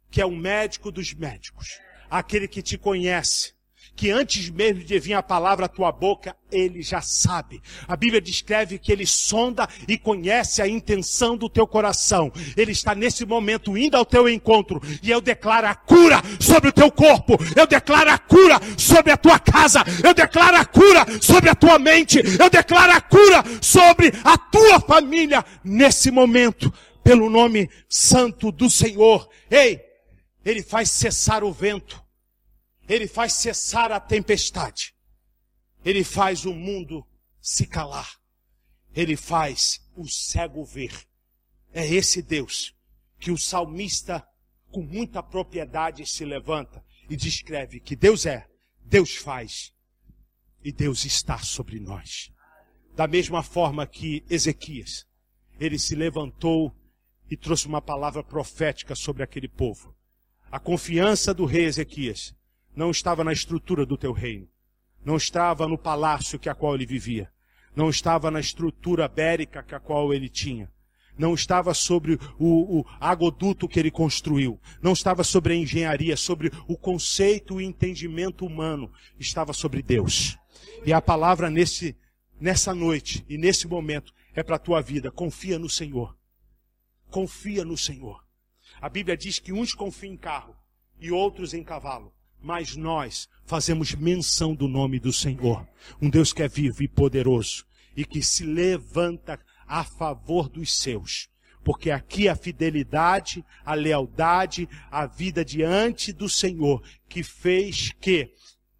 que 0.09 0.21
é 0.21 0.25
o 0.25 0.31
médico 0.31 0.91
dos 0.91 1.13
médicos, 1.13 1.79
aquele 2.09 2.47
que 2.47 2.61
te 2.61 2.77
conhece, 2.77 3.52
que 3.95 4.09
antes 4.09 4.49
mesmo 4.49 4.83
de 4.83 4.99
vir 4.99 5.13
a 5.13 5.23
palavra 5.23 5.65
à 5.65 5.69
tua 5.69 5.91
boca, 5.91 6.35
ele 6.51 6.81
já 6.81 7.01
sabe. 7.01 7.61
A 7.87 7.95
Bíblia 7.95 8.19
descreve 8.19 8.79
que 8.79 8.91
ele 8.91 9.05
sonda 9.05 9.67
e 9.87 9.97
conhece 9.97 10.61
a 10.61 10.67
intenção 10.67 11.37
do 11.37 11.49
teu 11.49 11.67
coração. 11.67 12.31
Ele 12.57 12.71
está 12.71 12.95
nesse 12.95 13.25
momento 13.25 13.77
indo 13.77 13.95
ao 13.95 14.05
teu 14.05 14.27
encontro 14.27 14.81
e 15.01 15.09
eu 15.09 15.21
declaro 15.21 15.67
a 15.67 15.75
cura 15.75 16.21
sobre 16.39 16.69
o 16.69 16.73
teu 16.73 16.91
corpo. 16.91 17.37
Eu 17.55 17.67
declaro 17.67 18.09
a 18.09 18.17
cura 18.17 18.59
sobre 18.77 19.11
a 19.11 19.17
tua 19.17 19.39
casa. 19.39 19.83
Eu 20.03 20.13
declaro 20.13 20.57
a 20.57 20.65
cura 20.65 21.05
sobre 21.21 21.49
a 21.49 21.55
tua 21.55 21.77
mente. 21.77 22.19
Eu 22.39 22.49
declaro 22.49 22.93
a 22.93 23.01
cura 23.01 23.43
sobre 23.61 24.11
a 24.23 24.37
tua 24.37 24.79
família 24.79 25.45
nesse 25.63 26.11
momento, 26.11 26.73
pelo 27.03 27.29
nome 27.29 27.69
santo 27.87 28.51
do 28.51 28.69
Senhor. 28.69 29.29
Ei, 29.49 29.81
ele 30.43 30.61
faz 30.61 30.89
cessar 30.89 31.43
o 31.43 31.51
vento. 31.51 32.02
Ele 32.87 33.07
faz 33.07 33.33
cessar 33.33 33.91
a 33.91 33.99
tempestade. 33.99 34.93
Ele 35.83 36.03
faz 36.03 36.45
o 36.45 36.53
mundo 36.53 37.05
se 37.41 37.65
calar. 37.65 38.19
Ele 38.95 39.15
faz 39.15 39.81
o 39.95 40.07
cego 40.07 40.63
ver. 40.63 40.93
É 41.73 41.85
esse 41.87 42.21
Deus 42.21 42.75
que 43.19 43.31
o 43.31 43.37
salmista, 43.37 44.25
com 44.71 44.81
muita 44.81 45.23
propriedade, 45.23 46.05
se 46.05 46.25
levanta 46.25 46.83
e 47.09 47.15
descreve 47.15 47.79
que 47.79 47.95
Deus 47.95 48.25
é, 48.25 48.47
Deus 48.83 49.15
faz 49.15 49.73
e 50.63 50.71
Deus 50.71 51.05
está 51.05 51.37
sobre 51.39 51.79
nós. 51.79 52.31
Da 52.95 53.07
mesma 53.07 53.41
forma 53.41 53.87
que 53.87 54.23
Ezequias, 54.29 55.05
ele 55.59 55.79
se 55.79 55.95
levantou 55.95 56.75
e 57.29 57.35
trouxe 57.35 57.65
uma 57.65 57.81
palavra 57.81 58.23
profética 58.23 58.93
sobre 58.93 59.23
aquele 59.23 59.47
povo. 59.47 59.95
A 60.51 60.59
confiança 60.59 61.33
do 61.33 61.45
rei 61.45 61.65
Ezequias 61.65 62.35
não 62.75 62.91
estava 62.91 63.23
na 63.23 63.33
estrutura 63.33 63.85
do 63.85 63.97
teu 63.97 64.11
reino, 64.11 64.47
não 65.03 65.17
estava 65.17 65.67
no 65.67 65.77
palácio 65.77 66.39
que 66.39 66.49
a 66.49 66.55
qual 66.55 66.75
ele 66.75 66.85
vivia, 66.85 67.31
não 67.75 67.89
estava 67.89 68.29
na 68.29 68.39
estrutura 68.39 69.07
bérica 69.07 69.63
que 69.63 69.75
a 69.75 69.79
qual 69.79 70.13
ele 70.13 70.29
tinha. 70.29 70.71
Não 71.15 71.35
estava 71.35 71.75
sobre 71.75 72.19
o, 72.39 72.79
o 72.79 72.85
agoduto 72.99 73.67
que 73.67 73.79
ele 73.79 73.91
construiu. 73.91 74.59
Não 74.81 74.93
estava 74.93 75.23
sobre 75.23 75.53
a 75.53 75.55
engenharia, 75.55 76.17
sobre 76.17 76.51
o 76.67 76.75
conceito 76.75 77.61
e 77.61 77.65
entendimento 77.65 78.45
humano. 78.45 78.91
Estava 79.19 79.53
sobre 79.53 79.83
Deus. 79.83 80.37
E 80.85 80.91
a 80.91 80.99
palavra 80.99 81.51
nesse, 81.51 81.95
nessa 82.39 82.73
noite 82.73 83.23
e 83.29 83.37
nesse 83.37 83.67
momento 83.67 84.11
é 84.33 84.41
para 84.41 84.55
a 84.55 84.59
tua 84.59 84.81
vida. 84.81 85.11
Confia 85.11 85.59
no 85.59 85.69
Senhor. 85.69 86.17
Confia 87.11 87.63
no 87.63 87.77
Senhor. 87.77 88.25
A 88.81 88.89
Bíblia 88.89 89.15
diz 89.15 89.37
que 89.37 89.53
uns 89.53 89.73
confiam 89.73 90.13
em 90.13 90.17
carro 90.17 90.55
e 90.99 91.11
outros 91.11 91.53
em 91.53 91.63
cavalo. 91.63 92.11
Mas 92.43 92.75
nós 92.75 93.29
fazemos 93.45 93.95
menção 93.95 94.53
do 94.53 94.67
nome 94.67 94.99
do 94.99 95.13
Senhor. 95.13 95.65
Um 96.01 96.09
Deus 96.09 96.33
que 96.33 96.43
é 96.43 96.47
vivo 96.49 96.83
e 96.83 96.89
poderoso 96.89 97.65
e 97.95 98.03
que 98.03 98.21
se 98.21 98.43
levanta 98.43 99.39
a 99.65 99.85
favor 99.85 100.49
dos 100.49 100.77
seus. 100.77 101.29
Porque 101.63 101.89
aqui 101.89 102.27
a 102.27 102.35
fidelidade, 102.35 103.45
a 103.63 103.73
lealdade, 103.73 104.67
a 104.91 105.05
vida 105.05 105.45
diante 105.45 106.11
do 106.11 106.27
Senhor, 106.27 106.83
que 107.07 107.23
fez 107.23 107.93
que 108.01 108.33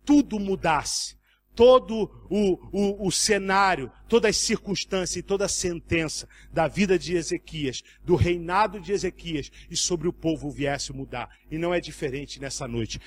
tudo 0.04 0.38
mudasse. 0.38 1.16
Todo 1.56 2.12
o, 2.30 2.58
o, 2.72 3.08
o 3.08 3.12
cenário, 3.12 3.92
todas 4.10 4.32
as 4.32 4.38
circunstâncias 4.38 5.18
e 5.18 5.22
toda 5.22 5.46
a 5.46 5.50
sentença 5.50 6.28
da 6.52 6.68
vida 6.68 6.98
de 6.98 7.16
Ezequias, 7.16 7.84
do 8.04 8.16
reinado 8.16 8.82
de 8.82 8.92
Ezequias, 8.92 9.52
e 9.70 9.78
sobre 9.78 10.08
o 10.08 10.14
povo 10.14 10.50
viesse 10.50 10.92
mudar. 10.92 11.30
E 11.52 11.58
não 11.60 11.72
é 11.72 11.80
diferente 11.80 12.42
nessa 12.42 12.68
noite 12.68 13.00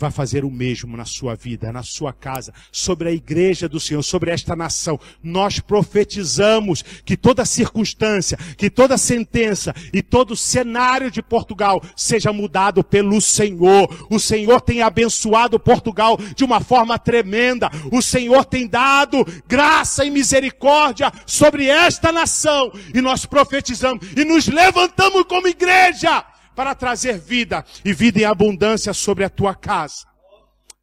vai 0.00 0.10
fazer 0.10 0.46
o 0.46 0.50
mesmo 0.50 0.96
na 0.96 1.04
sua 1.04 1.34
vida, 1.34 1.70
na 1.70 1.82
sua 1.82 2.10
casa, 2.10 2.54
sobre 2.72 3.10
a 3.10 3.12
igreja 3.12 3.68
do 3.68 3.78
Senhor, 3.78 4.02
sobre 4.02 4.30
esta 4.30 4.56
nação. 4.56 4.98
Nós 5.22 5.60
profetizamos 5.60 6.82
que 7.04 7.18
toda 7.18 7.44
circunstância, 7.44 8.38
que 8.56 8.70
toda 8.70 8.96
sentença 8.96 9.74
e 9.92 10.00
todo 10.00 10.34
cenário 10.34 11.10
de 11.10 11.20
Portugal 11.20 11.82
seja 11.94 12.32
mudado 12.32 12.82
pelo 12.82 13.20
Senhor. 13.20 14.06
O 14.08 14.18
Senhor 14.18 14.62
tem 14.62 14.80
abençoado 14.80 15.60
Portugal 15.60 16.18
de 16.34 16.44
uma 16.44 16.60
forma 16.60 16.98
tremenda. 16.98 17.70
O 17.92 18.00
Senhor 18.00 18.46
tem 18.46 18.66
dado 18.66 19.26
graça 19.46 20.02
e 20.02 20.10
misericórdia 20.10 21.12
sobre 21.26 21.66
esta 21.66 22.10
nação. 22.10 22.72
E 22.94 23.02
nós 23.02 23.26
profetizamos 23.26 24.06
e 24.16 24.24
nos 24.24 24.48
levantamos 24.48 25.24
como 25.24 25.46
igreja 25.46 26.24
para 26.60 26.74
trazer 26.74 27.18
vida 27.18 27.64
e 27.82 27.94
vida 27.94 28.20
em 28.20 28.24
abundância 28.26 28.92
sobre 28.92 29.24
a 29.24 29.30
tua 29.30 29.54
casa. 29.54 30.06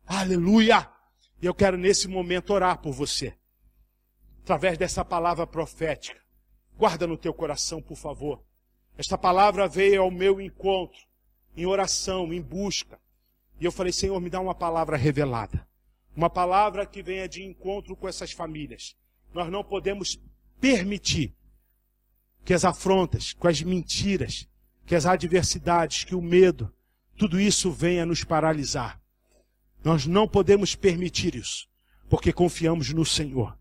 Aleluia! 0.07 0.89
E 1.39 1.45
eu 1.45 1.53
quero 1.53 1.77
nesse 1.77 2.07
momento 2.07 2.51
orar 2.51 2.81
por 2.81 2.91
você. 2.91 3.37
Através 4.41 4.75
dessa 4.75 5.05
palavra 5.05 5.45
profética. 5.45 6.19
Guarda 6.75 7.05
no 7.05 7.15
teu 7.15 7.31
coração, 7.31 7.79
por 7.79 7.95
favor. 7.95 8.43
Esta 8.97 9.19
palavra 9.19 9.67
veio 9.67 10.01
ao 10.01 10.09
meu 10.09 10.41
encontro, 10.41 10.97
em 11.55 11.67
oração, 11.67 12.33
em 12.33 12.41
busca. 12.41 12.99
E 13.59 13.65
eu 13.65 13.71
falei, 13.71 13.93
Senhor, 13.93 14.19
me 14.19 14.31
dá 14.31 14.39
uma 14.39 14.55
palavra 14.55 14.97
revelada. 14.97 15.63
Uma 16.15 16.27
palavra 16.27 16.87
que 16.87 17.03
venha 17.03 17.29
de 17.29 17.43
encontro 17.43 17.95
com 17.95 18.07
essas 18.07 18.31
famílias. 18.31 18.97
Nós 19.31 19.47
não 19.51 19.63
podemos 19.63 20.19
permitir 20.59 21.35
que 22.43 22.55
as 22.55 22.65
afrontas, 22.65 23.33
com 23.33 23.47
as 23.47 23.61
mentiras, 23.61 24.47
que 24.87 24.95
as 24.95 25.05
adversidades, 25.05 26.05
que 26.05 26.15
o 26.15 26.21
medo, 26.21 26.73
tudo 27.17 27.41
isso 27.41 27.69
venha 27.69 28.05
nos 28.05 28.23
paralisar. 28.23 28.99
Nós 29.83 30.05
não 30.07 30.25
podemos 30.25 30.75
permitir 30.75 31.35
isso, 31.35 31.67
porque 32.09 32.31
confiamos 32.31 32.93
no 32.93 33.05
Senhor. 33.05 33.57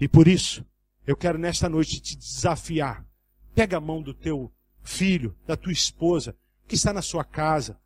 E 0.00 0.08
por 0.08 0.26
isso, 0.26 0.66
eu 1.06 1.16
quero 1.16 1.38
nesta 1.38 1.68
noite 1.68 2.00
te 2.00 2.16
desafiar. 2.16 3.06
Pega 3.54 3.76
a 3.76 3.80
mão 3.80 4.02
do 4.02 4.12
teu 4.12 4.52
filho, 4.82 5.36
da 5.46 5.56
tua 5.56 5.72
esposa, 5.72 6.36
que 6.66 6.74
está 6.74 6.92
na 6.92 7.02
sua 7.02 7.22
casa. 7.22 7.78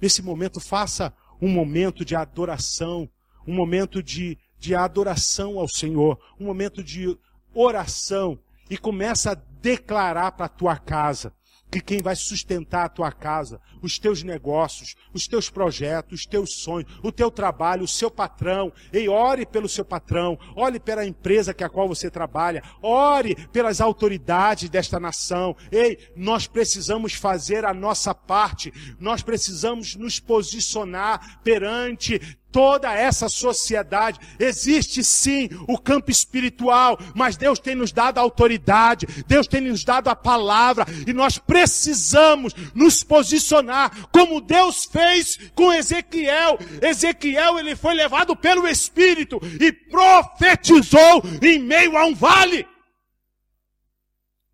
Nesse 0.00 0.22
momento, 0.22 0.60
faça 0.60 1.12
um 1.42 1.48
momento 1.48 2.04
de 2.04 2.14
adoração, 2.14 3.10
um 3.44 3.52
momento 3.52 4.00
de, 4.00 4.38
de 4.56 4.72
adoração 4.72 5.58
ao 5.58 5.68
Senhor, 5.68 6.16
um 6.38 6.46
momento 6.46 6.80
de 6.80 7.18
oração 7.52 8.38
e 8.70 8.78
começa 8.78 9.32
a 9.32 9.34
declarar 9.34 10.30
para 10.32 10.46
a 10.46 10.48
tua 10.48 10.78
casa 10.78 11.34
que 11.70 11.80
quem 11.80 12.02
vai 12.02 12.16
sustentar 12.16 12.84
a 12.84 12.88
tua 12.88 13.12
casa, 13.12 13.60
os 13.80 13.98
teus 13.98 14.22
negócios, 14.22 14.96
os 15.12 15.28
teus 15.28 15.48
projetos, 15.48 16.20
os 16.20 16.26
teus 16.26 16.54
sonhos, 16.54 16.90
o 17.02 17.12
teu 17.12 17.30
trabalho, 17.30 17.84
o 17.84 17.88
seu 17.88 18.10
patrão. 18.10 18.72
Ei, 18.92 19.08
ore 19.08 19.46
pelo 19.46 19.68
seu 19.68 19.84
patrão, 19.84 20.38
ore 20.56 20.80
pela 20.80 21.06
empresa 21.06 21.54
que 21.54 21.64
a 21.64 21.68
qual 21.68 21.86
você 21.86 22.10
trabalha, 22.10 22.62
ore 22.82 23.34
pelas 23.52 23.80
autoridades 23.80 24.68
desta 24.68 24.98
nação. 24.98 25.56
Ei, 25.70 25.98
nós 26.16 26.46
precisamos 26.46 27.14
fazer 27.14 27.64
a 27.64 27.72
nossa 27.72 28.14
parte. 28.14 28.72
Nós 28.98 29.22
precisamos 29.22 29.94
nos 29.94 30.18
posicionar 30.18 31.40
perante 31.42 32.20
toda 32.52 32.92
essa 32.92 33.28
sociedade. 33.28 34.18
Existe 34.38 35.02
sim 35.02 35.48
o 35.68 35.78
campo 35.78 36.10
espiritual, 36.10 36.98
mas 37.14 37.36
Deus 37.36 37.58
tem 37.58 37.74
nos 37.74 37.92
dado 37.92 38.18
a 38.18 38.20
autoridade, 38.20 39.06
Deus 39.26 39.46
tem 39.46 39.60
nos 39.60 39.84
dado 39.84 40.08
a 40.08 40.16
palavra, 40.16 40.86
e 41.06 41.12
nós 41.12 41.38
precisamos 41.38 42.54
nos 42.74 43.02
posicionar 43.02 44.08
como 44.10 44.40
Deus 44.40 44.84
fez 44.84 45.38
com 45.54 45.72
Ezequiel. 45.72 46.58
Ezequiel 46.82 47.58
ele 47.58 47.76
foi 47.76 47.94
levado 47.94 48.36
pelo 48.36 48.66
Espírito 48.66 49.40
e 49.60 49.72
profetizou 49.72 51.22
em 51.42 51.58
meio 51.58 51.96
a 51.96 52.04
um 52.04 52.14
vale. 52.14 52.66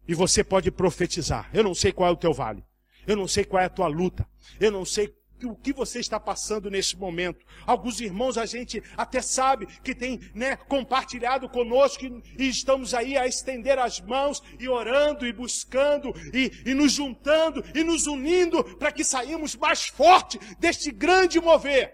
E 0.08 0.14
você 0.14 0.44
pode 0.44 0.70
profetizar. 0.70 1.50
Eu 1.52 1.64
não 1.64 1.74
sei 1.74 1.92
qual 1.92 2.10
é 2.10 2.12
o 2.12 2.16
teu 2.16 2.32
vale. 2.32 2.62
Eu 3.06 3.16
não 3.16 3.26
sei 3.26 3.44
qual 3.44 3.62
é 3.62 3.66
a 3.66 3.70
tua 3.70 3.88
luta. 3.88 4.26
Eu 4.60 4.70
não 4.70 4.84
sei 4.84 5.12
o 5.44 5.54
que 5.54 5.72
você 5.72 5.98
está 5.98 6.18
passando 6.18 6.70
nesse 6.70 6.96
momento. 6.96 7.44
Alguns 7.66 8.00
irmãos 8.00 8.38
a 8.38 8.46
gente 8.46 8.82
até 8.96 9.20
sabe 9.20 9.66
que 9.82 9.94
tem 9.94 10.20
né, 10.34 10.56
compartilhado 10.56 11.48
conosco 11.48 12.04
e, 12.04 12.22
e, 12.38 12.48
estamos 12.48 12.94
aí 12.94 13.16
a 13.16 13.26
estender 13.26 13.78
as 13.78 14.00
mãos 14.00 14.42
e 14.58 14.68
orando 14.68 15.26
e 15.26 15.32
buscando 15.32 16.14
e, 16.32 16.50
e 16.64 16.72
nos 16.72 16.92
juntando 16.92 17.62
e 17.74 17.84
nos 17.84 18.06
unindo 18.06 18.64
para 18.76 18.92
que 18.92 19.04
saímos 19.04 19.54
mais 19.56 19.86
forte 19.86 20.38
deste 20.58 20.90
grande 20.90 21.40
mover. 21.40 21.92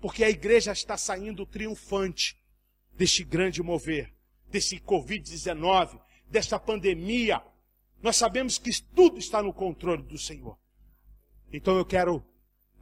Porque 0.00 0.22
a 0.22 0.30
igreja 0.30 0.70
está 0.70 0.96
saindo 0.96 1.44
triunfante 1.44 2.36
deste 2.92 3.24
grande 3.24 3.62
mover, 3.62 4.14
desse 4.48 4.78
Covid-19, 4.78 6.00
desta 6.28 6.58
pandemia. 6.58 7.42
Nós 8.02 8.16
sabemos 8.16 8.58
que 8.58 8.70
tudo 8.94 9.18
está 9.18 9.42
no 9.42 9.52
controle 9.52 10.02
do 10.02 10.18
Senhor. 10.18 10.56
Então 11.52 11.78
eu 11.78 11.84
quero 11.84 12.22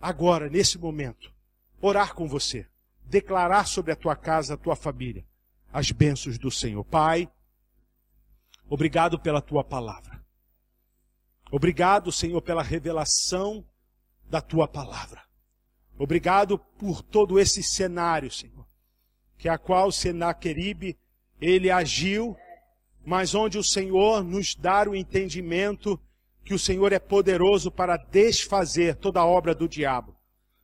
agora, 0.01 0.49
nesse 0.49 0.79
momento, 0.79 1.33
orar 1.81 2.15
com 2.15 2.27
você, 2.27 2.67
declarar 3.05 3.67
sobre 3.67 3.93
a 3.93 3.97
tua 3.97 4.17
casa, 4.17 4.55
a 4.55 4.57
tua 4.57 4.77
família, 4.77 5.25
as 5.73 5.91
bênçãos 5.91 6.39
do 6.39 6.51
Senhor. 6.51 6.85
Pai, 6.85 7.31
obrigado 8.69 9.19
pela 9.19 9.41
tua 9.41 9.63
palavra. 9.63 10.25
Obrigado, 11.51 12.11
Senhor, 12.11 12.43
pela 12.43 12.63
revelação 12.63 13.65
da 14.29 14.41
tua 14.41 14.67
palavra. 14.67 15.23
Obrigado 15.99 16.59
por 16.59 17.03
todo 17.03 17.39
esse 17.39 17.63
cenário, 17.63 18.31
Senhor, 18.31 18.67
que 19.39 19.49
a 19.49 19.57
qual 19.57 19.91
Senaqueribe 19.91 20.99
ele 21.41 21.71
agiu, 21.71 22.37
mas 23.05 23.35
onde 23.35 23.57
o 23.57 23.65
Senhor 23.65 24.23
nos 24.25 24.55
dá 24.55 24.89
o 24.89 24.95
entendimento 24.95 26.01
que 26.47 26.55
o 26.55 26.59
Senhor 26.59 26.93
é 26.93 26.99
poderoso 27.01 27.73
para 27.73 27.97
desfazer 27.97 28.95
toda 28.95 29.19
a 29.19 29.27
obra 29.27 29.53
do 29.53 29.69
diabo, 29.69 30.17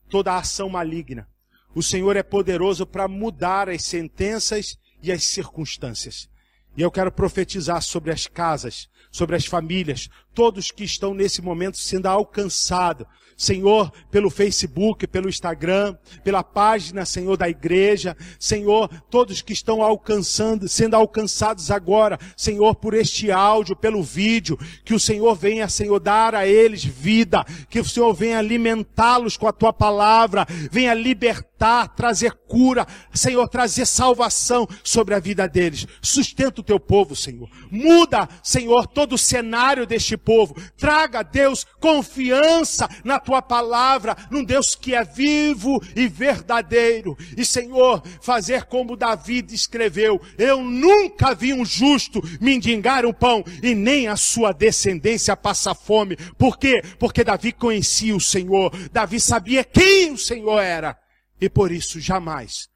toda 0.09 0.37
ação 0.37 0.69
maligna. 0.69 1.29
O 1.75 1.83
Senhor 1.83 2.17
é 2.17 2.23
poderoso 2.23 2.87
para 2.87 3.09
mudar 3.09 3.69
as 3.69 3.83
sentenças 3.83 4.79
e 5.03 5.11
as 5.11 5.25
circunstâncias. 5.25 6.31
E 6.77 6.83
eu 6.83 6.91
quero 6.91 7.11
profetizar 7.11 7.83
sobre 7.83 8.13
as 8.13 8.29
casas, 8.29 8.89
sobre 9.11 9.35
as 9.35 9.45
famílias, 9.45 10.09
todos 10.35 10.71
que 10.71 10.85
estão 10.85 11.15
nesse 11.15 11.41
momento 11.43 11.77
sendo 11.79 12.07
alcançados 12.07 13.07
Senhor, 13.43 13.91
pelo 14.09 14.31
Facebook, 14.31 15.07
pelo 15.09 15.29
Instagram, 15.29 15.97
pela 16.23 16.45
página, 16.45 17.05
Senhor, 17.05 17.37
da 17.37 17.49
igreja, 17.49 18.17
Senhor, 18.39 18.89
todos 19.11 19.43
que 19.43 19.53
estão 19.53 19.83
alcançando, 19.83 20.69
sendo 20.69 20.95
alcançados 20.95 21.69
agora, 21.71 22.19
Senhor, 22.37 22.75
por 22.77 22.95
este 22.95 23.33
áudio, 23.33 23.75
pelo 23.75 24.01
vídeo, 24.01 24.57
que 24.85 24.95
o 24.95 25.01
Senhor 25.01 25.35
venha, 25.35 25.69
Senhor, 25.69 25.99
dar 25.99 26.37
a 26.37 26.47
eles 26.47 26.85
vida, 26.85 27.45
que 27.69 27.81
o 27.81 27.85
Senhor 27.85 28.15
venha 28.15 28.39
alimentá-los 28.39 29.37
com 29.37 29.49
a 29.49 29.53
tua 29.53 29.73
palavra, 29.73 30.47
venha 30.71 30.95
libertar 30.95 31.89
trazer 31.97 32.33
cura, 32.49 32.87
Senhor, 33.15 33.49
trazer 33.49 33.87
salvação 33.87 34.69
sobre 34.83 35.15
a 35.15 35.21
vida 35.21 35.49
deles. 35.49 35.87
Sustenta 36.01 36.61
o 36.61 36.65
teu 36.65 36.79
povo, 36.79 37.15
Senhor. 37.15 37.49
Muda, 37.71 38.29
Senhor, 38.43 38.87
todo 38.87 39.15
o 39.15 39.19
cenário 39.19 39.87
deste 39.87 40.17
povo. 40.23 40.55
Traga, 40.77 41.23
Deus, 41.23 41.67
confiança 41.81 42.89
na 43.05 43.19
tua 43.19 43.43
palavra, 43.43 44.17
num 44.31 44.45
Deus 44.45 44.75
que 44.75 44.95
é 44.95 45.05
vivo 45.05 45.83
e 45.95 46.09
verdadeiro. 46.09 47.17
E, 47.37 47.45
Senhor, 47.45 48.03
fazer 48.21 48.65
como 48.65 48.97
Davi 48.97 49.45
escreveu: 49.51 50.21
Eu 50.39 50.63
nunca 50.63 51.35
vi 51.35 51.53
um 51.53 51.65
justo 51.65 52.21
mendigar 52.41 53.05
o 53.05 53.15
pão 53.15 53.45
e 53.63 53.75
nem 53.75 54.09
a 54.09 54.17
sua 54.17 54.53
descendência 54.53 55.37
passar 55.37 55.75
fome. 55.75 56.17
Por 56.39 56.59
quê? 56.59 56.83
Porque 56.99 57.25
Davi 57.25 57.53
conhecia 57.53 58.17
o 58.17 58.21
Senhor. 58.21 58.73
Davi 58.91 59.21
sabia 59.21 59.65
quem 59.65 60.13
o 60.13 60.19
Senhor 60.19 60.61
era. 60.61 60.99
E 61.41 61.49
por 61.49 61.73
isso 61.73 62.01
jamais 62.01 62.69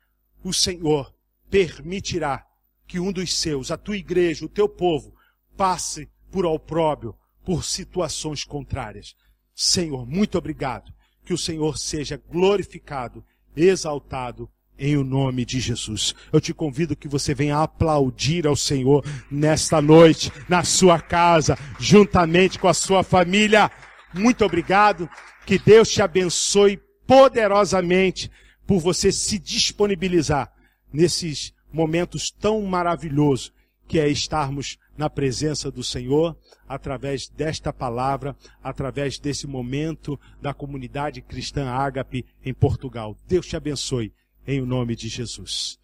o 0.42 0.52
Senhor 0.52 1.14
permitirá 1.50 2.44
que 2.86 3.00
um 3.00 3.12
dos 3.12 3.36
seus, 3.36 3.70
a 3.70 3.76
tua 3.76 3.96
igreja, 3.96 4.44
o 4.44 4.48
teu 4.48 4.68
povo, 4.68 5.14
passe 5.56 6.08
por 6.30 6.46
opróbio, 6.46 7.16
por 7.46 7.64
situações 7.64 8.42
contrárias. 8.42 9.14
Senhor, 9.54 10.04
muito 10.04 10.36
obrigado. 10.36 10.92
Que 11.24 11.32
o 11.32 11.38
Senhor 11.38 11.78
seja 11.78 12.20
glorificado, 12.28 13.24
exaltado 13.56 14.50
em 14.76 14.96
o 14.96 15.04
nome 15.04 15.44
de 15.44 15.60
Jesus. 15.60 16.12
Eu 16.32 16.40
te 16.40 16.52
convido 16.52 16.96
que 16.96 17.06
você 17.06 17.34
venha 17.34 17.62
aplaudir 17.62 18.48
ao 18.48 18.56
Senhor 18.56 19.04
nesta 19.30 19.80
noite, 19.80 20.32
na 20.48 20.64
sua 20.64 21.00
casa, 21.00 21.56
juntamente 21.78 22.58
com 22.58 22.66
a 22.66 22.74
sua 22.74 23.04
família. 23.04 23.70
Muito 24.12 24.44
obrigado. 24.44 25.08
Que 25.46 25.56
Deus 25.56 25.88
te 25.88 26.02
abençoe 26.02 26.80
poderosamente 27.06 28.28
por 28.66 28.80
você 28.80 29.12
se 29.12 29.38
disponibilizar 29.38 30.52
nesses 30.92 31.54
momentos 31.72 32.28
tão 32.28 32.60
maravilhosos 32.62 33.52
que 33.86 34.00
é 34.00 34.08
estarmos 34.08 34.78
na 34.96 35.10
presença 35.10 35.70
do 35.70 35.82
Senhor 35.82 36.36
através 36.68 37.28
desta 37.28 37.72
palavra, 37.72 38.36
através 38.62 39.18
desse 39.18 39.46
momento 39.46 40.18
da 40.40 40.54
comunidade 40.54 41.20
cristã 41.22 41.68
Ágape 41.68 42.24
em 42.44 42.54
Portugal. 42.54 43.16
Deus 43.26 43.46
te 43.46 43.56
abençoe 43.56 44.12
em 44.46 44.60
nome 44.60 44.94
de 44.94 45.08
Jesus. 45.08 45.78